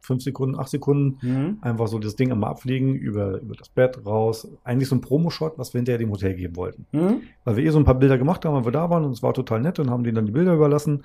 Fünf 0.00 0.24
Sekunden, 0.24 0.58
acht 0.58 0.70
Sekunden. 0.70 1.18
Mhm. 1.24 1.58
Einfach 1.60 1.86
so 1.86 2.00
das 2.00 2.16
Ding 2.16 2.32
einmal 2.32 2.50
abfliegen, 2.50 2.96
über, 2.96 3.40
über 3.40 3.54
das 3.54 3.68
Bett 3.68 4.04
raus. 4.04 4.48
Eigentlich 4.64 4.88
so 4.88 4.96
ein 4.96 5.00
Promo-Shot, 5.00 5.56
was 5.56 5.72
wir 5.72 5.78
hinterher 5.78 5.98
dem 5.98 6.10
Hotel 6.10 6.34
geben 6.34 6.56
wollten. 6.56 6.86
Mhm. 6.90 7.22
Weil 7.44 7.56
wir 7.56 7.64
eh 7.64 7.70
so 7.70 7.78
ein 7.78 7.84
paar 7.84 7.94
Bilder 7.94 8.18
gemacht 8.18 8.44
haben, 8.44 8.56
weil 8.56 8.64
wir 8.64 8.72
da 8.72 8.90
waren 8.90 9.04
und 9.04 9.12
es 9.12 9.22
war 9.22 9.32
total 9.32 9.60
nett 9.60 9.78
und 9.78 9.88
haben 9.88 10.02
denen 10.02 10.16
dann 10.16 10.26
die 10.26 10.32
Bilder 10.32 10.54
überlassen. 10.54 11.04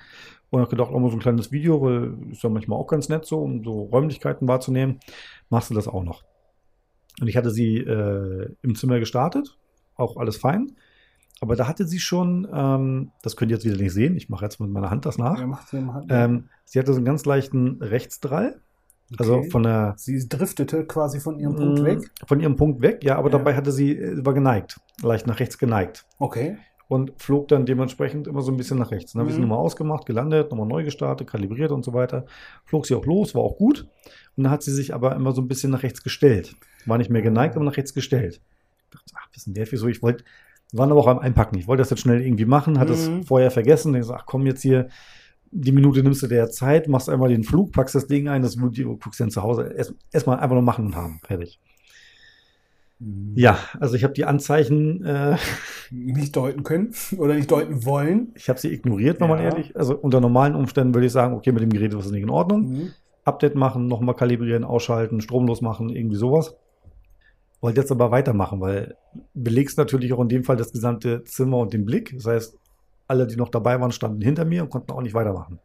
Und 0.50 0.60
hab 0.60 0.70
gedacht, 0.70 0.90
auch 0.90 0.98
mal 0.98 1.10
so 1.10 1.16
ein 1.16 1.20
kleines 1.20 1.52
Video, 1.52 1.80
weil 1.80 2.14
ist 2.32 2.42
ja 2.42 2.48
manchmal 2.48 2.80
auch 2.80 2.88
ganz 2.88 3.08
nett 3.08 3.26
so, 3.26 3.38
um 3.38 3.62
so 3.62 3.82
Räumlichkeiten 3.82 4.48
wahrzunehmen. 4.48 4.98
Machst 5.50 5.70
du 5.70 5.74
das 5.74 5.86
auch 5.86 6.02
noch. 6.02 6.24
Und 7.20 7.28
ich 7.28 7.36
hatte 7.36 7.50
sie 7.50 7.76
äh, 7.76 8.50
im 8.62 8.74
Zimmer 8.74 8.98
gestartet, 8.98 9.56
auch 9.94 10.16
alles 10.16 10.36
fein. 10.36 10.72
Aber 11.40 11.54
da 11.56 11.68
hatte 11.68 11.86
sie 11.86 12.00
schon, 12.00 12.46
ähm, 12.52 13.12
das 13.22 13.36
könnt 13.36 13.50
ihr 13.50 13.56
jetzt 13.56 13.64
wieder 13.64 13.76
nicht 13.76 13.92
sehen, 13.92 14.16
ich 14.16 14.28
mache 14.28 14.44
jetzt 14.44 14.58
mit 14.60 14.70
meiner 14.70 14.90
Hand 14.90 15.06
das 15.06 15.18
nach. 15.18 15.38
Ja, 15.38 15.46
macht 15.46 15.68
sie 15.68 15.80
mal. 15.80 16.04
Ähm, 16.08 16.48
sie 16.64 16.78
hatte 16.78 16.92
so 16.92 16.96
einen 16.96 17.04
ganz 17.04 17.24
leichten 17.24 17.80
Rechtsdrall. 17.80 18.60
Also 19.18 19.36
Okay. 19.36 19.50
von 19.50 19.62
der 19.62 19.94
Sie 19.96 20.28
driftete 20.28 20.84
quasi 20.84 21.18
von 21.20 21.38
ihrem 21.38 21.56
Punkt 21.56 21.80
Mm, 21.80 21.84
weg. 21.84 22.10
Von 22.26 22.40
ihrem 22.40 22.56
Punkt 22.56 22.82
weg, 22.82 23.02
ja, 23.04 23.16
aber 23.16 23.30
Ja. 23.30 23.38
dabei 23.38 23.54
hatte 23.54 23.72
sie, 23.72 23.96
äh, 23.96 24.24
war 24.26 24.34
geneigt, 24.34 24.78
leicht 25.02 25.26
nach 25.26 25.38
rechts 25.40 25.58
geneigt. 25.58 26.04
Okay. 26.18 26.58
und 26.90 27.12
flog 27.20 27.48
dann 27.48 27.66
dementsprechend 27.66 28.26
immer 28.26 28.40
so 28.40 28.50
ein 28.50 28.56
bisschen 28.56 28.78
nach 28.78 28.90
rechts. 28.90 29.12
Dann 29.12 29.20
habe 29.20 29.28
ich 29.28 29.34
sie 29.36 29.42
Mhm. 29.42 29.48
nochmal 29.48 29.62
ausgemacht, 29.62 30.06
gelandet, 30.06 30.50
nochmal 30.50 30.66
neu 30.66 30.84
gestartet, 30.84 31.28
kalibriert 31.28 31.70
und 31.70 31.84
so 31.84 31.92
weiter. 31.92 32.24
Flog 32.64 32.86
sie 32.86 32.94
auch 32.94 33.04
los, 33.04 33.34
war 33.34 33.42
auch 33.42 33.58
gut. 33.58 33.86
Und 34.36 34.44
dann 34.44 34.50
hat 34.50 34.62
sie 34.62 34.72
sich 34.72 34.94
aber 34.94 35.14
immer 35.14 35.32
so 35.32 35.42
ein 35.42 35.48
bisschen 35.48 35.70
nach 35.70 35.82
rechts 35.82 36.02
gestellt. 36.02 36.56
War 36.86 36.96
nicht 36.96 37.10
mehr 37.10 37.20
geneigt, 37.20 37.56
aber 37.56 37.64
nach 37.66 37.76
rechts 37.76 37.92
gestellt. 37.92 38.40
Ich 38.84 38.90
dachte, 38.90 39.12
ach, 39.18 39.28
denn 39.44 39.52
der 39.52 39.66
für 39.66 39.76
so? 39.76 39.86
Ich 39.86 40.00
wollte, 40.02 40.24
waren 40.72 40.90
aber 40.90 41.00
auch 41.00 41.06
am 41.06 41.18
Einpacken. 41.18 41.58
Ich 41.58 41.66
wollte 41.66 41.80
das 41.82 41.90
jetzt 41.90 42.00
schnell 42.00 42.20
irgendwie 42.20 42.44
machen, 42.44 42.78
hatte 42.78 42.92
Mhm. 42.92 43.20
es 43.20 43.26
vorher 43.28 43.50
vergessen. 43.50 43.94
Ich 43.94 44.04
sag, 44.04 44.20
ach 44.20 44.26
komm 44.26 44.46
jetzt 44.46 44.62
hier, 44.62 44.88
die 45.50 45.72
Minute 45.72 46.02
nimmst 46.02 46.22
du 46.22 46.26
dir 46.26 46.50
Zeit, 46.50 46.88
machst 46.88 47.08
einmal 47.08 47.30
den 47.30 47.42
Flug, 47.44 47.72
packst 47.72 47.94
das 47.94 48.06
Ding 48.06 48.28
ein, 48.28 48.42
das 48.42 48.60
Video, 48.60 48.96
guckst 48.96 49.18
dann 49.20 49.30
zu 49.30 49.42
Hause. 49.42 49.72
Erst- 49.74 49.94
Erstmal 50.12 50.38
einfach 50.40 50.54
nur 50.54 50.62
machen 50.62 50.86
und 50.86 50.96
haben. 50.96 51.20
Fertig. 51.26 51.58
Ja, 53.36 53.56
also 53.78 53.94
ich 53.94 54.02
habe 54.02 54.12
die 54.12 54.24
Anzeichen, 54.24 55.04
äh, 55.04 55.36
Nicht 55.92 56.34
deuten 56.34 56.64
können 56.64 56.92
oder 57.16 57.34
nicht 57.34 57.48
deuten 57.50 57.84
wollen. 57.86 58.32
ich 58.34 58.48
habe 58.48 58.58
sie 58.58 58.72
ignoriert, 58.72 59.20
man 59.20 59.30
Ja. 59.30 59.38
ehrlich. 59.40 59.76
Also 59.76 59.96
unter 59.96 60.20
normalen 60.20 60.56
Umständen 60.56 60.94
würde 60.94 61.06
ich 61.06 61.12
sagen, 61.12 61.34
okay, 61.34 61.52
mit 61.52 61.62
dem 61.62 61.70
Gerät 61.70 61.92
ist 61.92 61.98
was 61.98 62.10
nicht 62.10 62.22
in 62.24 62.30
Ordnung. 62.30 62.62
Mhm. 62.72 62.90
Update 63.24 63.54
machen, 63.54 63.86
nochmal 63.86 64.16
kalibrieren, 64.16 64.64
ausschalten, 64.64 65.20
stromlos 65.20 65.60
machen, 65.60 65.90
irgendwie 65.90 66.16
sowas. 66.16 66.56
Wollte 67.60 67.80
jetzt 67.80 67.90
aber 67.90 68.10
weitermachen, 68.10 68.60
weil 68.60 68.96
belegst 69.34 69.78
natürlich 69.78 70.12
auch 70.12 70.20
in 70.20 70.28
dem 70.28 70.44
Fall 70.44 70.56
das 70.56 70.72
gesamte 70.72 71.24
Zimmer 71.24 71.58
und 71.58 71.72
den 71.72 71.84
Blick. 71.84 72.12
Das 72.14 72.26
heißt, 72.26 72.56
alle, 73.08 73.26
die 73.26 73.36
noch 73.36 73.48
dabei 73.48 73.80
waren, 73.80 73.90
standen 73.90 74.20
hinter 74.20 74.44
mir 74.44 74.62
und 74.62 74.70
konnten 74.70 74.92
auch 74.92 75.02
nicht 75.02 75.14
weitermachen. 75.14 75.58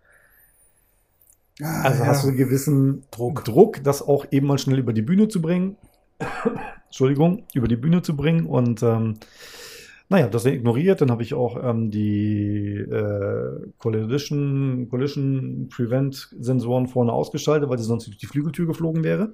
Ah, 1.62 1.84
Also 1.84 2.04
ja. 2.04 2.08
hast 2.08 2.24
du 2.24 2.30
einen 2.30 2.38
gewissen 2.38 3.04
Druck. 3.12 3.46
Druck, 3.46 3.84
das 3.84 4.02
auch 4.02 4.26
eben 4.32 4.48
mal 4.48 4.58
schnell 4.58 4.80
über 4.80 4.94
die 4.94 5.02
Bühne 5.04 5.28
zu 5.28 5.42
bringen. 5.42 5.78
Entschuldigung, 6.86 7.46
über 7.54 7.68
die 7.68 7.76
Bühne 7.76 8.02
zu 8.02 8.16
bringen. 8.16 8.46
Und 8.46 8.82
ähm, 8.82 9.16
naja, 10.10 10.28
das 10.28 10.46
ignoriert. 10.46 11.02
Dann 11.02 11.12
habe 11.12 11.24
ich 11.24 11.34
auch 11.34 11.62
ähm, 11.64 11.92
die 11.92 12.76
äh, 12.76 13.72
Collision, 13.78 14.88
Collision 14.90 15.70
Prevent 15.70 16.36
Sensoren 16.40 16.88
vorne 16.88 17.12
ausgeschaltet, 17.12 17.70
weil 17.70 17.78
sie 17.78 17.84
sonst 17.84 18.08
durch 18.08 18.18
die 18.18 18.28
Flügeltür 18.28 18.66
geflogen 18.66 19.04
wäre. 19.04 19.34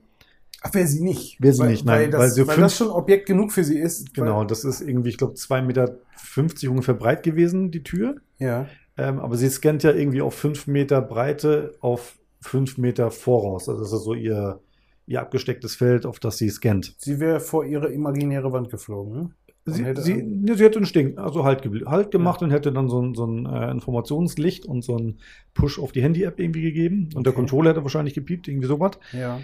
Ach, 0.62 0.74
wäre 0.74 0.88
sie 0.88 1.02
nicht. 1.02 1.42
Wäre 1.42 1.54
sie 1.54 1.60
weil, 1.62 1.70
nicht, 1.72 1.86
nein, 1.86 2.00
Weil 2.02 2.10
das, 2.10 2.20
weil 2.22 2.30
sie 2.32 2.48
weil 2.48 2.56
fünf- 2.56 2.66
das 2.66 2.78
schon 2.78 2.90
Objekt 2.90 3.26
genug 3.28 3.52
für 3.52 3.64
sie 3.64 3.80
ist. 3.80 4.14
Genau, 4.14 4.44
das 4.44 4.64
ist 4.66 4.82
irgendwie, 4.82 5.10
ich 5.10 5.18
glaube, 5.18 5.34
2,50 5.36 5.62
Meter 5.66 6.72
ungefähr 6.72 6.94
breit 6.96 7.24
gewesen, 7.24 7.72
die 7.72 7.84
Tür. 7.84 8.16
Ja. 8.40 8.68
Ähm, 8.98 9.20
aber 9.20 9.38
sie 9.38 9.50
scannt 9.50 9.84
ja 9.84 9.92
irgendwie 9.94 10.22
auf 10.22 10.34
5 10.34 10.68
Meter 10.68 11.02
Breite 11.02 11.76
auf 11.80 12.18
5 12.42 12.78
Meter 12.78 13.12
voraus. 13.12 13.70
Also 13.70 13.82
das 13.82 13.94
ist 13.94 14.04
so 14.04 14.14
ihr, 14.14 14.60
ihr 15.08 15.22
abgestecktes 15.22 15.76
Feld, 15.76 16.06
auf 16.06 16.20
das 16.20 16.38
sie 16.38 16.50
scannt. 16.50 16.96
Sie 16.98 17.20
wäre 17.20 17.40
vor 17.40 17.66
ihre 17.66 17.92
imaginäre 17.94 18.52
Wand 18.52 18.70
geflogen. 18.70 19.34
Und 19.66 19.74
Sie, 19.74 19.86
hätte- 19.86 20.02
sie, 20.02 20.24
ne, 20.24 20.56
sie 20.58 20.64
hätte 20.64 20.78
einen 20.80 20.86
Stink, 20.86 21.20
also 21.20 21.44
halt, 21.44 21.70
halt 21.86 22.12
gemacht 22.12 22.42
und 22.42 22.50
hätte 22.52 22.72
dann 22.74 22.90
so 22.90 23.02
ein, 23.02 23.14
so 23.14 23.26
ein 23.26 23.46
äh, 23.46 23.70
Informationslicht 23.72 24.66
und 24.66 24.84
so 24.84 24.98
ein 24.98 25.20
Push 25.54 25.80
auf 25.80 25.92
die 25.92 26.02
Handy-App 26.02 26.40
irgendwie 26.40 26.62
gegeben. 26.64 27.10
Und 27.14 27.26
der 27.26 27.32
Okay. 27.32 27.42
Controller 27.42 27.72
hätte 27.72 27.84
wahrscheinlich 27.84 28.14
gepiept, 28.16 28.48
irgendwie 28.48 28.68
sowas. 28.68 28.94
Ja. 29.14 29.40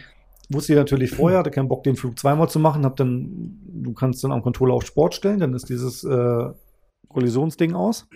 Wusste 0.49 0.73
ich 0.73 0.79
natürlich 0.79 1.11
vorher, 1.15 1.39
hatte 1.39 1.51
keinen 1.51 1.67
Bock, 1.67 1.83
den 1.83 1.95
Flug 1.95 2.17
zweimal 2.19 2.49
zu 2.49 2.59
machen. 2.59 2.85
Hab 2.85 2.95
dann, 2.95 3.59
du 3.65 3.93
kannst 3.93 4.23
dann 4.23 4.31
am 4.31 4.41
Controller 4.41 4.73
auf 4.73 4.85
Sport 4.85 5.15
stellen, 5.15 5.39
dann 5.39 5.53
ist 5.53 5.69
dieses 5.69 6.03
äh, 6.03 6.49
Kollisionsding 7.09 7.73
aus. 7.73 8.07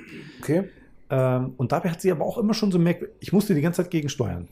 Okay. 0.41 0.69
Ähm, 1.09 1.53
und 1.57 1.71
dabei 1.71 1.89
hat 1.89 2.01
sie 2.01 2.11
aber 2.11 2.25
auch 2.25 2.37
immer 2.37 2.53
schon 2.53 2.71
so 2.71 2.79
merkwürdig, 2.79 3.15
ich 3.19 3.33
musste 3.33 3.55
die 3.55 3.61
ganze 3.61 3.83
Zeit 3.83 3.91
gegensteuern. 3.91 4.47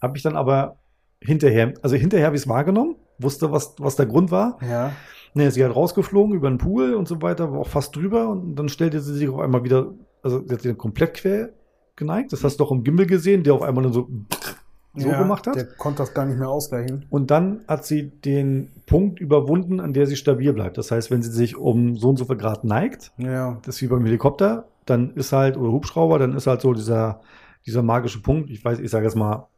Habe 0.00 0.16
ich 0.16 0.22
dann 0.22 0.36
aber 0.36 0.76
hinterher, 1.20 1.74
also 1.82 1.96
hinterher 1.96 2.26
habe 2.26 2.36
ich 2.36 2.42
es 2.42 2.48
wahrgenommen, 2.48 2.96
wusste, 3.18 3.50
was, 3.50 3.74
was 3.78 3.96
der 3.96 4.06
Grund 4.06 4.30
war. 4.30 4.58
Ja. 4.62 4.92
Ne, 5.34 5.50
sie 5.50 5.64
hat 5.64 5.74
rausgeflogen 5.74 6.34
über 6.34 6.48
den 6.48 6.58
Pool 6.58 6.94
und 6.94 7.08
so 7.08 7.20
weiter, 7.20 7.52
war 7.52 7.60
auch 7.60 7.68
fast 7.68 7.94
drüber 7.96 8.28
und 8.28 8.56
dann 8.56 8.68
stellte 8.68 9.00
sie 9.00 9.14
sich 9.14 9.28
auf 9.28 9.40
einmal 9.40 9.64
wieder, 9.64 9.92
also 10.22 10.42
sie 10.46 10.54
hat 10.54 10.62
sich 10.62 10.78
komplett 10.78 11.14
quer 11.14 11.50
geneigt. 11.96 12.32
Das 12.32 12.44
hast 12.44 12.58
du 12.58 12.64
auch 12.64 12.72
im 12.72 12.84
Gimbal 12.84 13.06
gesehen, 13.06 13.42
der 13.42 13.54
auf 13.54 13.62
einmal 13.62 13.84
dann 13.84 13.92
so, 13.92 14.08
so 14.96 15.08
ja, 15.08 15.18
gemacht 15.18 15.46
hat. 15.46 15.56
Der 15.56 15.66
konnte 15.66 15.98
das 15.98 16.14
gar 16.14 16.24
nicht 16.26 16.38
mehr 16.38 16.48
ausgleichen. 16.48 17.06
Und 17.10 17.30
dann 17.30 17.60
hat 17.68 17.84
sie 17.84 18.08
den 18.10 18.70
Punkt 18.86 19.20
überwunden, 19.20 19.80
an 19.80 19.92
der 19.92 20.06
sie 20.06 20.16
stabil 20.16 20.52
bleibt. 20.52 20.78
Das 20.78 20.90
heißt, 20.90 21.10
wenn 21.10 21.22
sie 21.22 21.30
sich 21.30 21.56
um 21.56 21.96
so 21.96 22.08
und 22.08 22.16
so 22.16 22.24
viel 22.24 22.36
Grad 22.36 22.64
neigt, 22.64 23.12
Ja. 23.18 23.58
das 23.64 23.76
ist 23.76 23.82
wie 23.82 23.86
beim 23.88 24.04
Helikopter, 24.04 24.68
dann 24.84 25.10
ist 25.14 25.32
halt, 25.32 25.56
oder 25.56 25.72
Hubschrauber, 25.72 26.18
dann 26.18 26.34
ist 26.34 26.46
halt 26.46 26.60
so 26.60 26.72
dieser, 26.72 27.20
dieser 27.66 27.82
magische 27.82 28.20
Punkt, 28.22 28.50
ich 28.50 28.64
weiß, 28.64 28.78
ich 28.78 28.90
sage 28.90 29.04
jetzt 29.06 29.16
mal 29.16 29.48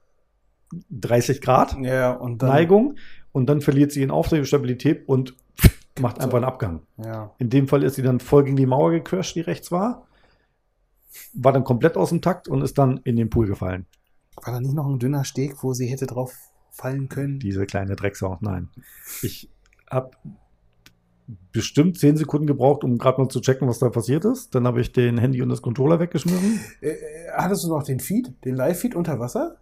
30 0.90 1.40
Grad 1.40 1.76
Ja, 1.80 2.12
und 2.12 2.42
dann. 2.42 2.50
Neigung 2.50 2.96
und 3.32 3.46
dann 3.48 3.60
verliert 3.60 3.92
sie 3.92 4.02
in 4.02 4.10
Auftrieb 4.10 4.46
Stabilität 4.46 5.08
und 5.08 5.34
macht 6.00 6.20
einfach 6.20 6.36
einen 6.36 6.44
Abgang. 6.44 6.80
Ja. 6.96 7.32
In 7.38 7.50
dem 7.50 7.68
Fall 7.68 7.82
ist 7.82 7.94
sie 7.96 8.02
dann 8.02 8.20
voll 8.20 8.44
gegen 8.44 8.56
die 8.56 8.66
Mauer 8.66 8.90
gecrashed, 8.90 9.34
die 9.34 9.40
rechts 9.40 9.70
war, 9.72 10.06
war 11.34 11.52
dann 11.52 11.64
komplett 11.64 11.96
aus 11.96 12.10
dem 12.10 12.20
Takt 12.22 12.48
und 12.48 12.62
ist 12.62 12.78
dann 12.78 13.00
in 13.04 13.16
den 13.16 13.30
Pool 13.30 13.46
gefallen. 13.46 13.86
War 14.44 14.54
da 14.54 14.60
nicht 14.60 14.74
noch 14.74 14.86
ein 14.86 14.98
dünner 14.98 15.24
Steg, 15.24 15.62
wo 15.62 15.72
sie 15.72 15.86
hätte 15.86 16.06
drauf 16.06 16.32
fallen 16.70 17.08
können? 17.08 17.38
Diese 17.40 17.66
kleine 17.66 17.96
Drecksau. 17.96 18.38
Nein. 18.40 18.68
Ich 19.22 19.50
habe 19.90 20.10
bestimmt 21.52 21.98
10 21.98 22.16
Sekunden 22.16 22.46
gebraucht, 22.46 22.84
um 22.84 22.96
gerade 22.98 23.20
mal 23.20 23.28
zu 23.28 23.40
checken, 23.40 23.68
was 23.68 23.78
da 23.78 23.90
passiert 23.90 24.24
ist. 24.24 24.54
Dann 24.54 24.66
habe 24.66 24.80
ich 24.80 24.92
den 24.92 25.18
Handy 25.18 25.42
und 25.42 25.48
das 25.50 25.60
Controller 25.62 26.00
weggeschmissen. 26.00 26.60
Äh, 26.80 26.88
äh, 26.90 26.96
hattest 27.36 27.64
du 27.64 27.68
noch 27.68 27.82
den 27.82 28.00
Feed, 28.00 28.32
den 28.44 28.54
Live-Feed 28.54 28.94
unter 28.94 29.18
Wasser? 29.18 29.56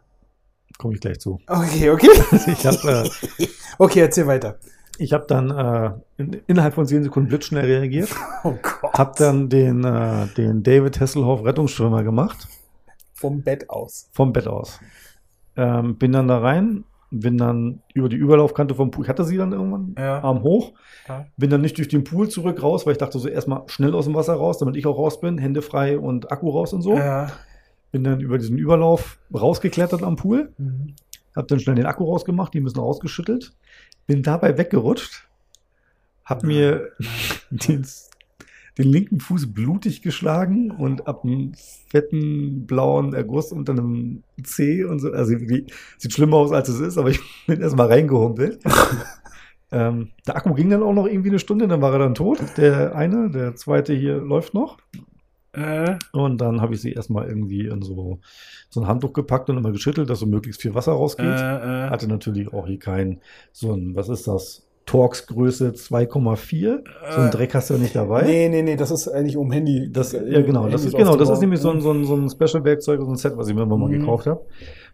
Komme 0.79 0.95
ich 0.95 1.01
gleich 1.01 1.19
zu. 1.19 1.39
Okay, 1.47 1.91
okay. 1.91 2.09
Habe 2.65 3.11
äh, 3.39 3.47
Okay, 3.79 4.01
erzähl 4.01 4.27
weiter. 4.27 4.59
ich 4.99 5.13
hab 5.13 5.27
dann 5.29 5.51
äh, 5.51 5.93
in, 6.19 6.33
innerhalb 6.47 6.75
von 6.75 6.87
10 6.87 7.05
Sekunden 7.05 7.29
blitzschnell 7.29 7.65
reagiert. 7.65 8.11
Oh 8.45 8.55
Gott. 8.63 8.93
Hab 8.93 9.17
dann 9.17 9.49
den, 9.49 9.83
äh, 9.85 10.27
den 10.37 10.63
David 10.63 11.01
Hasselhoff 11.01 11.45
Rettungsschwimmer 11.45 12.05
gemacht. 12.05 12.47
Vom 13.17 13.43
Bett 13.43 13.69
aus. 13.71 14.09
Vom 14.13 14.33
Bett 14.33 14.47
aus. 14.47 14.79
Ähm, 15.57 15.97
bin 15.97 16.13
dann 16.13 16.29
da 16.29 16.39
rein, 16.39 16.85
bin 17.11 17.39
dann 17.39 17.81
über 17.95 18.09
die 18.09 18.17
Überlaufkante 18.17 18.75
vom 18.75 18.91
Pool. 18.91 19.05
Ich 19.05 19.09
hatte 19.09 19.25
sie 19.25 19.37
dann 19.39 19.53
irgendwann 19.53 19.95
Ja. 19.99 20.23
Arm 20.23 20.43
hoch. 20.43 20.73
Ja. 21.09 21.27
Bin 21.37 21.49
dann 21.51 21.61
nicht 21.63 21.79
durch 21.79 21.89
den 21.89 22.05
Pool 22.05 22.29
zurück 22.29 22.63
raus, 22.63 22.85
weil 22.85 22.93
ich 22.93 22.99
dachte 22.99 23.19
so 23.19 23.29
erstmal 23.29 23.63
schnell 23.69 23.95
aus 23.95 24.05
dem 24.05 24.15
Wasser 24.15 24.35
raus, 24.35 24.59
damit 24.59 24.77
ich 24.77 24.87
auch 24.87 24.99
raus 24.99 25.21
bin, 25.21 25.39
Hände 25.39 25.63
frei 25.63 25.99
und 25.99 26.31
Akku 26.31 26.51
raus 26.51 26.73
und 26.73 26.83
so. 26.83 26.97
Ja. 26.97 27.31
Bin 27.93 28.05
dann 28.05 28.21
über 28.21 28.37
diesen 28.39 28.59
Überlauf 28.59 29.19
rausgeklettert 29.33 30.03
am 30.03 30.17
Pool, 30.17 30.53
Mhm. 30.59 30.95
hab 31.35 31.49
dann 31.49 31.61
schnell 31.61 31.77
den 31.77 31.87
Akku 31.87 32.05
rausgemacht, 32.05 32.53
die 32.53 32.61
ein 32.61 32.65
bisschen 32.65 32.81
rausgeschüttelt, 32.83 33.55
bin 34.07 34.23
dabei 34.23 34.59
weggerutscht, 34.59 35.27
hab 36.25 36.43
mir 36.43 36.89
den, 37.51 37.87
den 38.79 38.89
linken 38.89 39.21
Fuß 39.21 39.55
blutig 39.55 40.03
geschlagen 40.03 40.71
und 40.71 41.07
ab 41.07 41.25
einem 41.25 41.53
fetten 41.89 42.67
blauen 42.67 43.15
Erguss 43.15 43.53
unter 43.53 43.73
einem 43.73 44.23
C 44.43 44.85
und 44.85 44.99
so. 44.99 45.13
Also 45.13 45.37
sieht 45.39 46.13
schlimmer 46.13 46.37
aus, 46.37 46.53
als 46.53 46.69
es 46.69 46.81
ist, 46.81 46.99
aber 46.99 47.11
ich 47.11 47.21
bin 47.47 47.61
erstmal 47.61 47.87
reingehumpelt. 47.87 48.61
ähm, 49.73 50.11
der 50.27 50.37
Akku 50.37 50.53
ging 50.55 50.71
dann 50.71 50.83
auch 50.83 50.93
noch 50.93 51.07
irgendwie 51.07 51.31
eine 51.31 51.39
Stunde, 51.39 51.69
dann 51.69 51.81
war 51.81 51.93
er 51.93 52.01
dann 52.01 52.15
tot. 52.15 52.39
Der 52.57 52.95
eine, 52.95 53.31
der 53.31 53.57
zweite 53.57 53.95
hier 53.95 54.19
läuft 54.19 54.53
noch. 54.53 54.79
Äh, 55.53 55.97
Und 56.13 56.43
dann 56.43 56.61
habe 56.61 56.75
ich 56.75 56.83
sie 56.83 56.93
erstmal 56.93 57.29
irgendwie 57.29 57.67
in 57.67 57.81
so, 57.81 58.21
so 58.69 58.81
ein 58.81 58.87
Handtuch 58.87 59.15
gepackt 59.15 59.49
und 59.49 59.57
immer 59.57 59.73
geschüttelt, 59.73 60.11
dass 60.11 60.19
so 60.19 60.27
möglichst 60.27 60.61
viel 60.61 60.75
Wasser 60.75 60.93
rausgeht. 60.93 61.25
äh, 61.25 61.87
äh. 61.87 61.91
Hatte 61.91 62.09
natürlich 62.09 62.53
auch 62.53 62.67
hier 62.67 62.79
kein, 62.79 63.21
so 63.53 63.73
ein, 63.73 63.97
was 63.97 64.11
ist 64.11 64.29
das? 64.29 64.66
Torx-Größe 64.87 65.71
2,4. 65.73 66.79
So 67.11 67.21
ein 67.21 67.27
Äh, 67.27 67.31
Dreck 67.31 67.55
hast 67.55 67.71
du 67.71 67.75
ja 67.75 67.81
nicht 67.81 67.97
dabei. 67.97 68.23
Nee, 68.23 68.49
nee, 68.49 68.63
nee, 68.63 68.77
das 68.77 68.91
ist 68.93 69.09
eigentlich 69.09 69.37
um 69.37 69.51
Handy. 69.51 69.91
Das, 69.93 70.13
ja, 70.13 70.21
genau, 70.43 70.63
das 70.69 70.83
Handys 70.83 70.85
ist, 70.87 70.97
genau, 70.97 71.17
das 71.17 71.29
ist 71.29 71.41
nämlich 71.41 71.61
so 71.61 71.71
ein, 71.71 71.81
so 71.81 71.91
ein, 71.93 72.05
so 72.05 72.15
ein 72.15 72.31
Special-Werkzeug, 72.31 73.01
so 73.01 73.09
ein 73.09 73.17
Set, 73.17 73.37
was 73.37 73.49
ich 73.49 73.55
mir 73.55 73.63
immer 73.63 73.77
mal 73.77 73.89
Mhm. 73.89 74.01
gekauft 74.01 74.27
habe. 74.27 74.43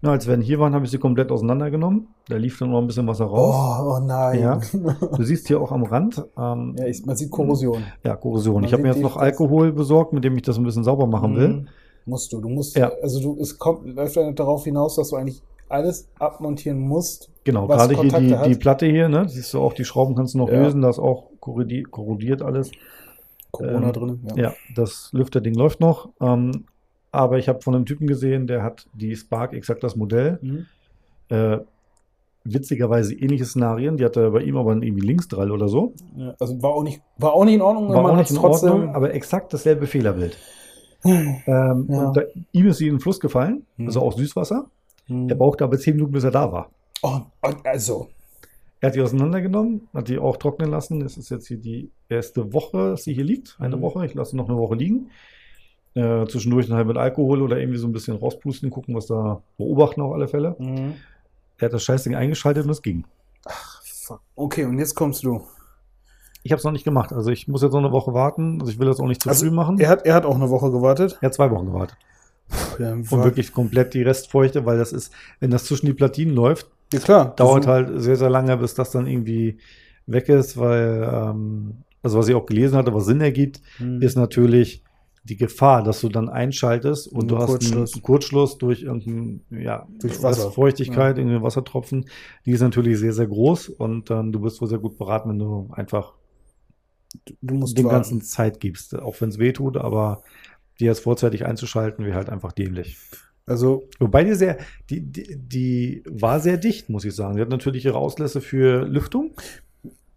Na, 0.00 0.12
als 0.12 0.26
wir 0.26 0.36
hier 0.38 0.58
waren, 0.58 0.74
habe 0.74 0.84
ich 0.86 0.90
sie 0.90 0.98
komplett 0.98 1.30
auseinandergenommen. 1.30 2.08
Da 2.28 2.36
lief 2.36 2.58
dann 2.58 2.70
noch 2.70 2.80
ein 2.80 2.86
bisschen 2.86 3.06
Wasser 3.06 3.26
raus. 3.26 3.54
Oh, 3.54 3.96
oh 3.96 4.04
nein. 4.04 4.40
Ja. 4.40 4.60
Ja, 4.72 4.96
Du 5.16 5.22
siehst 5.22 5.46
hier 5.46 5.60
auch 5.60 5.70
am 5.72 5.84
Rand, 5.84 6.24
ähm, 6.38 6.74
ja, 6.78 6.86
ich, 6.86 7.04
man 7.04 7.14
sieht 7.16 7.30
Korrosion. 7.30 7.82
Korrosion. 8.20 8.54
Man 8.56 8.64
Ich 8.64 8.72
habe 8.72 8.82
mir 8.82 8.88
jetzt 8.88 9.02
noch 9.02 9.16
Alkohol 9.18 9.72
besorgt, 9.72 10.14
mit 10.14 10.24
dem 10.24 10.34
ich 10.36 10.42
das 10.42 10.56
ein 10.56 10.64
bisschen 10.64 10.84
sauber 10.84 11.06
machen 11.06 11.36
will. 11.36 11.48
Mhm. 11.48 11.68
Musst 12.06 12.32
du. 12.32 12.40
Du 12.40 12.48
musst, 12.48 12.76
Ja. 12.76 12.90
also 13.02 13.20
du, 13.20 13.38
es 13.40 13.58
kommt, 13.58 13.86
läuft 13.86 14.16
darauf 14.36 14.64
hinaus, 14.64 14.96
dass 14.96 15.10
du 15.10 15.16
eigentlich 15.16 15.42
alles 15.72 16.08
abmontieren 16.18 16.78
musst. 16.78 17.30
Genau, 17.44 17.66
gerade 17.66 17.94
hier 18.00 18.20
die, 18.20 18.36
hat. 18.36 18.46
die 18.46 18.54
Platte 18.54 18.86
hier, 18.86 19.08
ne? 19.08 19.28
Siehst 19.28 19.52
du 19.54 19.60
auch, 19.60 19.72
die 19.72 19.84
Schrauben 19.84 20.14
kannst 20.14 20.34
du 20.34 20.38
noch 20.38 20.48
Ja. 20.48 20.62
lösen, 20.62 20.80
da 20.82 20.90
ist 20.90 20.98
auch 20.98 21.30
korrodi 21.40 21.82
korrodiert 21.82 22.42
alles. 22.42 22.70
Corona 23.50 23.88
Ähm, 23.88 23.92
drin. 23.92 24.20
Ja, 24.36 24.54
das 24.74 25.10
Lüfterding 25.12 25.54
läuft 25.54 25.80
noch. 25.80 26.10
Ähm, 26.20 26.64
aber 27.10 27.38
ich 27.38 27.48
habe 27.48 27.60
von 27.60 27.74
einem 27.74 27.84
Typen 27.84 28.06
gesehen, 28.06 28.46
der 28.46 28.62
hat 28.62 28.86
die 28.94 29.14
Spark 29.16 29.52
exakt 29.52 29.82
das 29.82 29.96
Modell. 29.96 30.38
Mhm. 30.40 30.66
Äh, 31.28 31.58
witzigerweise 32.44 33.14
ähnliche 33.14 33.44
Szenarien. 33.44 33.96
Die 33.96 34.04
hatte 34.04 34.30
bei 34.30 34.40
ihm 34.42 34.56
aber 34.56 34.72
irgendwie 34.72 35.06
Linksdrall 35.06 35.50
oder 35.50 35.68
so. 35.68 35.94
Ja, 36.16 36.34
also 36.40 36.60
war 36.62 36.70
auch 36.70 36.82
nicht, 36.82 37.00
war 37.18 37.34
auch 37.34 37.44
nicht 37.44 37.54
in 37.54 37.62
Ordnung, 37.62 37.88
War 37.92 38.04
auch 38.04 38.16
nicht 38.16 38.30
in 38.30 38.38
Ordnung, 38.38 38.94
aber 38.94 39.14
exakt 39.14 39.52
dasselbe 39.52 39.86
Fehlerbild. 39.86 40.36
Ähm, 41.04 41.86
Ja. 41.88 42.12
da, 42.12 42.22
ihm 42.52 42.66
ist 42.68 42.78
sie 42.78 42.86
in 42.86 42.94
den 42.94 43.00
Fluss 43.00 43.18
gefallen, 43.18 43.66
Mhm. 43.76 43.86
also 43.86 44.00
auch 44.02 44.12
Süßwasser. 44.12 44.66
Mhm. 45.08 45.28
Er 45.28 45.34
brauchte 45.36 45.64
aber 45.64 45.78
zehn 45.78 45.94
Minuten, 45.94 46.12
bis 46.12 46.24
er 46.24 46.30
da 46.30 46.50
war. 46.52 46.70
Oh, 47.02 47.20
also. 47.64 48.08
Er 48.80 48.88
hat 48.88 48.96
die 48.96 49.00
auseinandergenommen, 49.00 49.88
hat 49.94 50.08
die 50.08 50.18
auch 50.18 50.36
trocknen 50.36 50.70
lassen. 50.70 51.02
Es 51.02 51.16
ist 51.16 51.30
jetzt 51.30 51.46
hier 51.46 51.56
die 51.58 51.90
erste 52.08 52.52
Woche, 52.52 52.90
dass 52.90 53.04
sie 53.04 53.14
hier 53.14 53.24
liegt. 53.24 53.56
Eine 53.60 53.76
Mhm. 53.76 53.82
Woche. 53.82 54.06
Ich 54.06 54.14
lasse 54.14 54.36
noch 54.36 54.48
eine 54.48 54.58
Woche 54.58 54.74
liegen. 54.74 55.10
Äh, 55.94 56.26
zwischendurch 56.26 56.66
dann 56.68 56.76
halt 56.78 56.86
mit 56.86 56.96
Alkohol 56.96 57.42
oder 57.42 57.58
irgendwie 57.58 57.78
so 57.78 57.86
ein 57.86 57.92
bisschen 57.92 58.16
rauspusten, 58.16 58.70
gucken, 58.70 58.94
was 58.94 59.06
da 59.06 59.42
beobachten 59.58 60.00
auf 60.00 60.12
alle 60.14 60.26
Fälle. 60.26 60.56
Mhm. 60.58 60.94
Er 61.58 61.66
hat 61.66 61.72
das 61.74 61.82
Scheißding 61.84 62.14
eingeschaltet 62.16 62.64
und 62.64 62.70
es 62.70 62.82
ging. 62.82 63.04
Fuck. 63.84 64.20
Okay, 64.34 64.64
und 64.64 64.78
jetzt 64.78 64.94
kommst 64.94 65.22
du. 65.24 65.42
Ich 66.42 66.50
habe 66.50 66.58
es 66.58 66.64
noch 66.64 66.72
nicht 66.72 66.84
gemacht. 66.84 67.12
Also 67.12 67.30
ich 67.30 67.46
muss 67.46 67.62
jetzt 67.62 67.72
noch 67.72 67.78
eine 67.78 67.92
Woche 67.92 68.14
warten. 68.14 68.58
Also 68.60 68.72
ich 68.72 68.78
will 68.80 68.86
das 68.86 68.98
auch 68.98 69.06
nicht 69.06 69.22
zu 69.22 69.28
Also, 69.28 69.44
früh 69.46 69.52
machen. 69.54 69.78
Er 69.78 69.88
hat, 69.90 70.04
er 70.06 70.14
hat 70.14 70.24
auch 70.24 70.34
eine 70.34 70.50
Woche 70.50 70.72
gewartet. 70.72 71.18
er 71.20 71.26
hat 71.26 71.34
zwei 71.34 71.50
Wochen 71.52 71.66
gewartet. 71.66 71.96
Ja, 72.78 72.92
Und 72.92 73.10
wirklich 73.10 73.52
komplett 73.52 73.94
die 73.94 74.02
Restfeuchte, 74.02 74.64
weil 74.66 74.78
das 74.78 74.92
ist, 74.92 75.12
wenn 75.40 75.50
das 75.50 75.64
zwischen 75.64 75.86
die 75.86 75.94
Platinen 75.94 76.34
läuft, 76.34 76.70
ja 76.92 77.00
klar. 77.00 77.34
dauert 77.36 77.66
halt 77.66 78.00
sehr, 78.00 78.16
sehr 78.16 78.30
lange, 78.30 78.56
bis 78.56 78.74
das 78.74 78.90
dann 78.90 79.06
irgendwie 79.06 79.58
weg 80.06 80.28
ist, 80.28 80.56
weil, 80.56 81.08
ähm, 81.12 81.76
also 82.02 82.18
was 82.18 82.28
ich 82.28 82.34
auch 82.34 82.46
gelesen 82.46 82.76
hatte, 82.76 82.92
was 82.94 83.06
Sinn 83.06 83.20
ergibt, 83.20 83.60
Mhm. 83.78 84.02
ist 84.02 84.16
natürlich 84.16 84.82
die 85.24 85.36
Gefahr, 85.36 85.84
dass 85.84 86.00
du 86.00 86.08
dann 86.08 86.28
einschaltest 86.28 87.06
und 87.06 87.26
Ein 87.26 87.28
du 87.28 87.38
hast 87.38 87.46
Kurzschluss. 87.46 87.94
einen 87.94 88.02
Kurzschluss 88.02 88.58
durch 88.58 88.82
irgendein, 88.82 89.42
ja, 89.50 89.86
Durch 90.00 90.20
Wasser. 90.22 90.50
Feuchtigkeit, 90.50 91.16
Ja. 91.16 91.22
irgendein 91.22 91.44
Wassertropfen, 91.44 92.06
die 92.44 92.50
ist 92.50 92.60
natürlich 92.60 92.98
sehr, 92.98 93.12
sehr 93.12 93.28
groß 93.28 93.68
und 93.68 94.10
ähm, 94.10 94.32
du 94.32 94.40
bist 94.40 94.60
wohl 94.60 94.66
sehr 94.68 94.78
gut 94.80 94.98
beraten, 94.98 95.30
wenn 95.30 95.38
du 95.38 95.68
einfach 95.72 96.14
du 97.40 97.54
musst 97.54 97.76
dem 97.78 97.84
warten. 97.84 97.96
Ganzen 97.96 98.20
Zeit 98.22 98.60
gibst, 98.60 98.98
auch 98.98 99.20
wenn 99.20 99.28
es 99.28 99.38
weh 99.38 99.52
tut, 99.52 99.76
aber 99.76 100.22
die 100.80 100.84
jetzt 100.86 101.00
vorzeitig 101.00 101.44
einzuschalten, 101.46 102.04
wäre 102.04 102.16
halt 102.16 102.28
einfach 102.30 102.52
dämlich. 102.52 102.98
Also, 103.46 103.88
Wobei 103.98 104.22
die 104.24 104.34
sehr, 104.34 104.58
die, 104.88 105.00
die, 105.00 105.36
die 105.36 106.02
war 106.08 106.38
sehr 106.40 106.56
dicht, 106.58 106.88
muss 106.88 107.04
ich 107.04 107.14
sagen. 107.14 107.34
Sie 107.34 107.40
hat 107.40 107.48
natürlich 107.48 107.84
ihre 107.84 107.98
Auslässe 107.98 108.40
für 108.40 108.84
Lüftung, 108.86 109.32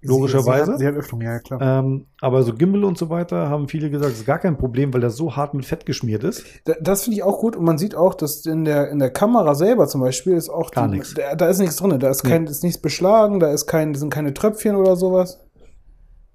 Logischerweise. 0.08 0.78
Sie, 0.78 0.86
hat, 0.86 0.94
Öffnung, 0.94 1.22
ja, 1.22 1.40
klar. 1.40 1.60
ähm, 1.80 2.06
aber 2.22 2.44
so 2.44 2.54
Gimbal 2.54 2.84
und 2.84 2.96
so 2.96 3.10
weiter 3.10 3.50
haben 3.50 3.68
viele 3.68 3.90
gesagt, 3.90 4.12
das 4.12 4.20
ist 4.20 4.26
gar 4.28 4.38
kein 4.38 4.56
Problem, 4.56 4.94
weil 4.94 5.02
das 5.02 5.16
so 5.16 5.36
hart 5.36 5.56
mit 5.56 5.66
Fett 5.66 5.88
geschmiert 5.88 6.24
ist. 6.24 6.46
Da- 6.66 6.76
Das 6.80 7.04
finde 7.06 7.18
ich 7.18 7.24
auch 7.24 7.40
gut 7.40 7.56
und 7.56 7.66
man 7.66 7.80
sieht 7.80 7.96
auch, 7.96 8.14
dass 8.14 8.46
in 8.46 8.66
der, 8.66 8.92
in 8.92 9.00
der 9.00 9.10
Kamera 9.10 9.56
selber 9.56 9.88
zum 9.88 10.02
Beispiel 10.02 10.34
ist 10.34 10.50
auch 10.50 10.70
Gar 10.70 10.90
nichts. 10.90 11.16
Da, 11.16 11.34
da 11.34 11.50
ist 11.50 11.58
nichts 11.58 11.78
drin, 11.78 12.00
da 12.00 12.10
ist 12.12 12.22
kein, 12.24 12.46
ist 12.46 12.62
nichts 12.64 12.80
beschlagen, 12.80 13.40
da 13.40 13.52
ist 13.52 13.66
kein, 13.66 13.96
sind 13.96 14.12
keine 14.14 14.36
Tröpfchen 14.36 14.76
oder 14.76 14.96
sowas. 14.96 15.40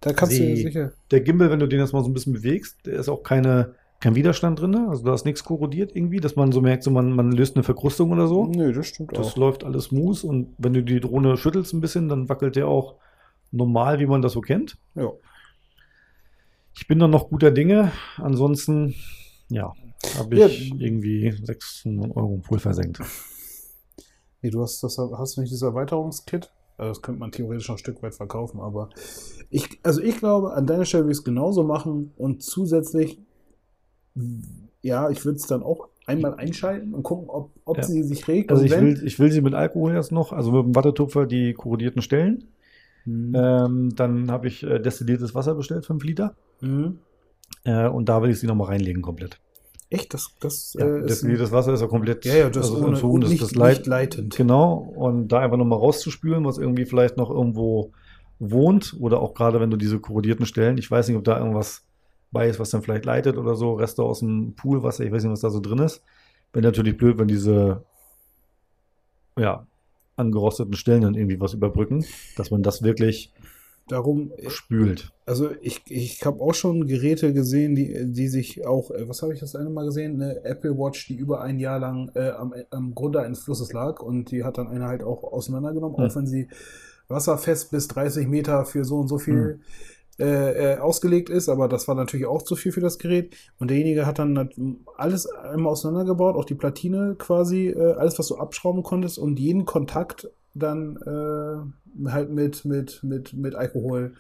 Da 0.00 0.12
kannst 0.14 0.32
du 0.32 0.38
Sie- 0.38 0.56
sicher. 0.56 0.90
Der 1.12 1.20
Gimbal, 1.20 1.50
wenn 1.50 1.60
du 1.60 1.68
den 1.68 1.78
jetzt 1.78 1.92
mal 1.92 2.02
so 2.02 2.10
ein 2.10 2.14
bisschen 2.14 2.32
bewegst, 2.32 2.78
der 2.86 2.94
ist 2.94 3.08
auch 3.08 3.22
keine, 3.22 3.74
kein 4.00 4.14
Widerstand 4.14 4.60
drin, 4.60 4.74
also 4.88 5.04
da 5.04 5.12
ist 5.14 5.24
nichts 5.26 5.44
korrodiert 5.44 5.94
irgendwie, 5.94 6.20
dass 6.20 6.34
man 6.34 6.52
so 6.52 6.60
merkt, 6.62 6.82
so 6.84 6.90
man, 6.90 7.12
man 7.12 7.32
löst 7.32 7.54
eine 7.56 7.62
Verkrustung 7.62 8.10
oder 8.12 8.26
so. 8.28 8.46
Nö, 8.46 8.72
das 8.72 8.86
stimmt 8.86 9.16
Das 9.16 9.32
auch. 9.32 9.36
läuft 9.36 9.62
alles 9.64 9.84
smooth 9.84 10.24
und 10.24 10.54
wenn 10.58 10.72
du 10.72 10.82
die 10.82 11.00
Drohne 11.00 11.36
schüttelst 11.36 11.74
ein 11.74 11.80
bisschen, 11.82 12.08
dann 12.08 12.28
wackelt 12.28 12.56
der 12.56 12.66
auch 12.66 12.96
normal, 13.52 14.00
wie 14.00 14.06
man 14.06 14.22
das 14.22 14.32
so 14.32 14.40
kennt. 14.40 14.78
Ja. 14.94 15.10
Ich 16.74 16.86
bin 16.88 16.98
dann 16.98 17.10
noch 17.10 17.28
guter 17.28 17.50
Dinge. 17.50 17.92
Ansonsten, 18.16 18.94
ja, 19.50 19.72
habe 20.18 20.36
Ja. 20.36 20.46
ich 20.46 20.72
irgendwie 20.80 21.32
600 21.42 22.16
Euro 22.16 22.34
im 22.36 22.42
Pool 22.42 22.58
versenkt. 22.58 23.00
Nee, 24.40 24.50
du 24.50 24.62
hast, 24.62 24.82
das, 24.82 24.96
hast 24.96 25.36
du 25.36 25.40
nicht 25.42 25.50
dieses 25.50 25.62
Erweiterungskit? 25.62 26.50
Also 26.78 26.92
das 26.92 27.02
könnte 27.02 27.20
man 27.20 27.30
theoretisch 27.32 27.68
noch 27.68 27.74
ein 27.74 27.78
Stück 27.80 28.02
weit 28.02 28.14
verkaufen, 28.14 28.60
aber 28.60 28.88
ich, 29.50 29.78
also 29.82 30.00
ich 30.00 30.16
glaube, 30.16 30.54
an 30.54 30.66
deiner 30.66 30.86
Stelle 30.86 31.02
würde 31.04 31.12
ich 31.12 31.18
es 31.18 31.24
genauso 31.24 31.62
machen 31.64 32.14
und 32.16 32.42
zusätzlich, 32.42 33.18
ja, 34.82 35.10
ich 35.10 35.24
würde 35.24 35.36
es 35.36 35.46
dann 35.46 35.62
auch 35.62 35.88
einmal 36.06 36.34
einschalten 36.34 36.94
und 36.94 37.02
gucken, 37.02 37.28
ob, 37.28 37.50
ob 37.64 37.76
Ja. 37.78 37.82
sie 37.84 38.02
sich 38.02 38.26
regt. 38.28 38.50
Also 38.50 38.64
ich 38.64 38.72
will, 38.72 39.00
ich 39.04 39.18
will 39.18 39.30
sie 39.30 39.40
mit 39.40 39.54
Alkohol 39.54 39.94
jetzt 39.94 40.12
noch, 40.12 40.32
also 40.32 40.50
mit 40.52 40.64
dem 40.64 40.74
Wattetupfer 40.74 41.26
die 41.26 41.52
korrodierten 41.54 42.02
Stellen. 42.02 42.44
Mhm. 43.04 43.32
Ähm, 43.34 43.88
dann 43.96 44.30
habe 44.30 44.48
ich 44.48 44.62
äh, 44.62 44.78
destilliertes 44.80 45.34
Wasser 45.34 45.54
bestellt, 45.54 45.86
5 45.86 46.02
Liter. 46.04 46.34
Mhm. 46.60 46.98
Äh, 47.64 47.88
und 47.88 48.08
da 48.08 48.22
will 48.22 48.30
ich 48.30 48.40
sie 48.40 48.46
nochmal 48.46 48.68
reinlegen 48.68 49.02
komplett. 49.02 49.38
Echt, 49.88 50.14
das, 50.14 50.28
das 50.40 50.74
Ja, 50.78 50.86
äh, 50.86 51.02
destilliertes 51.06 51.50
Wasser 51.52 51.72
ist 51.74 51.80
ja 51.80 51.86
komplett 51.88 52.24
ja, 52.24 52.34
ja, 52.34 52.50
das 52.50 52.70
also 52.70 53.06
ohne, 53.08 53.22
dass 53.22 53.30
nicht, 53.30 53.42
das 53.42 53.54
Leit- 53.54 53.78
nicht 53.78 53.86
leitend. 53.86 54.36
Genau, 54.36 54.74
und 54.74 55.28
da 55.28 55.40
einfach 55.40 55.56
nochmal 55.56 55.78
rauszuspülen, 55.78 56.44
was 56.44 56.58
irgendwie 56.58 56.84
vielleicht 56.86 57.16
noch 57.16 57.30
irgendwo 57.30 57.92
wohnt 58.38 58.96
oder 59.00 59.20
auch 59.20 59.34
gerade 59.34 59.60
wenn 59.60 59.70
du 59.70 59.76
diese 59.76 59.98
korrodierten 59.98 60.46
Stellen, 60.46 60.78
ich 60.78 60.90
weiß 60.90 61.08
nicht, 61.08 61.16
ob 61.16 61.24
da 61.24 61.38
irgendwas 61.38 61.82
bei 62.32 62.48
ist, 62.48 62.58
was 62.60 62.70
dann 62.70 62.82
vielleicht 62.82 63.04
leitet 63.04 63.36
oder 63.36 63.54
so, 63.56 63.74
Reste 63.74 64.02
aus 64.02 64.20
dem 64.20 64.54
Poolwasser, 64.54 65.04
ich 65.04 65.12
weiß 65.12 65.22
nicht, 65.24 65.32
was 65.32 65.40
da 65.40 65.50
so 65.50 65.60
drin 65.60 65.78
ist. 65.80 66.02
Wäre 66.52 66.64
natürlich 66.64 66.96
blöd, 66.96 67.18
wenn 67.18 67.28
diese, 67.28 67.84
ja, 69.38 69.66
angerosteten 70.16 70.74
Stellen 70.74 71.02
dann 71.02 71.14
irgendwie 71.14 71.40
was 71.40 71.54
überbrücken, 71.54 72.04
dass 72.36 72.50
man 72.50 72.62
das 72.62 72.82
wirklich 72.82 73.32
Darum, 73.88 74.32
äh, 74.36 74.50
spült. 74.50 75.12
also 75.26 75.50
ich, 75.62 75.82
ich 75.88 76.24
habe 76.24 76.40
auch 76.40 76.54
schon 76.54 76.86
Geräte 76.86 77.32
gesehen, 77.32 77.74
die, 77.74 78.12
die 78.12 78.28
sich 78.28 78.64
auch, 78.66 78.90
äh, 78.90 79.08
was 79.08 79.22
habe 79.22 79.32
ich 79.34 79.40
das 79.40 79.56
eine 79.56 79.70
Mal 79.70 79.86
gesehen? 79.86 80.20
Eine 80.22 80.44
Apple 80.44 80.76
Watch, 80.78 81.06
die 81.08 81.14
über 81.16 81.40
ein 81.40 81.58
Jahr 81.58 81.80
lang 81.80 82.10
äh, 82.14 82.30
am, 82.30 82.54
am 82.70 82.94
Grunde 82.94 83.20
eines 83.22 83.40
Flusses 83.40 83.72
lag 83.72 84.00
und 84.00 84.30
die 84.30 84.44
hat 84.44 84.58
dann 84.58 84.68
eine 84.68 84.86
halt 84.86 85.02
auch 85.02 85.24
auseinandergenommen, 85.24 85.96
Hm. 85.96 86.04
auch 86.04 86.14
wenn 86.14 86.26
sie 86.26 86.48
wasserfest 87.08 87.70
bis 87.72 87.88
30 87.88 88.28
Meter 88.28 88.64
für 88.64 88.84
so 88.84 88.98
und 89.00 89.08
so 89.08 89.18
viel 89.18 89.54
Hm. 89.54 89.60
Äh, 90.18 90.74
äh, 90.74 90.78
ausgelegt 90.78 91.30
ist, 91.30 91.48
aber 91.48 91.66
das 91.68 91.88
war 91.88 91.94
natürlich 91.94 92.26
auch 92.26 92.42
zu 92.42 92.56
viel 92.56 92.72
für 92.72 92.80
das 92.80 92.98
Gerät. 92.98 93.34
Und 93.58 93.70
derjenige 93.70 94.04
hat 94.06 94.18
dann 94.18 94.32
nat- 94.34 94.54
alles 94.96 95.26
einmal 95.26 95.72
auseinandergebaut, 95.72 96.36
auch 96.36 96.44
die 96.44 96.54
Platine 96.54 97.14
quasi, 97.18 97.68
äh, 97.68 97.92
alles, 97.94 98.18
was 98.18 98.28
du 98.28 98.36
abschrauben 98.36 98.82
konntest 98.82 99.18
und 99.18 99.38
jeden 99.38 99.64
Kontakt 99.64 100.28
dann 100.54 100.96
äh, 101.06 102.08
halt 102.10 102.30
mit, 102.30 102.64
mit, 102.64 103.02
mit, 103.02 103.32
mit 103.32 103.54
Alkohol 103.54 104.14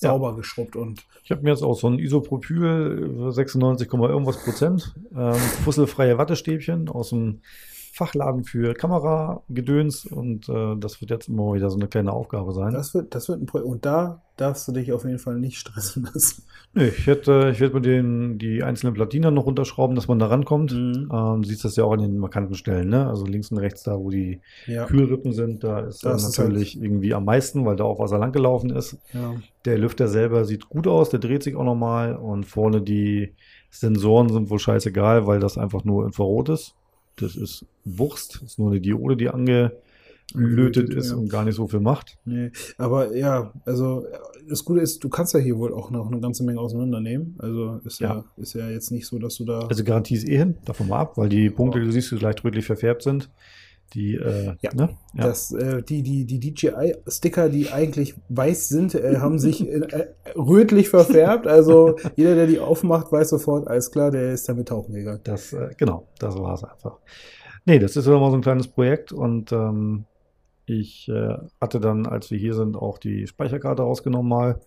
Ja. 0.00 0.10
sauber 0.10 0.34
geschrubbt 0.36 0.76
und 0.76 1.02
Ich 1.24 1.30
habe 1.30 1.42
mir 1.42 1.50
jetzt 1.50 1.62
auch 1.62 1.78
so 1.78 1.86
ein 1.88 1.98
Isopropyl 1.98 3.28
äh, 3.28 3.32
96, 3.32 3.88
Komma 3.88 4.08
irgendwas 4.08 4.42
Prozent, 4.42 4.94
ähm, 5.16 5.34
fusselfreie 5.64 6.18
Wattestäbchen 6.18 6.88
aus 6.88 7.10
dem 7.10 7.40
Fachladen 7.92 8.44
für 8.44 8.74
Kameragedöns 8.74 10.06
und 10.06 10.48
äh, 10.48 10.76
das 10.78 11.00
wird 11.00 11.10
jetzt 11.10 11.28
immer 11.28 11.54
wieder 11.54 11.70
so 11.70 11.76
eine 11.76 11.88
kleine 11.88 12.12
Aufgabe 12.12 12.52
sein. 12.52 12.72
das 12.72 12.94
wird, 12.94 13.14
das 13.14 13.28
wird 13.28 13.40
ein 13.42 13.46
Projekt. 13.46 13.68
Und 13.68 13.84
da 13.84 14.22
darfst 14.36 14.66
du 14.68 14.72
dich 14.72 14.92
auf 14.92 15.04
jeden 15.04 15.18
Fall 15.18 15.38
nicht 15.38 15.58
stressen 15.58 16.08
lassen. 16.12 16.42
Nee, 16.72 16.86
ich 16.86 17.04
werde 17.08 17.50
ich 17.50 17.58
werd 17.58 17.74
mir 17.74 17.80
den, 17.80 18.38
die 18.38 18.62
einzelnen 18.62 18.94
Platinen 18.94 19.34
noch 19.34 19.44
runterschrauben, 19.44 19.96
dass 19.96 20.06
man 20.06 20.20
da 20.20 20.26
rankommt. 20.26 20.72
Mhm. 20.72 21.10
Ähm, 21.12 21.42
siehst 21.42 21.64
das 21.64 21.74
ja 21.74 21.82
auch 21.82 21.90
an 21.94 21.98
den 21.98 22.16
markanten 22.18 22.54
Stellen, 22.54 22.88
ne? 22.88 23.08
Also 23.08 23.26
links 23.26 23.50
und 23.50 23.58
rechts 23.58 23.82
da, 23.82 23.98
wo 23.98 24.08
die 24.08 24.40
Ja, 24.68 24.84
Kühlrippen 24.86 25.32
sind, 25.32 25.64
da 25.64 25.80
ist 25.80 26.04
Das 26.04 26.22
äh, 26.22 26.26
ist 26.28 26.38
natürlich 26.38 26.80
irgendwie 26.80 27.12
am 27.12 27.24
meisten, 27.24 27.66
weil 27.66 27.74
da 27.74 27.82
auch 27.82 27.98
Wasser 27.98 28.18
lang 28.18 28.30
gelaufen 28.30 28.70
ist. 28.70 28.98
ja. 29.12 29.34
Der 29.64 29.78
Lüfter 29.78 30.06
selber 30.06 30.44
sieht 30.44 30.68
gut 30.68 30.86
aus, 30.86 31.10
der 31.10 31.18
dreht 31.18 31.42
sich 31.42 31.56
auch 31.56 31.64
nochmal 31.64 32.14
und 32.14 32.44
vorne 32.44 32.80
die 32.82 33.34
Sensoren 33.70 34.28
sind 34.28 34.48
wohl 34.48 34.60
scheißegal, 34.60 35.26
weil 35.26 35.40
das 35.40 35.58
einfach 35.58 35.82
nur 35.84 36.06
Infrarot 36.06 36.50
ist. 36.50 36.76
Das 37.22 37.36
ist 37.36 37.64
Wurst, 37.84 38.36
das 38.36 38.52
ist 38.52 38.58
nur 38.58 38.70
eine 38.70 38.80
Diode, 38.80 39.16
die 39.16 39.28
angelötet 39.28 40.92
ist 40.94 41.10
ja. 41.10 41.16
und 41.16 41.28
gar 41.28 41.44
nicht 41.44 41.56
so 41.56 41.66
viel 41.66 41.80
macht. 41.80 42.18
Nee, 42.24 42.50
aber 42.78 43.16
ja, 43.16 43.52
also 43.64 44.06
das 44.48 44.64
Gute 44.64 44.80
ist, 44.80 45.02
du 45.04 45.08
kannst 45.08 45.34
ja 45.34 45.40
hier 45.40 45.56
wohl 45.58 45.72
auch 45.72 45.90
noch 45.90 46.10
eine 46.10 46.20
ganze 46.20 46.44
Menge 46.44 46.60
auseinandernehmen. 46.60 47.36
Also 47.38 47.80
ist 47.84 48.00
ja, 48.00 48.14
Ja. 48.16 48.24
ist 48.36 48.54
ja 48.54 48.68
jetzt 48.68 48.90
nicht 48.90 49.06
so, 49.06 49.18
dass 49.18 49.36
du 49.36 49.44
da. 49.44 49.60
Also 49.60 49.84
Garantie 49.84 50.14
ist 50.14 50.28
eh 50.28 50.36
hin, 50.38 50.56
davon 50.64 50.88
mal 50.88 51.00
ab, 51.00 51.16
weil 51.18 51.28
die 51.28 51.50
Punkte, 51.50 51.78
die 51.80 51.86
du 51.86 51.92
siehst, 51.92 52.10
die 52.10 52.16
leicht 52.16 52.44
rötlich 52.44 52.66
verfärbt 52.66 53.02
sind. 53.02 53.30
Die, 53.94 54.14
äh, 54.14 54.54
Ja. 54.60 54.70
ne? 54.74 54.90
ja. 55.14 55.24
Das, 55.24 55.50
äh, 55.52 55.82
die, 55.82 56.02
die, 56.02 56.24
die 56.24 56.38
DJI-Sticker, 56.38 57.48
die 57.48 57.70
eigentlich 57.70 58.14
weiß 58.28 58.68
sind, 58.68 58.94
äh, 58.94 59.16
haben 59.18 59.38
sich 59.38 59.66
äh, 59.68 59.78
äh, 59.80 60.06
rötlich 60.36 60.88
verfärbt. 60.90 61.46
Also 61.46 61.96
jeder, 62.16 62.34
der 62.36 62.46
die 62.46 62.60
aufmacht, 62.60 63.10
weiß 63.10 63.30
sofort, 63.30 63.66
alles 63.66 63.90
klar, 63.90 64.10
der 64.10 64.32
ist 64.32 64.48
damit 64.48 64.68
tauchen 64.68 64.94
gegangen. 64.94 65.20
Das, 65.24 65.52
äh, 65.52 65.70
genau, 65.76 66.06
das 66.18 66.38
war 66.38 66.54
es 66.54 66.62
einfach. 66.64 66.98
Nee, 67.66 67.78
das 67.78 67.96
ist 67.96 68.06
mal 68.06 68.30
so 68.30 68.36
ein 68.36 68.42
kleines 68.42 68.68
Projekt 68.68 69.12
und 69.12 69.50
ähm, 69.52 70.04
ich 70.66 71.10
hatte 71.60 71.80
dann, 71.80 72.06
als 72.06 72.30
wir 72.30 72.38
hier 72.38 72.54
sind, 72.54 72.76
auch 72.76 72.98
die 72.98 73.26
Speicherkarte 73.26 73.82
rausgenommen 73.82 74.28
mal. 74.28 74.60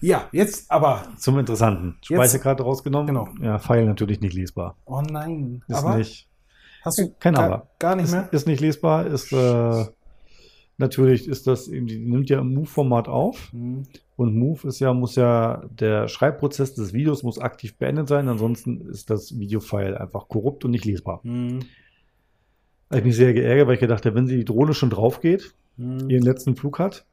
Ja, 0.00 0.24
jetzt 0.32 0.70
aber. 0.70 1.02
Zum 1.18 1.38
Interessanten. 1.38 1.96
Jetzt- 2.00 2.06
Speicherkarte 2.06 2.62
rausgenommen. 2.62 3.06
Genau. 3.08 3.28
Ja, 3.42 3.58
Pfeil 3.58 3.84
natürlich 3.84 4.22
nicht 4.22 4.32
lesbar. 4.32 4.76
Oh 4.86 5.02
nein. 5.02 5.62
Ist 5.68 5.76
aber 5.76 5.98
nicht, 5.98 6.29
hast 6.82 6.98
du 6.98 7.12
kein 7.18 7.34
gar, 7.34 7.44
Aber. 7.44 7.66
gar 7.78 7.96
nicht 7.96 8.06
ist, 8.06 8.12
mehr? 8.12 8.28
ist 8.32 8.46
nicht 8.46 8.60
lesbar, 8.60 9.06
ist 9.06 9.32
äh, 9.32 9.84
natürlich 10.78 11.28
ist 11.28 11.46
das, 11.46 11.66
die 11.66 11.80
nimmt 11.80 12.30
ja 12.30 12.40
im 12.40 12.54
Move-Format 12.54 13.08
auf. 13.08 13.52
Hm. 13.52 13.84
Und 14.16 14.36
Move 14.36 14.68
ist 14.68 14.80
ja, 14.80 14.92
muss 14.92 15.16
ja, 15.16 15.64
der 15.70 16.08
Schreibprozess 16.08 16.74
des 16.74 16.92
Videos 16.92 17.22
muss 17.22 17.38
aktiv 17.38 17.76
beendet 17.76 18.08
sein, 18.08 18.28
ansonsten 18.28 18.88
ist 18.90 19.08
das 19.08 19.38
Videofile 19.38 19.98
einfach 19.98 20.28
korrupt 20.28 20.64
und 20.64 20.72
nicht 20.72 20.84
lesbar. 20.84 21.22
Hm. 21.22 21.60
Da 22.88 22.96
habe 22.96 22.98
ich 22.98 23.04
mich 23.04 23.16
sehr 23.16 23.32
geärgert, 23.32 23.66
weil 23.66 23.74
ich 23.74 23.80
gedacht 23.80 24.04
habe, 24.04 24.16
wenn 24.16 24.26
sie 24.26 24.36
die 24.36 24.44
Drohne 24.44 24.74
schon 24.74 24.90
drauf 24.90 25.20
geht, 25.20 25.54
Hm. 25.80 26.10
ihren 26.10 26.22
letzten 26.22 26.56
Flug 26.56 26.78
hat, 26.78 27.06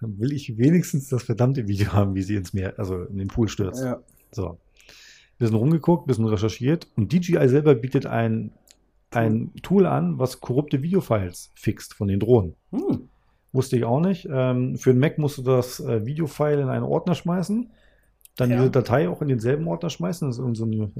dann 0.00 0.18
will 0.18 0.32
ich 0.32 0.56
wenigstens 0.56 1.08
das 1.08 1.22
verdammte 1.22 1.68
Video 1.68 1.92
haben, 1.92 2.14
wie 2.14 2.22
sie 2.22 2.36
ins 2.36 2.54
Meer, 2.54 2.74
also 2.78 3.02
in 3.02 3.18
den 3.18 3.28
Pool 3.28 3.48
stürzt. 3.48 3.82
Ja. 3.82 4.00
So. 4.32 4.58
Bisschen 5.38 5.56
rumgeguckt, 5.56 6.06
bisschen 6.06 6.26
recherchiert 6.26 6.86
und 6.96 7.12
DJI 7.12 7.48
selber 7.48 7.74
bietet 7.74 8.06
ein, 8.06 8.52
ein 9.16 9.52
Tool 9.62 9.86
an, 9.86 10.18
was 10.18 10.40
korrupte 10.40 10.82
Videofiles 10.82 11.50
fixt 11.54 11.94
von 11.94 12.08
den 12.08 12.20
Drohnen. 12.20 12.54
Hm. 12.70 13.08
Wusste 13.52 13.76
ich 13.76 13.84
auch 13.84 14.00
nicht. 14.00 14.28
Ähm, 14.30 14.76
für 14.76 14.92
den 14.92 14.98
Mac 14.98 15.18
musst 15.18 15.38
du 15.38 15.42
das 15.42 15.80
äh, 15.80 16.04
Videofile 16.04 16.60
in 16.62 16.68
einen 16.68 16.84
Ordner 16.84 17.14
schmeißen, 17.14 17.70
dann 18.36 18.50
Ja. 18.50 18.56
diese 18.56 18.70
Datei 18.70 19.08
auch 19.08 19.22
in 19.22 19.28
denselben 19.28 19.66
Ordner 19.68 19.90
schmeißen. 19.90 20.28
Das 20.28 20.36
ist 20.36 20.40
irgend 20.40 20.56
so 20.56 20.64
eine, 20.64 20.90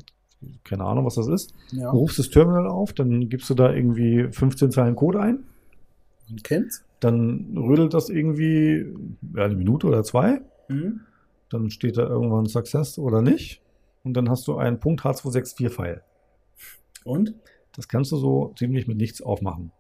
keine 0.63 0.85
Ahnung, 0.85 1.05
was 1.05 1.17
das 1.17 1.27
ist. 1.27 1.53
Ja. 1.73 1.91
Du 1.91 1.99
rufst 1.99 2.19
das 2.19 2.31
Terminal 2.31 2.69
auf, 2.69 2.93
dann 2.93 3.29
gibst 3.29 3.51
du 3.51 3.55
da 3.55 3.73
irgendwie 3.73 4.29
15 4.31 4.71
Zeilen 4.71 4.95
Code 4.95 5.21
ein. 5.21 5.45
Man 6.29 6.43
kennt's. 6.43 6.85
Dann 7.01 7.57
rödelt 7.57 7.93
das 7.93 8.09
irgendwie 8.09 8.87
ja, 9.35 9.45
eine 9.45 9.57
Minute 9.57 9.87
oder 9.89 10.05
zwei. 10.05 10.41
Mhm. 10.69 11.01
Dann 11.51 11.71
steht 11.71 11.99
da 11.99 12.03
irgendwann 12.09 12.47
Success 12.47 12.99
oder 12.99 13.21
nicht. 13.21 13.61
Und 14.05 14.15
dann 14.15 14.31
hast 14.31 14.47
du 14.47 14.57
einen 14.57 14.79
.h264-File. 14.79 16.03
Und? 17.05 17.35
Das 17.77 17.89
kannst 17.89 18.13
du 18.13 18.17
so 18.17 18.53
ziemlich 18.59 18.87
mit 18.87 18.97
nichts 18.99 19.21
aufmachen. 19.23 19.73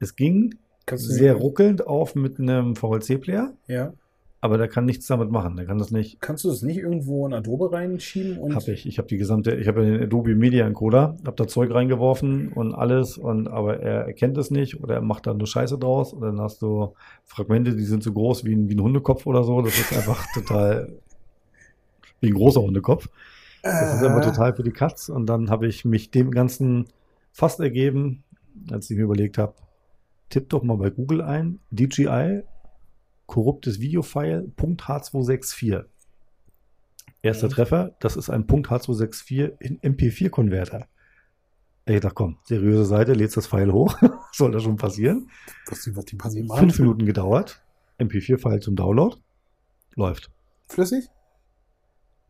Es 0.00 0.16
ging 0.16 0.54
sehr 0.88 1.34
ruckelnd 1.34 1.86
auf 1.86 2.14
mit 2.14 2.38
einem 2.38 2.76
VLC-Player, 2.76 3.52
Ja. 3.66 3.92
aber 4.40 4.56
der 4.56 4.68
kann 4.68 4.84
nichts 4.84 5.06
damit 5.06 5.30
machen. 5.30 5.56
Der 5.56 5.66
kann 5.66 5.78
das 5.78 5.90
nicht. 5.90 6.20
Kannst 6.20 6.44
du 6.44 6.48
das 6.48 6.62
nicht 6.62 6.76
irgendwo 6.78 7.26
in 7.26 7.32
Adobe 7.34 7.72
reinschieben? 7.72 8.38
Und 8.38 8.54
Habe 8.54 8.70
ich. 8.70 8.86
Ich 8.86 8.98
habe 8.98 9.08
die 9.08 9.16
gesamte, 9.16 9.56
ich 9.56 9.66
habe 9.66 9.84
den 9.84 10.02
Adobe 10.02 10.34
Media 10.36 10.64
Encoder, 10.66 11.16
habe 11.26 11.36
da 11.36 11.46
Zeug 11.48 11.74
reingeworfen 11.74 12.52
und 12.52 12.72
alles, 12.74 13.18
und 13.18 13.48
aber 13.48 13.80
er 13.80 14.06
erkennt 14.06 14.38
es 14.38 14.50
nicht 14.52 14.80
oder 14.82 14.94
er 14.94 15.00
macht 15.02 15.26
da 15.26 15.34
nur 15.34 15.46
Scheiße 15.48 15.76
draus. 15.78 16.12
Und 16.12 16.20
dann 16.22 16.40
hast 16.40 16.62
du 16.62 16.94
Fragmente, 17.24 17.74
die 17.74 17.84
sind 17.84 18.02
so 18.04 18.12
groß 18.12 18.44
wie 18.44 18.54
ein, 18.54 18.68
wie 18.68 18.74
ein 18.76 18.82
Hundekopf 18.82 19.26
oder 19.26 19.42
so. 19.42 19.60
Das 19.62 19.76
ist 19.78 19.92
einfach 19.92 20.24
total 20.34 20.92
wie 22.20 22.28
ein 22.28 22.34
großer 22.34 22.60
Hundekopf. 22.62 23.08
Das 23.62 23.94
ist 23.96 24.02
immer 24.02 24.18
Äh, 24.18 24.24
total 24.24 24.54
für 24.54 24.62
die 24.62 24.70
Katz. 24.70 25.08
Und 25.08 25.26
dann 25.26 25.50
habe 25.50 25.66
ich 25.66 25.84
mich 25.84 26.10
dem 26.12 26.30
Ganzen 26.30 26.86
fast 27.36 27.60
ergeben, 27.60 28.24
als 28.70 28.90
ich 28.90 28.96
mir 28.96 29.04
überlegt 29.04 29.36
habe, 29.36 29.54
tipp 30.30 30.48
doch 30.48 30.62
mal 30.62 30.78
bei 30.78 30.88
Google 30.88 31.20
ein, 31.20 31.60
DJI, 31.70 32.42
korruptes 33.26 33.78
Videofile, 33.78 34.50
.h264. 34.56 35.84
Erster 37.20 37.48
Mhm. 37.48 37.52
Treffer, 37.52 37.96
das 38.00 38.16
ist 38.16 38.30
ein 38.30 38.46
.h264 38.46 39.60
in 39.60 39.78
MP4-Konverter. 39.80 40.86
Ich 41.84 42.00
dachte, 42.00 42.14
komm, 42.14 42.38
seriöse 42.44 42.86
Seite, 42.86 43.12
lädst 43.12 43.36
das 43.36 43.46
File 43.46 43.72
hoch. 43.72 43.94
Soll 44.32 44.52
das 44.52 44.62
schon 44.62 44.76
passieren? 44.76 45.30
Die, 45.70 45.94
was 45.94 46.06
die 46.06 46.16
passieren? 46.16 46.48
Fünf 46.48 46.78
Minuten 46.78 47.04
gedauert. 47.04 47.62
MP4-File 47.98 48.60
zum 48.60 48.76
Download. 48.76 49.16
Läuft. 49.94 50.30
Flüssig? 50.68 51.08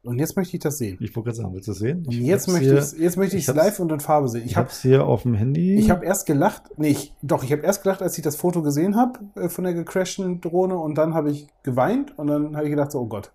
Und 0.06 0.18
jetzt 0.18 0.36
möchte 0.36 0.56
ich 0.56 0.62
das 0.62 0.78
sehen. 0.78 0.96
Ich 1.00 1.14
wollte 1.16 1.26
gerade 1.30 1.36
sagen, 1.38 1.54
willst 1.54 1.68
du 1.68 1.72
das 1.72 1.78
sehen? 1.80 2.04
Und 2.06 2.12
Ich 2.14 2.20
jetzt 2.20 2.48
möchte, 2.48 2.64
hier- 2.80 3.00
jetzt 3.02 3.16
möchte 3.16 3.36
ich 3.36 3.46
es 3.48 3.54
live 3.54 3.80
und 3.80 3.90
in 3.92 4.00
Farbe 4.00 4.28
sehen. 4.28 4.44
Ich 4.44 4.52
Ich 4.52 4.56
habe 4.56 4.66
habe 4.66 4.72
es 4.74 4.82
hier 4.82 5.04
auf 5.06 5.22
dem 5.22 5.34
Handy. 5.34 5.76
ich 5.76 5.90
hab 5.90 6.02
erst 6.02 6.26
gelacht, 6.26 6.62
nee, 6.76 6.88
ich, 6.88 7.12
doch, 7.22 7.42
ich 7.44 7.52
habe 7.52 7.62
erst 7.62 7.82
gelacht, 7.82 8.02
als 8.02 8.16
ich 8.16 8.22
das 8.24 8.36
Foto 8.36 8.62
gesehen 8.62 8.96
habe 8.96 9.18
äh, 9.34 9.48
von 9.48 9.64
der 9.64 9.74
gecrashten 9.74 10.40
Drohne 10.40 10.78
und 10.78 10.96
dann 10.96 11.14
habe 11.14 11.30
ich 11.30 11.48
geweint 11.62 12.18
und 12.18 12.28
dann 12.28 12.54
habe 12.56 12.64
ich 12.66 12.70
gedacht, 12.70 12.92
so, 12.92 13.00
oh 13.00 13.06
Gott. 13.06 13.32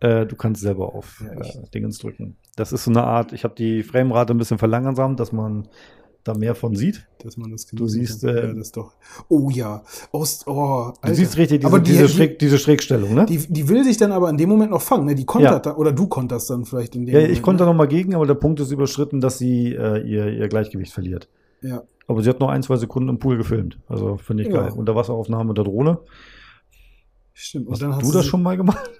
Äh, 0.00 0.26
du 0.26 0.36
kannst 0.36 0.62
selber 0.62 0.94
auf 0.94 1.22
Ja, 1.24 1.32
äh, 1.40 1.68
Dingens 1.74 1.98
drücken. 1.98 2.36
Das 2.56 2.72
ist 2.72 2.84
so 2.84 2.90
eine 2.92 3.02
Art, 3.04 3.32
ich 3.32 3.42
habe 3.44 3.54
die 3.56 3.82
Framerate 3.82 4.32
ein 4.32 4.38
bisschen 4.38 4.58
verlangsamt, 4.58 5.18
dass 5.18 5.32
man 5.32 5.66
da 6.28 6.34
mehr 6.34 6.54
von 6.54 6.76
sieht. 6.76 7.06
Dass 7.24 7.36
man 7.36 7.50
das 7.50 7.66
Du 7.66 7.86
siehst, 7.88 8.22
äh, 8.24 8.46
ja, 8.48 8.52
das 8.52 8.70
doch. 8.72 8.92
Oh 9.28 9.50
ja. 9.50 9.82
Ost, 10.12 10.46
oh, 10.46 10.92
Du 11.02 11.14
siehst 11.14 11.36
richtig 11.36 11.60
diese, 11.60 11.66
aber 11.68 11.80
die, 11.80 11.92
diese, 11.92 12.06
die, 12.06 12.12
Schräg, 12.12 12.38
diese 12.38 12.58
Schrägstellung, 12.58 13.14
ne? 13.14 13.26
die, 13.26 13.38
die 13.38 13.68
will 13.68 13.82
sich 13.84 13.96
dann 13.96 14.12
aber 14.12 14.30
in 14.30 14.36
dem 14.36 14.48
Moment 14.48 14.70
noch 14.70 14.82
fangen, 14.82 15.06
ne? 15.06 15.14
Die 15.14 15.24
kontert 15.24 15.52
Ja. 15.52 15.72
dann, 15.72 15.76
oder 15.76 15.92
du 15.92 16.06
konterst 16.06 16.50
dann 16.50 16.64
vielleicht 16.64 16.94
in 16.94 17.06
dem 17.06 17.14
ja, 17.14 17.20
Moment. 17.20 17.36
ich 17.36 17.42
konnte 17.42 17.64
ne? 17.64 17.70
noch 17.70 17.76
mal 17.76 17.88
gegen, 17.88 18.14
aber 18.14 18.26
der 18.26 18.34
Punkt 18.34 18.60
ist 18.60 18.70
überschritten, 18.70 19.20
dass 19.20 19.38
sie 19.38 19.74
äh, 19.74 20.02
ihr, 20.06 20.28
ihr 20.28 20.48
Gleichgewicht 20.48 20.92
verliert. 20.92 21.28
Ja. 21.62 21.82
Aber 22.06 22.22
sie 22.22 22.30
hat 22.30 22.40
noch 22.40 22.48
ein, 22.48 22.62
zwei 22.62 22.76
Sekunden 22.76 23.08
im 23.08 23.18
Pool 23.18 23.36
gefilmt. 23.36 23.78
Also 23.88 24.16
finde 24.16 24.44
ich 24.44 24.48
Ja. 24.48 24.62
geil. 24.62 24.72
Unterwasseraufnahme 24.72 25.54
der 25.54 25.64
Drohne. 25.64 25.98
Stimmt. 27.34 27.66
Hast 27.68 27.82
Und 27.82 27.82
dann 27.82 27.96
hast 27.96 28.08
du 28.08 28.12
das 28.12 28.26
schon 28.26 28.42
mal 28.42 28.56
gemacht? 28.56 28.90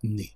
Nee. 0.00 0.30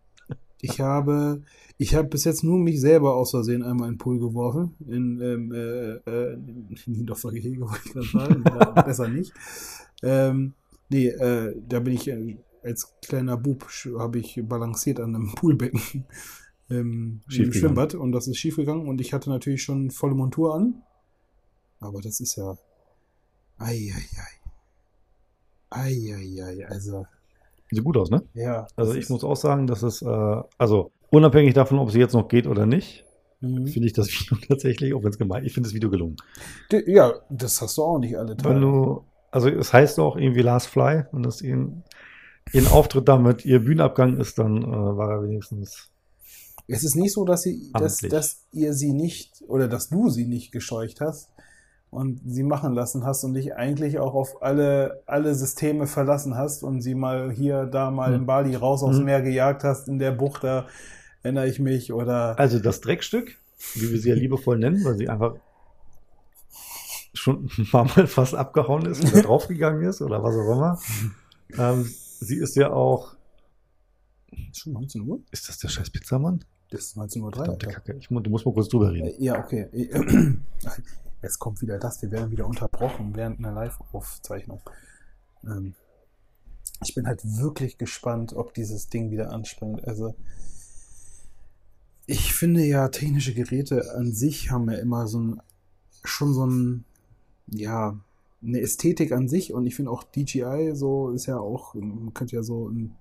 Ich 0.71 0.81
habe, 0.81 1.43
ich 1.79 1.95
habe 1.95 2.09
bis 2.09 2.25
jetzt 2.25 2.43
nur 2.43 2.59
mich 2.59 2.81
selber 2.81 3.15
aus 3.15 3.31
Versehen 3.31 3.63
einmal 3.63 3.89
in 3.89 3.95
den 3.95 3.99
Pool 3.99 4.19
geworfen. 4.19 4.75
In, 4.87 5.21
ähm, 5.21 5.53
äh, 5.53 5.95
äh, 6.11 6.33
in 6.35 6.77
Niendorfer 6.87 7.31
Gehege, 7.31 7.61
wollte 7.61 7.81
ich 7.85 7.93
gerade 7.93 8.07
sagen. 8.07 8.45
Besser 8.85 9.09
nicht. 9.09 9.33
Ähm, 10.03 10.55
nee, 10.89 11.09
äh, 11.09 11.55
da 11.69 11.81
bin 11.81 11.95
ich 11.95 12.09
äh, 12.09 12.37
als 12.63 12.93
kleiner 13.07 13.37
Bub, 13.37 13.67
habe 13.99 14.19
ich 14.19 14.41
balanciert 14.43 15.01
an 15.01 15.15
einem 15.15 15.35
Poolbecken 15.35 15.81
ähm, 16.71 17.23
im 17.25 17.31
Schiefgegangen. 17.31 17.53
Schwimmbad 17.53 17.95
und 17.95 18.13
das 18.13 18.27
ist 18.27 18.39
schief 18.39 18.57
gegangen 18.57 18.89
und 18.89 19.01
ich 19.01 19.13
hatte 19.13 19.31
natürlich 19.31 19.63
schon 19.63 19.91
volle 19.91 20.15
Montur 20.15 20.55
an. 20.55 20.83
Aber 21.81 22.01
das 22.01 22.21
ist 22.21 22.37
ja. 22.37 22.57
Eieiei. 23.59 23.93
Eieiei. 25.71 26.67
Also, 26.67 27.07
Sieht 27.71 27.85
gut 27.85 27.97
aus, 27.97 28.11
ne? 28.11 28.23
ja. 28.35 28.67
Also 28.77 28.95
ich 28.95 29.09
muss 29.11 29.25
auch 29.25 29.37
sagen, 29.37 29.67
dass 29.67 29.83
es, 29.83 30.03
äh, 30.03 30.07
also 30.59 30.93
unabhängig 31.11 31.55
davon, 31.55 31.79
ob 31.79 31.91
sie 31.91 31.99
jetzt 31.99 32.13
noch 32.15 32.29
geht 32.29 32.47
oder 32.47 32.67
nicht, 32.67 33.05
Mhm. 33.41 33.67
finde 33.67 33.87
ich 33.87 33.93
das 33.93 34.09
Video 34.09 34.39
tatsächlich, 34.49 34.95
auch 34.95 35.03
wenn 35.03 35.11
es 35.11 35.19
gemein 35.19 35.45
ich 35.45 35.53
finde 35.53 35.69
das 35.69 35.75
Video 35.75 35.91
gelungen. 35.91 36.17
Ja, 36.87 37.13
das 37.29 37.61
hast 37.61 37.77
du 37.77 37.83
auch 37.83 37.99
nicht 37.99 38.17
alle 38.17 38.31
Wenn 38.31 38.39
Tage. 38.39 38.61
du, 38.61 39.05
also 39.31 39.49
es 39.51 39.73
heißt 39.75 39.99
auch 40.01 40.17
irgendwie 40.17 40.41
Last 40.41 40.69
Fly 40.69 41.05
und 41.13 41.23
dass 41.23 41.43
ihren, 41.43 41.85
ihren 42.55 42.67
Auftritt 42.69 43.09
damit, 43.09 43.45
ihr 43.45 43.59
Bühnenabgang 43.61 44.17
ist, 44.19 44.39
dann 44.39 44.63
äh, 44.63 44.67
war 44.67 45.11
er 45.11 45.23
wenigstens. 45.25 45.91
Es 46.67 46.83
ist 46.83 46.97
nicht 46.97 47.13
so, 47.13 47.25
dass, 47.27 47.43
sie, 47.43 47.71
dass, 47.75 47.99
dass 47.99 48.47
ihr 48.53 48.73
sie 48.73 48.93
nicht 48.95 49.43
oder 49.47 49.69
dass 49.69 49.91
du 49.91 50.09
sie 50.09 50.25
nicht 50.27 50.51
gescheucht 50.51 51.01
hast 51.03 51.29
und 51.91 52.21
sie 52.27 52.43
machen 52.43 52.75
lassen 52.75 53.05
hast 53.05 53.25
und 53.25 53.35
dich 53.35 53.55
eigentlich 53.57 53.99
auch 53.99 54.15
auf 54.15 54.43
alle, 54.43 55.03
alle 55.07 55.35
Systeme 55.35 55.87
verlassen 55.87 56.37
hast 56.37 56.63
und 56.63 56.81
sie 56.83 56.95
mal 56.95 57.31
hier, 57.33 57.65
da 57.67 57.91
mal 57.91 58.09
Hm. 58.13 58.21
in 58.21 58.27
Bali 58.27 58.55
raus 58.57 58.83
aufs 58.83 58.99
Hm. 58.99 59.05
Meer 59.05 59.23
gejagt 59.23 59.65
hast, 59.65 59.89
in 59.89 59.99
der 59.99 60.13
Bucht, 60.13 60.45
da 60.45 60.67
erinnere 61.23 61.49
ich 61.49 61.59
mich. 61.61 61.93
Oder 61.93 62.39
Also 62.39 62.59
das 62.59 62.81
Dreckstück, 62.81 63.37
wie 63.75 63.91
wir 63.91 63.99
sie 64.01 64.11
ja 64.11 64.15
liebevoll 64.15 64.59
nennen, 64.59 64.85
weil 64.85 64.97
sie 64.97 65.09
einfach 65.09 65.35
schon 67.15 67.49
ein 67.59 67.67
paar 67.71 67.85
Mal 67.85 68.07
fast 68.07 68.35
abgehauen 68.35 68.85
ist 68.87 69.03
oder 69.05 69.23
draufgegangen 69.23 69.83
ist 69.89 70.03
oder 70.03 70.23
was 70.23 70.35
auch 70.37 70.53
immer. 70.53 70.79
Ähm, 71.57 71.85
sie 72.21 72.37
ist 72.37 72.57
ja 72.57 72.71
auch. 72.73 73.17
ist 74.51 74.61
schon 74.61 74.75
19 74.75 75.03
Uhr? 75.09 75.21
Ist 75.31 75.49
das 75.49 75.59
der 75.59 75.69
scheiß 75.69 75.91
Pizzamann? 75.91 76.45
Das 76.71 76.81
ist 76.83 76.99
19.03 76.99 77.23
Uhr. 77.49 77.59
Kacke. 77.59 77.95
Ich, 77.99 78.09
du 78.09 78.31
musst 78.31 78.45
mal 78.45 78.53
kurz 78.53 78.69
drüber 78.69 78.93
reden. 78.93 79.07
Äh, 79.07 79.15
Ja, 79.25 79.39
okay. 79.39 79.69
Jetzt 81.27 81.41
kommt 81.41 81.61
wieder 81.61 81.81
das. 81.81 82.03
Wir 82.03 82.13
werden 82.13 82.31
wieder 82.31 82.47
unterbrochen 82.47 83.17
während 83.17 83.41
einer 83.41 83.51
Live-Aufzeichnung. 83.51 84.61
Ähm, 85.43 85.75
ich 86.85 86.95
bin 86.95 87.09
halt 87.09 87.21
wirklich 87.25 87.79
gespannt, 87.79 88.33
ob 88.33 88.55
dieses 88.55 88.91
Ding 88.91 89.11
wieder 89.11 89.33
anspringt. 89.33 89.85
Also, 89.89 90.15
ich 92.07 92.33
finde 92.33 92.65
ja, 92.65 92.87
technische 92.91 93.35
Geräte 93.35 93.93
an 93.97 94.13
sich 94.13 94.53
haben 94.53 94.71
ja 94.71 94.79
immer 94.79 95.09
so 95.09 95.19
ein, 95.19 95.43
schon 96.05 96.33
so 96.33 96.47
ein, 96.47 96.85
ja, 97.49 97.99
eine 98.41 98.61
Ästhetik 98.61 99.11
an 99.11 99.29
sich 99.29 99.53
und 99.53 99.67
ich 99.67 99.75
finde 99.75 99.91
auch 99.91 100.05
DJI 100.05 100.77
so 100.77 101.11
ist 101.11 101.27
ja 101.27 101.41
auch, 101.41 101.75
man 101.75 102.15
könnte 102.15 102.37
ja 102.37 102.45
so 102.45 102.69
ein 102.69 102.95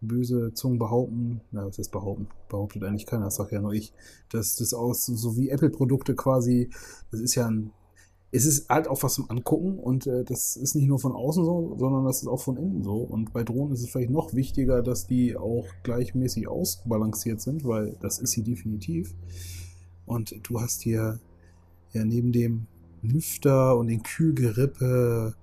böse 0.00 0.52
Zungen 0.54 0.78
behaupten, 0.78 1.40
na, 1.50 1.66
was 1.66 1.78
ist 1.78 1.90
behaupten? 1.90 2.28
Behauptet 2.48 2.84
eigentlich 2.84 3.06
keiner, 3.06 3.26
das 3.26 3.36
sag 3.36 3.52
ja 3.52 3.60
nur 3.60 3.72
ich, 3.72 3.92
dass 4.30 4.56
das 4.56 4.74
aus, 4.74 5.06
so 5.06 5.36
wie 5.36 5.50
Apple-Produkte 5.50 6.14
quasi, 6.14 6.70
das 7.10 7.20
ist 7.20 7.34
ja 7.34 7.46
ein, 7.46 7.72
es 8.32 8.44
ist 8.44 8.68
halt 8.68 8.88
auch 8.88 9.02
was 9.02 9.14
zum 9.14 9.30
Angucken 9.30 9.78
und 9.78 10.06
äh, 10.06 10.24
das 10.24 10.56
ist 10.56 10.74
nicht 10.74 10.88
nur 10.88 10.98
von 10.98 11.12
außen 11.12 11.44
so, 11.44 11.76
sondern 11.78 12.04
das 12.04 12.22
ist 12.22 12.28
auch 12.28 12.40
von 12.40 12.56
innen 12.56 12.82
so. 12.82 12.96
Und 12.96 13.32
bei 13.32 13.44
Drohnen 13.44 13.72
ist 13.72 13.82
es 13.82 13.90
vielleicht 13.90 14.10
noch 14.10 14.34
wichtiger, 14.34 14.82
dass 14.82 15.06
die 15.06 15.36
auch 15.36 15.64
gleichmäßig 15.84 16.48
ausbalanciert 16.48 17.40
sind, 17.40 17.64
weil 17.64 17.96
das 18.00 18.18
ist 18.18 18.32
sie 18.32 18.42
definitiv. 18.42 19.14
Und 20.04 20.34
du 20.42 20.60
hast 20.60 20.82
hier 20.82 21.20
ja 21.92 22.04
neben 22.04 22.32
dem 22.32 22.66
Lüfter 23.02 23.76
und 23.78 23.86
den 23.86 24.02
Kühlgerippe 24.02 25.34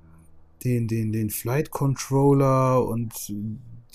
den, 0.64 0.88
den, 0.88 1.12
den 1.12 1.30
Flight 1.30 1.72
Controller 1.72 2.86
und 2.86 3.34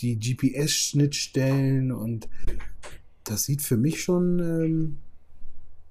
die 0.01 0.19
GPS-Schnittstellen 0.19 1.93
und 1.93 2.29
das 3.25 3.45
sieht 3.45 3.63
für 3.63 3.77
mich 3.77 4.03
schon, 4.03 4.39
ähm, 4.39 4.99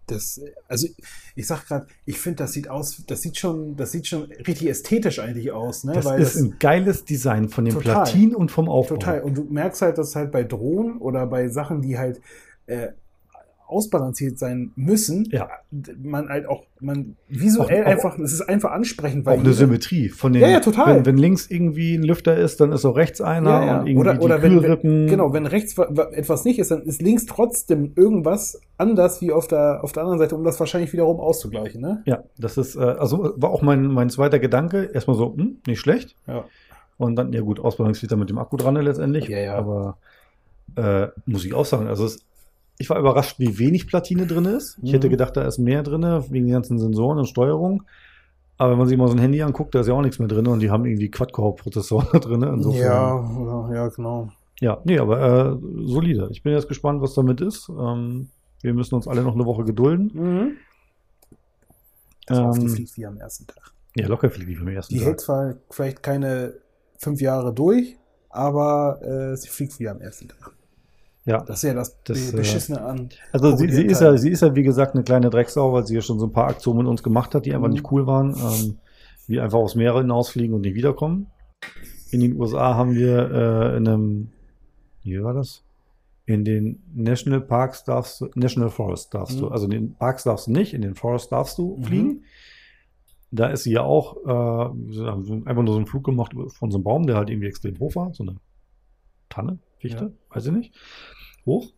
das, 0.08 0.42
also 0.68 0.88
ich 1.36 1.48
sag 1.48 1.68
gerade, 1.68 1.88
ich 2.06 2.18
finde, 2.18 2.38
das 2.38 2.54
sieht 2.54 2.70
aus, 2.70 3.04
das 3.06 3.22
sieht 3.22 3.38
schon, 3.38 3.76
das 3.76 3.92
sieht 3.92 4.08
schon 4.08 4.24
richtig 4.24 4.68
ästhetisch 4.70 5.20
eigentlich 5.20 5.52
aus, 5.52 5.84
ne? 5.84 5.94
Das 5.94 6.06
Weil 6.06 6.22
ist 6.22 6.38
ein 6.38 6.58
geiles 6.60 7.04
Design 7.04 7.50
von 7.50 7.66
dem 7.66 7.74
Total. 7.74 8.04
Platin 8.04 8.34
und 8.34 8.50
vom 8.50 8.70
Aufbau. 8.70 8.96
Total. 8.96 9.22
Und 9.22 9.38
du 9.38 9.44
merkst 9.44 9.82
halt, 9.82 9.98
dass 9.98 10.16
halt 10.16 10.32
bei 10.32 10.44
Drohnen 10.44 10.98
oder 10.98 11.28
bei 11.28 11.50
Sachen, 11.50 11.82
die 11.82 11.98
halt 11.98 12.22
äh, 12.68 12.90
ausbalanciert 13.68 14.40
sein 14.40 14.72
müssen, 14.76 15.28
Ja. 15.32 15.50
man 16.02 16.30
halt 16.30 16.48
auch, 16.48 16.64
man 16.80 17.16
visuell 17.28 17.84
Auch- 17.84 17.88
einfach, 17.88 18.18
es 18.20 18.32
ist 18.34 18.42
einfach 18.42 18.72
ansprechend, 18.72 19.28
Auch 19.28 19.34
eine 19.40 19.54
Symmetrie 19.54 20.10
von 20.10 20.32
den. 20.34 20.42
Ja, 20.42 20.48
ja, 20.50 20.60
total. 20.62 20.98
Wenn, 20.98 21.06
wenn 21.06 21.18
links 21.18 21.48
irgendwie 21.52 21.96
ein 21.96 22.04
Lüfter 22.04 22.36
ist, 22.38 22.62
dann 22.62 22.72
ist 22.72 22.86
auch 22.86 22.96
rechts 22.96 23.20
einer 23.22 23.50
Ja, 23.50 23.66
ja. 23.66 23.80
und 23.82 23.88
irgendwie 23.88 24.10
Oder, 24.10 24.22
oder 24.22 24.42
wenn, 24.42 24.62
wenn, 24.64 25.08
genau, 25.08 25.34
wenn 25.34 25.46
rechts 25.46 25.78
wa- 25.78 25.88
wa- 25.90 26.10
etwas 26.14 26.46
nicht 26.46 26.60
ist, 26.60 26.72
dann 26.72 26.84
ist 26.84 27.02
links 27.02 27.26
trotzdem 27.26 27.92
irgendwas 27.96 28.60
anders 28.78 29.22
wie 29.22 29.32
auf 29.32 29.48
der, 29.48 29.84
auf 29.84 29.92
der 29.92 30.04
anderen 30.04 30.20
Seite, 30.20 30.36
um 30.36 30.44
das 30.44 30.60
wahrscheinlich 30.60 30.94
wiederum 30.94 31.20
auszugleichen, 31.20 31.82
ne? 31.82 32.04
Ja, 32.06 32.24
das 32.38 32.58
ist, 32.58 32.76
äh, 32.76 32.80
also 32.80 33.34
war 33.36 33.50
auch 33.50 33.62
mein, 33.62 33.88
mein 33.88 34.10
zweiter 34.10 34.40
Gedanke. 34.40 34.92
Erstmal 34.94 35.18
so, 35.18 35.36
hm, 35.36 35.58
nicht 35.68 35.80
schlecht. 35.80 36.16
Ja. 36.28 36.46
Und 36.98 37.16
dann, 37.16 37.34
ja 37.34 37.42
gut, 37.42 37.60
ausbalanciert 37.60 38.12
er 38.12 38.18
mit 38.18 38.30
dem 38.30 38.38
Akku 38.38 38.56
dran 38.58 38.76
letztendlich. 38.76 39.28
Ja, 39.28 39.40
ja. 39.40 39.56
Aber 39.56 39.98
äh, 40.76 41.08
muss 41.26 41.46
ich 41.46 41.54
auch 41.54 41.66
sagen, 41.66 41.88
also 41.88 42.06
es, 42.06 42.20
ich 42.80 42.90
war 42.90 43.00
überrascht, 43.00 43.40
wie 43.40 43.58
wenig 43.60 43.88
Platine 43.88 44.28
drin 44.28 44.46
ist. 44.46 44.78
Ich 44.84 44.90
Mhm. 44.92 44.94
hätte 44.96 45.10
gedacht, 45.10 45.36
da 45.38 45.44
ist 45.44 45.58
mehr 45.58 45.84
drin, 45.84 46.04
wegen 46.30 46.46
den 46.46 46.54
ganzen 46.54 46.78
Sensoren 46.80 47.18
und 47.18 47.26
Steuerung. 47.28 47.84
Aber 48.60 48.72
wenn 48.72 48.78
man 48.80 48.88
sich 48.88 48.98
mal 48.98 49.08
so 49.08 49.14
ein 49.14 49.20
Handy 49.20 49.42
anguckt, 49.42 49.76
da 49.76 49.82
ist 49.82 49.88
ja 49.88 49.94
auch 49.94 50.02
nichts 50.02 50.18
mehr 50.20 50.28
drin 50.28 50.48
und 50.48 50.60
die 50.62 50.72
haben 50.72 50.86
irgendwie 50.86 51.10
Quad-Core-Prozessoren 51.12 52.08
drin. 52.22 52.42
Insofern. 52.44 52.82
Ja, 52.84 53.74
ja, 53.74 53.88
genau. 53.90 54.30
Ja, 54.60 54.82
nee, 54.84 54.98
aber 54.98 55.52
äh, 55.54 55.58
solide. 55.86 56.30
Ich 56.32 56.42
bin 56.42 56.54
jetzt 56.54 56.68
gespannt, 56.68 57.02
was 57.02 57.14
damit 57.14 57.40
ist. 57.42 57.70
Ähm, 57.70 58.30
wir 58.62 58.74
müssen 58.74 58.96
uns 58.96 59.08
alle 59.08 59.22
noch 59.22 59.36
eine 59.36 59.46
Woche 59.46 59.64
gedulden. 59.64 60.12
Mhm. 60.14 60.52
Also 62.28 62.42
auf 62.44 62.58
die 62.60 62.66
Ähm, 62.66 62.72
fliegt 62.72 62.98
wie 62.98 63.06
am 63.06 63.18
ersten 63.18 63.46
Tag. 63.48 63.72
Ja, 63.96 64.08
locker 64.08 64.30
fliegt 64.30 64.50
die 64.50 64.56
vom 64.56 64.68
ersten 64.68 64.94
Die 64.94 65.00
Tag. 65.00 65.08
hält 65.08 65.22
zwar 65.22 65.56
vielleicht 65.70 66.04
keine 66.04 66.56
fünf 66.98 67.22
Jahre 67.22 67.54
durch, 67.54 67.98
aber 68.30 69.00
äh, 69.04 69.36
sie 69.38 69.48
fliegt 69.50 69.80
wie 69.80 69.88
am 69.88 70.02
ersten 70.02 70.28
Tag. 70.28 70.52
Ja. 71.28 71.44
Das 71.44 71.58
ist 71.58 71.64
ja 71.64 71.74
das, 71.74 72.02
Das, 72.04 72.32
Be- 72.32 72.38
Beschissene 72.38 72.82
an. 72.82 73.10
Also 73.34 73.56
sie, 73.56 73.70
sie, 73.70 73.84
ist 73.86 74.02
ja, 74.02 74.18
sie 74.18 74.30
ist 74.32 74.42
ja, 74.42 74.56
wie 74.56 74.64
gesagt, 74.64 74.96
eine 74.96 75.04
kleine 75.04 75.30
Drecksau, 75.30 75.74
weil 75.74 75.86
sie 75.86 75.94
ja 75.96 76.02
schon 76.02 76.20
so 76.20 76.26
ein 76.26 76.32
paar 76.32 76.48
Aktionen 76.48 76.80
mit 76.80 76.88
uns 76.88 77.04
gemacht 77.04 77.36
hat, 77.36 77.46
die 77.46 77.54
einfach 77.54 77.68
Mhm. 77.68 77.74
nicht 77.74 77.92
cool 77.92 78.08
waren. 78.08 78.34
Ähm, 78.36 78.78
wie 79.28 79.40
einfach 79.42 79.60
aufs 79.60 79.76
Meer 79.76 79.94
hinausfliegen 79.96 80.56
und 80.56 80.62
nicht 80.62 80.76
wiederkommen. 80.76 81.28
In 82.12 82.22
den 82.22 82.40
USA 82.40 82.76
haben 82.76 82.96
wir 82.96 83.30
äh, 83.30 83.78
in 83.78 83.88
einem, 83.88 84.30
wie 85.04 85.22
war 85.22 85.34
das? 85.34 85.64
In 86.26 86.46
den 86.46 86.82
National 86.96 87.42
Parks 87.42 87.84
darfst 87.84 88.22
du, 88.22 88.30
National 88.36 88.70
Forest 88.70 89.14
darfst 89.14 89.40
du, 89.40 89.46
Mhm. 89.48 89.52
also 89.52 89.66
in 89.66 89.72
den 89.72 89.94
Parks 89.96 90.24
darfst 90.24 90.48
du 90.48 90.52
nicht, 90.52 90.74
in 90.74 90.82
den 90.82 90.96
Forest 90.96 91.32
darfst 91.34 91.58
du 91.58 91.76
Mhm. 91.78 91.84
fliegen. 91.84 92.24
Da 93.32 93.48
ist 93.48 93.64
sie 93.64 93.74
ja 93.74 93.82
auch, 93.82 94.16
äh, 94.24 94.30
wir 94.30 95.06
haben 95.12 95.26
so 95.26 95.34
einfach 95.34 95.62
nur 95.64 95.74
so 95.74 95.78
einen 95.78 95.88
Flug 95.88 96.06
gemacht 96.06 96.32
von 96.58 96.72
so 96.72 96.78
einem 96.78 96.84
Baum, 96.86 97.06
der 97.06 97.18
halt 97.18 97.30
irgendwie 97.30 97.48
extrem 97.50 97.78
hoch 97.80 97.96
war, 97.98 98.14
so 98.14 98.24
eine 98.24 98.38
Tanne, 99.28 99.60
Fichte, 99.80 100.06
Ja. 100.06 100.36
weiß 100.36 100.46
ich 100.48 100.52
nicht, 100.54 100.74
hoch. 101.46 101.72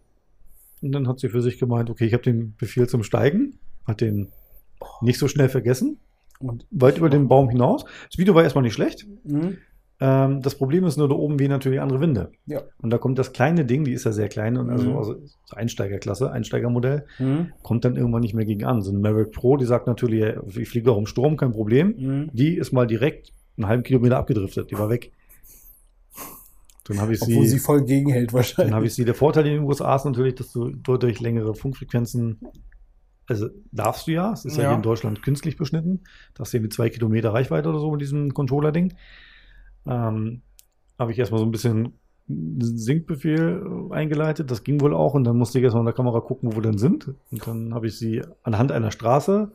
Und 0.81 0.91
dann 0.93 1.07
hat 1.07 1.19
sie 1.19 1.29
für 1.29 1.41
sich 1.41 1.59
gemeint, 1.59 1.89
okay, 1.89 2.05
ich 2.05 2.13
habe 2.13 2.23
den 2.23 2.55
Befehl 2.57 2.87
zum 2.87 3.03
Steigen, 3.03 3.59
hat 3.85 4.01
den 4.01 4.29
nicht 5.01 5.19
so 5.19 5.27
schnell 5.27 5.49
vergessen, 5.49 5.97
Und, 6.39 6.65
weit 6.71 6.97
über 6.97 7.09
den 7.09 7.27
Baum 7.27 7.49
hinaus. 7.49 7.83
Das 8.09 8.17
Video 8.17 8.33
war 8.33 8.43
erstmal 8.43 8.61
nicht 8.63 8.73
schlecht. 8.73 9.05
Mhm. 9.25 9.57
Ähm, 10.01 10.41
das 10.41 10.55
Problem 10.55 10.85
ist 10.85 10.95
nur, 10.95 11.09
da 11.09 11.15
oben 11.15 11.37
wehen 11.39 11.49
natürlich 11.49 11.81
andere 11.81 11.99
Winde. 11.99 12.31
Ja. 12.45 12.61
Und 12.81 12.91
da 12.91 12.97
kommt 12.97 13.19
das 13.19 13.33
kleine 13.33 13.65
Ding, 13.65 13.83
die 13.83 13.91
ist 13.91 14.05
ja 14.05 14.13
sehr 14.13 14.29
klein 14.29 14.55
und 14.55 14.69
also, 14.69 14.91
Mhm. 14.91 14.97
also 14.97 15.15
so 15.43 15.55
Einsteigerklasse, 15.57 16.31
Einsteigermodell, 16.31 17.05
Mhm. 17.19 17.51
kommt 17.61 17.83
dann 17.83 17.97
irgendwann 17.97 18.21
nicht 18.21 18.33
mehr 18.33 18.45
gegen 18.45 18.63
an. 18.63 18.81
So 18.81 18.93
ein 18.93 19.01
Maverick 19.01 19.33
Pro, 19.33 19.57
die 19.57 19.65
sagt 19.65 19.87
natürlich, 19.87 20.23
ich 20.55 20.69
fliege 20.69 20.89
auch 20.93 20.97
im 20.97 21.05
Sturm, 21.07 21.35
kein 21.35 21.51
Problem. 21.51 21.95
Mhm. 21.97 22.29
Die 22.31 22.55
ist 22.55 22.71
mal 22.71 22.87
direkt 22.87 23.33
einen 23.57 23.67
halben 23.67 23.83
Kilometer 23.83 24.15
abgedriftet, 24.17 24.71
die 24.71 24.77
war 24.79 24.89
weg. 24.89 25.11
Dann 26.89 26.99
habe 26.99 27.13
ich 27.13 27.21
Obwohl 27.21 27.43
sie 27.43 27.51
sie, 27.51 27.59
voll 27.59 27.83
gegenhält 27.85 28.33
wahrscheinlich. 28.33 28.71
dann 28.71 28.75
habe 28.75 28.85
ich 28.87 28.93
sie. 28.95 29.05
Der 29.05 29.13
Vorteil 29.15 29.45
in 29.47 29.53
den 29.53 29.63
USA 29.63 29.95
ist 29.95 30.03
natürlich, 30.05 30.35
dass 30.35 30.51
du 30.51 30.69
durch 30.71 31.19
längere 31.21 31.53
Funkfrequenzen, 31.55 32.39
also 33.27 33.47
darfst 33.71 34.07
du 34.07 34.11
ja, 34.11 34.33
es 34.33 34.43
ist 34.43 34.57
ja, 34.57 34.63
Ja. 34.63 34.69
hier 34.69 34.75
in 34.77 34.81
Deutschland 34.81 35.21
künstlich 35.21 35.55
beschnitten, 35.55 36.01
dass 36.33 36.51
du 36.51 36.59
mit 36.59 36.73
zwei 36.73 36.89
Kilometer 36.89 37.31
Reichweite 37.33 37.69
oder 37.69 37.79
so 37.79 37.91
mit 37.91 38.01
diesem 38.01 38.33
Controller-Ding. 38.33 38.93
Ähm, 39.87 40.41
habe 40.97 41.11
ich 41.13 41.19
erstmal 41.19 41.39
so 41.39 41.45
ein 41.45 41.51
bisschen 41.51 41.93
Sinkbefehl 42.27 43.63
eingeleitet, 43.91 44.51
das 44.51 44.63
ging 44.63 44.81
wohl 44.81 44.93
auch 44.93 45.13
und 45.13 45.23
dann 45.23 45.37
musste 45.37 45.57
ich 45.59 45.63
erstmal 45.63 45.81
in 45.81 45.85
der 45.87 45.93
Kamera 45.95 46.19
gucken, 46.21 46.51
wo 46.51 46.55
wir 46.57 46.61
denn 46.61 46.77
sind. 46.77 47.13
Und 47.31 47.45
dann 47.47 47.73
habe 47.73 47.87
ich 47.87 47.97
sie 47.97 48.21
anhand 48.43 48.71
einer 48.71 48.91
Straße 48.91 49.51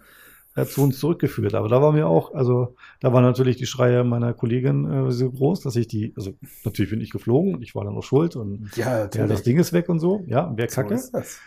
äh, 0.56 0.64
zu 0.64 0.82
uns 0.82 0.98
zurückgeführt. 1.00 1.54
Aber 1.54 1.68
da 1.68 1.80
war 1.82 1.92
mir 1.92 2.06
auch, 2.06 2.34
also 2.34 2.74
da 3.00 3.12
waren 3.12 3.24
natürlich 3.24 3.56
die 3.56 3.66
Schreie 3.66 4.04
meiner 4.04 4.32
Kollegin 4.34 4.90
äh, 5.08 5.10
so 5.12 5.30
groß, 5.30 5.60
dass 5.60 5.76
ich 5.76 5.88
die, 5.88 6.12
also 6.16 6.32
natürlich 6.64 6.90
bin 6.90 7.00
ich 7.00 7.10
geflogen 7.10 7.54
und 7.56 7.62
ich 7.62 7.74
war 7.74 7.84
dann 7.84 7.96
auch 7.96 8.02
schuld 8.02 8.36
und 8.36 8.70
ja, 8.76 9.08
ja, 9.12 9.26
das 9.26 9.42
Ding 9.42 9.58
ist 9.58 9.72
weg 9.72 9.88
und 9.88 9.98
so. 9.98 10.22
Ja, 10.26 10.54
So 10.56 10.66
kacke. 10.66 10.94
das. 11.12 11.38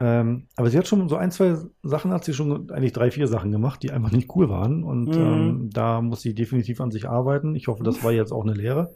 Ähm, 0.00 0.46
aber 0.56 0.68
sie 0.68 0.78
hat 0.78 0.88
schon 0.88 1.08
so 1.08 1.14
ein, 1.16 1.30
zwei 1.30 1.56
Sachen, 1.84 2.12
hat 2.12 2.24
sie 2.24 2.34
schon 2.34 2.70
eigentlich 2.72 2.92
drei, 2.92 3.10
vier 3.12 3.28
Sachen 3.28 3.52
gemacht, 3.52 3.82
die 3.84 3.92
einfach 3.92 4.10
nicht 4.10 4.34
cool 4.34 4.48
waren. 4.48 4.82
Und 4.82 5.10
Mhm. 5.10 5.22
ähm, 5.22 5.70
da 5.72 6.00
muss 6.00 6.22
sie 6.22 6.34
definitiv 6.34 6.80
an 6.80 6.90
sich 6.90 7.08
arbeiten. 7.08 7.54
Ich 7.54 7.68
hoffe, 7.68 7.84
das 7.84 8.02
war 8.02 8.10
jetzt 8.10 8.32
auch 8.32 8.42
eine 8.42 8.54
Lehre. 8.54 8.94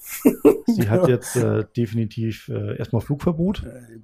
Sie 0.66 0.88
hat 0.88 1.08
jetzt 1.08 1.36
äh, 1.36 1.64
definitiv 1.76 2.48
äh, 2.48 2.76
erstmal 2.78 3.02
Flugverbot. 3.02 3.64
Äh, 3.64 3.98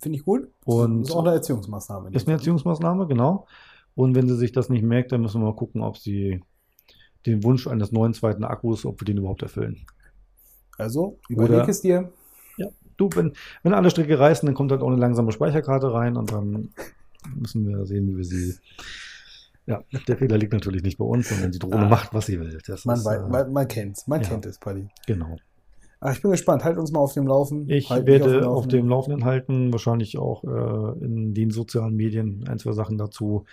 Finde 0.00 0.18
ich 0.18 0.24
gut. 0.24 0.48
Und- 0.64 1.02
ist 1.02 1.12
auch 1.12 1.24
eine 1.24 1.34
Erziehungsmaßnahme. 1.34 2.10
Ist 2.12 2.26
eine 2.26 2.36
Erziehungsmaßnahme, 2.36 3.06
genau. 3.06 3.46
Und 3.94 4.14
wenn 4.14 4.28
sie 4.28 4.36
sich 4.36 4.52
das 4.52 4.68
nicht 4.68 4.82
merkt, 4.82 5.12
dann 5.12 5.20
müssen 5.20 5.40
wir 5.40 5.46
mal 5.46 5.56
gucken, 5.56 5.82
ob 5.82 5.96
sie 5.98 6.42
den 7.26 7.42
Wunsch 7.44 7.66
eines 7.66 7.92
neuen 7.92 8.12
zweiten 8.14 8.44
Akkus, 8.44 8.84
ob 8.84 9.00
wir 9.00 9.04
den 9.06 9.18
überhaupt 9.18 9.42
erfüllen. 9.42 9.86
Also, 10.78 11.18
überleg 11.28 11.60
Oder- 11.60 11.68
es 11.68 11.80
dir. 11.80 12.12
Du, 12.96 13.08
wenn, 13.16 13.32
wenn 13.64 13.74
alle 13.74 13.90
Stricke 13.90 14.16
reißen, 14.20 14.46
dann 14.46 14.54
kommt 14.54 14.70
halt 14.70 14.80
auch 14.80 14.86
eine 14.86 14.96
langsame 15.00 15.32
Speicherkarte 15.32 15.92
rein 15.92 16.16
und 16.16 16.30
dann 16.30 16.70
müssen 17.34 17.66
wir 17.66 17.84
sehen, 17.86 18.06
wie 18.08 18.16
wir 18.18 18.24
sie. 18.24 18.54
Ja, 19.66 19.82
der 20.06 20.16
Fehler 20.16 20.38
liegt 20.38 20.52
natürlich 20.52 20.84
nicht 20.84 20.98
bei 20.98 21.04
uns, 21.04 21.28
sondern 21.28 21.50
die 21.50 21.58
Drohne 21.58 21.86
Ah. 21.86 21.88
macht, 21.88 22.14
was 22.14 22.26
sie 22.26 22.38
will. 22.38 22.56
Das 22.66 22.84
Man, 22.84 22.96
ist, 22.98 23.04
wei- 23.04 23.16
äh, 23.16 23.28
man, 23.28 23.52
man 23.52 23.66
kennt's. 23.66 24.06
Man 24.06 24.20
ja. 24.22 24.28
kennt 24.28 24.46
es, 24.46 24.58
Paddy. 24.60 24.86
genau. 25.08 25.36
Ach, 26.06 26.12
ich 26.12 26.20
bin 26.20 26.32
gespannt. 26.32 26.64
Halt 26.64 26.76
uns 26.76 26.92
mal 26.92 27.00
auf 27.00 27.14
dem 27.14 27.26
Laufen. 27.26 27.66
Ich 27.70 27.88
halt 27.88 28.06
werde 28.06 28.46
auf 28.46 28.68
dem 28.68 28.90
Laufenden 28.90 29.24
halten, 29.24 29.72
wahrscheinlich 29.72 30.18
auch 30.18 30.44
äh, 30.44 31.02
in 31.02 31.32
den 31.32 31.50
sozialen 31.50 31.96
Medien 31.96 32.46
ein, 32.46 32.58
zwei 32.58 32.72
Sachen 32.72 32.98
dazu 32.98 33.46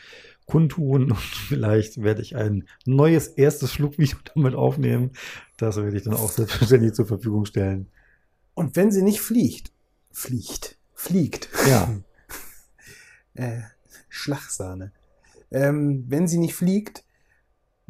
kundtun 0.47 1.12
und 1.12 1.18
vielleicht 1.18 2.04
werde 2.04 2.22
ich 2.22 2.36
ein 2.36 2.66
neues 2.86 3.30
erstes 3.30 3.72
Flugvideo 3.72 4.18
damit 4.36 4.56
aufnehmen. 4.56 5.12
Das 5.56 5.78
werde 5.78 5.95
ich 5.95 6.04
dann 6.04 6.14
auch 6.14 6.30
selbstverständlich 6.30 6.91
zur 6.91 7.06
Verfügung 7.06 7.45
stellen. 7.45 7.88
Und 8.54 8.76
wenn 8.76 8.91
sie 8.91 9.02
nicht 9.02 9.22
fliegt, 9.22 9.72
fliegt, 10.12 10.78
fliegt, 10.93 11.47
Ja, 11.70 11.89
äh, 13.36 13.62
Schlagsahne. 14.10 14.91
Ähm, 15.52 16.04
wenn 16.10 16.28
sie 16.28 16.38
nicht 16.38 16.56
fliegt, 16.56 17.06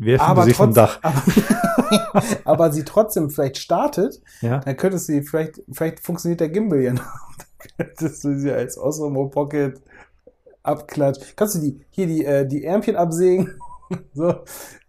werfen 0.06 0.26
aber, 0.26 0.44
Sie 0.44 0.50
sich 0.50 0.58
vom 0.58 0.74
Dach. 0.74 1.00
aber, 1.02 2.24
aber 2.46 2.72
sie 2.72 2.84
trotzdem 2.84 3.30
vielleicht 3.30 3.58
startet, 3.58 4.22
Ja, 4.42 4.60
dann 4.60 4.78
könntest 4.78 5.08
du 5.10 5.14
sie, 5.14 5.24
vielleicht, 5.24 5.62
vielleicht 5.72 6.00
funktioniert 6.00 6.40
der 6.40 6.50
Gimbal 6.50 6.82
ja 6.82 6.94
noch. 6.94 7.04
Dann 7.78 7.88
könntest 7.88 8.24
du 8.24 8.38
sie 8.38 8.52
als 8.52 8.78
Osmo 8.78 9.28
Pocket 9.28 9.82
abklatschen. 10.64 11.24
Kannst 11.36 11.56
du 11.56 11.60
die, 11.60 11.80
hier 11.90 12.08
die, 12.08 12.26
äh, 12.26 12.46
die 12.46 12.66
Ärmchen 12.66 12.96
absägen? 12.96 13.54
so. 14.14 14.36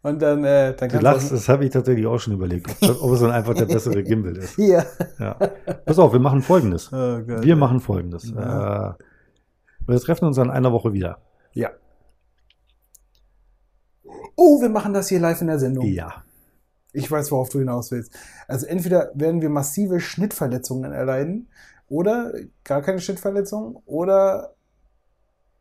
Und 0.04 0.20
dann, 0.20 0.44
äh, 0.44 0.74
dann 0.74 0.88
du 0.88 0.98
lachst, 0.98 1.30
das 1.30 1.48
habe 1.48 1.64
ich 1.64 1.70
tatsächlich 1.70 2.06
auch 2.06 2.18
schon 2.18 2.34
überlegt, 2.34 2.68
ob, 2.82 3.02
ob 3.02 3.12
es 3.12 3.20
dann 3.20 3.30
einfach 3.30 3.54
der 3.54 3.66
bessere 3.66 4.02
Gimbal 4.02 4.36
ist. 4.36 4.56
Hier. 4.56 4.84
Ja. 5.18 5.34
Pass 5.84 5.98
auf, 5.98 6.12
wir 6.12 6.18
machen 6.18 6.42
folgendes. 6.42 6.92
Oh 6.92 7.20
Gott. 7.20 7.44
Wir 7.44 7.54
machen 7.54 7.78
folgendes. 7.78 8.32
Ja. 8.34 8.90
Äh, 8.90 8.94
wir 9.86 10.00
treffen 10.00 10.24
uns 10.24 10.38
in 10.38 10.50
einer 10.50 10.72
Woche 10.72 10.92
wieder. 10.92 11.18
Ja. 11.52 11.70
Oh, 14.44 14.60
wir 14.60 14.70
machen 14.70 14.92
das 14.92 15.08
hier 15.08 15.20
live 15.20 15.40
in 15.40 15.46
der 15.46 15.60
Sendung. 15.60 15.86
Ja. 15.86 16.24
Ich 16.92 17.08
weiß, 17.08 17.30
worauf 17.30 17.48
du 17.48 17.60
hinaus 17.60 17.92
willst. 17.92 18.12
Also 18.48 18.66
entweder 18.66 19.12
werden 19.14 19.40
wir 19.40 19.48
massive 19.48 20.00
Schnittverletzungen 20.00 20.90
erleiden 20.90 21.46
oder 21.88 22.32
gar 22.64 22.82
keine 22.82 23.00
Schnittverletzungen 23.00 23.76
oder 23.86 24.54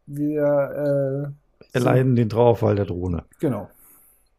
wir 0.07 1.35
äh, 1.71 1.77
Erleiden 1.77 2.15
den 2.15 2.29
Trauerfall 2.29 2.75
der 2.75 2.85
Drohne. 2.85 3.25
genau. 3.39 3.69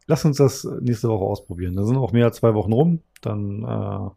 Lass 0.07 0.25
uns 0.25 0.35
das 0.35 0.65
nächste 0.81 1.07
Woche 1.07 1.23
ausprobieren. 1.23 1.77
Da 1.77 1.85
sind 1.85 1.95
auch 1.95 2.11
mehr 2.11 2.25
als 2.25 2.35
zwei 2.35 2.53
Wochen 2.53 2.73
rum. 2.73 2.99
Dann 3.21 3.63
äh, 3.63 4.09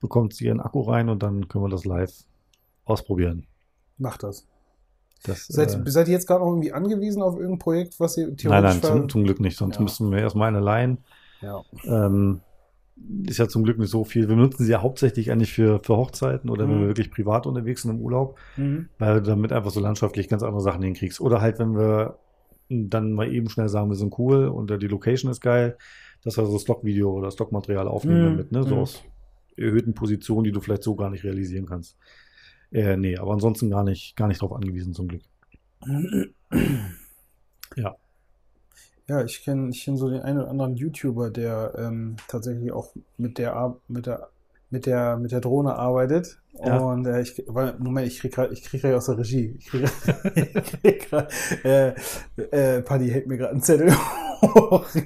bekommt 0.00 0.34
sie 0.34 0.44
ihren 0.44 0.60
Akku 0.60 0.82
rein 0.82 1.08
und 1.08 1.24
dann 1.24 1.48
können 1.48 1.64
wir 1.64 1.68
das 1.68 1.84
live 1.84 2.12
ausprobieren. 2.84 3.48
Macht 3.98 4.22
das. 4.22 4.46
Das, 5.24 5.46
Seid, 5.46 5.74
äh, 5.74 5.90
seid 5.90 6.08
ihr 6.08 6.14
jetzt 6.14 6.26
gerade 6.26 6.40
noch 6.44 6.50
irgendwie 6.50 6.72
angewiesen 6.72 7.22
auf 7.22 7.34
irgendein 7.36 7.58
Projekt, 7.58 7.98
was 7.98 8.16
ihr 8.16 8.36
theoretisch 8.36 8.48
nein, 8.50 8.62
nein, 8.62 8.82
zum, 8.82 9.08
zum 9.08 9.24
Glück 9.24 9.40
nicht. 9.40 9.56
Sonst 9.56 9.76
Ja. 9.76 9.82
müssten 9.82 10.10
wir 10.10 10.18
erstmal 10.18 10.48
eine 10.48 10.60
leihen. 10.60 10.98
ja. 11.40 11.62
Ähm, 11.84 12.40
ist 13.26 13.36
ja 13.38 13.46
zum 13.46 13.62
Glück 13.64 13.78
nicht 13.78 13.90
so 13.90 14.04
viel. 14.04 14.26
Wir 14.28 14.36
nutzen 14.36 14.64
sie 14.64 14.72
ja 14.72 14.80
hauptsächlich 14.80 15.30
eigentlich 15.30 15.52
für, 15.52 15.80
für 15.82 15.96
Hochzeiten 15.98 16.48
oder 16.48 16.66
wenn 16.66 16.76
Mhm. 16.76 16.80
wir 16.82 16.86
wirklich 16.88 17.10
privat 17.10 17.46
unterwegs 17.46 17.82
sind 17.82 17.90
im 17.90 18.00
Urlaub, 18.00 18.38
Mhm. 18.56 18.88
weil 18.98 19.16
du 19.16 19.22
damit 19.22 19.52
einfach 19.52 19.70
so 19.70 19.80
landschaftlich 19.80 20.28
ganz 20.28 20.42
andere 20.42 20.62
Sachen 20.62 20.82
hinkriegst. 20.82 21.20
Oder 21.20 21.42
halt, 21.42 21.58
wenn 21.58 21.76
wir 21.76 22.18
dann 22.70 23.12
mal 23.12 23.30
eben 23.30 23.48
schnell 23.50 23.68
sagen, 23.68 23.90
wir 23.90 23.96
sind 23.96 24.18
cool 24.18 24.46
und 24.48 24.70
die 24.82 24.86
Location 24.88 25.30
ist 25.30 25.40
geil, 25.42 25.76
dass 26.24 26.38
wir 26.38 26.46
so 26.46 26.58
Stockvideo 26.58 27.10
oder 27.12 27.30
Stockmaterial 27.30 27.86
aufnehmen 27.86 28.20
Mhm. 28.20 28.24
damit, 28.24 28.52
ne? 28.52 28.62
So 28.64 28.74
Mhm. 28.76 28.80
aus 28.80 29.02
erhöhten 29.56 29.92
Positionen, 29.94 30.44
die 30.44 30.52
du 30.52 30.60
vielleicht 30.60 30.82
so 30.82 30.94
gar 30.96 31.10
nicht 31.10 31.22
realisieren 31.24 31.66
kannst. 31.66 31.96
Äh, 32.76 32.98
nee, 32.98 33.16
aber 33.16 33.32
ansonsten 33.32 33.70
gar 33.70 33.84
nicht, 33.84 34.16
gar 34.16 34.28
nicht 34.28 34.42
drauf 34.42 34.52
angewiesen, 34.52 34.92
zum 34.92 35.08
Glück. 35.08 35.22
Ja. 37.74 37.96
Ja, 39.06 39.22
ich 39.24 39.44
kenne 39.44 39.68
ich 39.70 39.84
kenn 39.84 39.98
so 39.98 40.08
den 40.08 40.22
einen 40.22 40.38
oder 40.38 40.48
anderen 40.48 40.76
YouTuber, 40.76 41.30
der 41.30 41.74
ähm, 41.76 42.16
tatsächlich 42.28 42.72
auch 42.72 42.94
mit 43.18 43.36
der, 43.36 43.76
mit 43.88 44.06
der 44.06 44.30
mit 44.70 44.86
der 44.86 45.16
mit 45.18 45.32
der 45.32 45.40
Drohne 45.40 45.74
arbeitet. 45.74 46.40
Ja. 46.64 46.78
Und 46.78 47.06
äh, 47.06 47.20
ich 47.20 47.44
Moment, 47.48 48.06
ich 48.06 48.20
krieg 48.20 48.32
grad, 48.32 48.52
ich 48.52 48.62
krieg 48.62 48.80
gerade 48.80 48.96
aus 48.96 49.06
der 49.06 49.18
Regie. 49.18 49.56
Ich 49.58 49.66
krieg, 49.66 49.84
ich 50.34 50.52
krieg 50.80 51.10
grad, 51.10 51.32
äh, 51.64 51.92
äh, 52.36 52.82
Paddy 52.82 53.10
hält 53.10 53.26
mir 53.26 53.36
gerade 53.36 53.52
einen 53.52 53.62
Zettel 53.62 53.92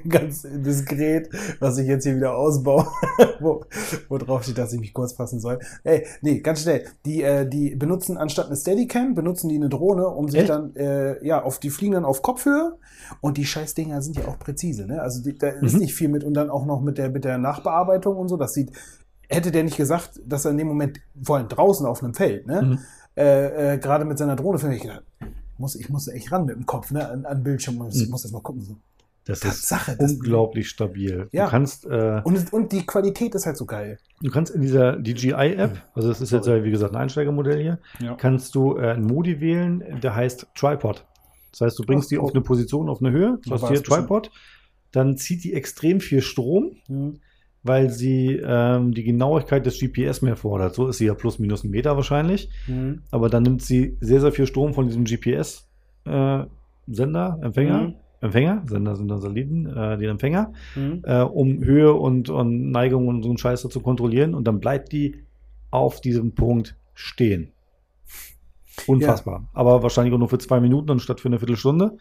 ganz 0.08 0.42
diskret, 0.42 1.28
was 1.58 1.78
ich 1.78 1.86
jetzt 1.86 2.04
hier 2.04 2.16
wieder 2.16 2.36
ausbaue, 2.36 2.86
wo, 3.40 3.64
wo 4.08 4.18
drauf 4.18 4.42
steht, 4.44 4.58
dass 4.58 4.72
ich 4.72 4.80
mich 4.80 4.92
kurz 4.94 5.12
fassen 5.12 5.40
soll. 5.40 5.58
Ey, 5.84 6.06
nee, 6.22 6.40
ganz 6.40 6.62
schnell. 6.62 6.84
Die, 7.04 7.22
äh, 7.22 7.48
die 7.48 7.74
benutzen 7.76 8.16
anstatt 8.16 8.46
eine 8.46 8.56
Steadicam, 8.56 9.14
benutzen 9.14 9.48
die 9.48 9.56
eine 9.56 9.68
Drohne, 9.68 10.06
um 10.08 10.28
sich 10.28 10.40
Echt? 10.40 10.50
dann, 10.50 10.74
äh, 10.76 11.24
ja, 11.26 11.42
auf 11.42 11.58
die 11.58 11.70
fliegen 11.70 11.94
dann 11.94 12.04
auf 12.04 12.22
Kopfhöhe 12.22 12.76
und 13.20 13.36
die 13.36 13.44
Scheißdinger 13.46 14.02
sind 14.02 14.16
ja 14.16 14.26
auch 14.28 14.38
präzise, 14.38 14.86
ne? 14.86 15.00
Also 15.02 15.22
die, 15.22 15.36
da 15.36 15.48
ist 15.48 15.72
Mhm. 15.74 15.80
nicht 15.80 15.94
viel 15.94 16.08
mit 16.08 16.24
und 16.24 16.34
dann 16.34 16.50
auch 16.50 16.66
noch 16.66 16.80
mit 16.80 16.98
der, 16.98 17.10
mit 17.10 17.24
der 17.24 17.38
Nachbearbeitung 17.38 18.16
und 18.16 18.28
so. 18.28 18.36
Das 18.36 18.54
sieht, 18.54 18.72
hätte 19.28 19.50
der 19.50 19.64
nicht 19.64 19.76
gesagt, 19.76 20.20
dass 20.26 20.44
er 20.44 20.50
in 20.52 20.58
dem 20.58 20.68
Moment, 20.68 21.00
vor 21.22 21.36
allem 21.36 21.48
draußen 21.48 21.86
auf 21.86 22.02
einem 22.02 22.14
Feld, 22.14 22.46
ne? 22.46 22.62
Mhm. 22.62 22.78
Äh, 23.16 23.74
äh, 23.74 23.78
gerade 23.78 24.04
mit 24.04 24.18
seiner 24.18 24.36
Drohne, 24.36 24.58
finde 24.58 24.76
ich 24.76 24.88
muss, 25.58 25.74
ich 25.74 25.90
muss 25.90 26.08
echt 26.08 26.32
ran 26.32 26.46
mit 26.46 26.56
dem 26.56 26.64
Kopf, 26.64 26.90
ne? 26.90 27.06
An, 27.06 27.26
an 27.26 27.42
Bildschirm. 27.42 27.74
Ich 27.90 28.04
Mhm. 28.06 28.10
muss 28.10 28.22
das 28.22 28.32
mal 28.32 28.40
gucken. 28.40 28.62
So. 28.62 28.76
Das 29.26 29.40
Tatsache, 29.40 29.92
ist 29.92 30.00
das- 30.00 30.12
unglaublich 30.12 30.68
stabil. 30.68 31.28
Ja. 31.32 31.44
Du 31.44 31.50
kannst, 31.50 31.86
äh, 31.86 32.20
Und, 32.24 32.52
und 32.52 32.72
die 32.72 32.84
Qualität 32.86 33.34
ist 33.34 33.46
halt 33.46 33.56
so 33.56 33.66
geil. 33.66 33.98
du 34.22 34.30
kannst 34.30 34.54
in 34.54 34.62
dieser 34.62 34.96
DJI-App, 34.96 35.82
also 35.94 36.08
das 36.08 36.20
ist 36.20 36.30
jetzt 36.32 36.46
ja, 36.46 36.62
wie 36.64 36.70
gesagt, 36.70 36.94
ein 36.94 37.00
Einsteigermodell 37.00 37.60
hier, 37.62 37.78
Ja. 38.00 38.14
kannst 38.14 38.54
du 38.54 38.76
äh, 38.76 38.92
einen 38.92 39.04
Modi 39.06 39.40
wählen, 39.40 40.00
der 40.02 40.14
heißt 40.16 40.48
Tripod. 40.54 41.04
Das 41.52 41.60
heißt, 41.62 41.78
du 41.78 41.82
bringst 41.84 42.06
Ach, 42.06 42.10
die 42.10 42.18
auf 42.18 42.30
eine 42.32 42.40
Position, 42.42 42.88
auf 42.88 43.00
eine 43.02 43.10
Höhe, 43.12 43.38
du 43.44 43.50
hast 43.52 43.68
hier. 43.68 43.82
Tripod, 43.82 44.30
dann 44.92 45.16
zieht 45.16 45.44
die 45.44 45.52
extrem 45.54 46.00
viel 46.00 46.22
Strom, 46.22 46.76
Mhm. 46.88 47.20
weil 47.62 47.90
sie 47.90 48.40
ähm, 48.42 48.92
die 48.94 49.04
Genauigkeit 49.04 49.66
des 49.66 49.78
GPS 49.78 50.22
mehr 50.22 50.36
fordert. 50.36 50.74
So 50.74 50.88
ist 50.88 50.96
sie 50.98 51.06
ja 51.06 51.14
plus 51.14 51.38
minus 51.38 51.62
einen 51.62 51.72
Meter 51.72 51.94
wahrscheinlich. 51.96 52.48
Mhm. 52.66 53.02
Aber 53.10 53.28
dann 53.28 53.42
nimmt 53.42 53.62
sie 53.62 53.96
sehr, 54.00 54.20
sehr 54.20 54.32
viel 54.32 54.46
Strom 54.46 54.72
von 54.74 54.86
diesem 54.86 55.04
GPS-Sender, 56.06 57.38
Empfänger, 57.42 57.82
Mhm. 57.82 57.94
Empfänger, 58.20 58.62
Sender 58.66 58.96
sind 58.96 59.08
dann 59.08 59.20
Satelliten, 59.20 59.66
äh, 59.66 59.96
den 59.98 60.10
Empfänger, 60.10 60.52
Mhm. 60.76 61.02
äh, 61.04 61.22
um 61.22 61.62
Höhe 61.64 61.92
und, 61.94 62.28
und 62.30 62.70
Neigung 62.70 63.08
und 63.08 63.22
so 63.22 63.28
einen 63.30 63.38
Scheiß 63.38 63.62
zu 63.62 63.80
kontrollieren. 63.80 64.34
Und 64.34 64.44
dann 64.44 64.60
bleibt 64.60 64.92
die 64.92 65.24
auf 65.70 66.00
diesem 66.00 66.32
Punkt 66.34 66.76
stehen. 66.94 67.52
Unfassbar. 68.86 69.48
Aber 69.52 69.82
wahrscheinlich 69.82 70.12
auch 70.14 70.18
nur 70.18 70.28
für 70.28 70.38
zwei 70.38 70.60
Minuten 70.60 70.90
anstatt 70.90 71.20
für 71.20 71.28
eine 71.28 71.38
Viertelstunde. 71.38 71.96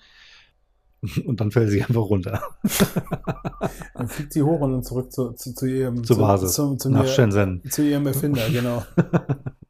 Und 1.26 1.39
dann 1.39 1.51
fällt 1.51 1.70
sie 1.70 1.82
einfach 1.82 2.01
runter. 2.01 2.41
Dann 3.93 4.07
fliegt 4.09 4.34
sie 4.34 4.41
hoch 4.43 4.59
und 4.61 4.72
dann 4.74 4.84
zurück 4.84 5.11
zu, 5.11 5.32
zu, 5.32 5.53
zu 5.53 5.65
ihrem 5.65 6.03
Zur 6.03 6.15
zu, 6.17 6.22
Basis. 6.22 6.53
Zu, 6.53 6.76
zu, 6.76 6.89
nach 6.89 7.01
mir- 7.03 7.07
Shenzhen. 7.07 7.61
zu 7.70 7.84
ihrem 7.84 8.05
Erfinder, 8.07 8.41
genau. 8.51 8.84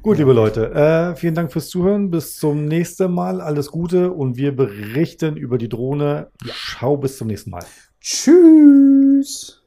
Gut, 0.00 0.18
liebe 0.18 0.32
Leute, 0.32 0.72
äh, 0.72 1.16
vielen 1.16 1.34
Dank 1.34 1.52
fürs 1.52 1.68
Zuhören. 1.68 2.10
Bis 2.10 2.36
zum 2.36 2.66
nächsten 2.66 3.12
Mal. 3.12 3.40
Alles 3.40 3.70
Gute 3.70 4.12
und 4.12 4.36
wir 4.36 4.54
berichten 4.54 5.36
über 5.36 5.58
die 5.58 5.68
Drohne. 5.68 6.30
Schau 6.52 6.96
bis 6.96 7.18
zum 7.18 7.26
nächsten 7.26 7.50
Mal. 7.50 7.64
Tschüss. 8.00 9.57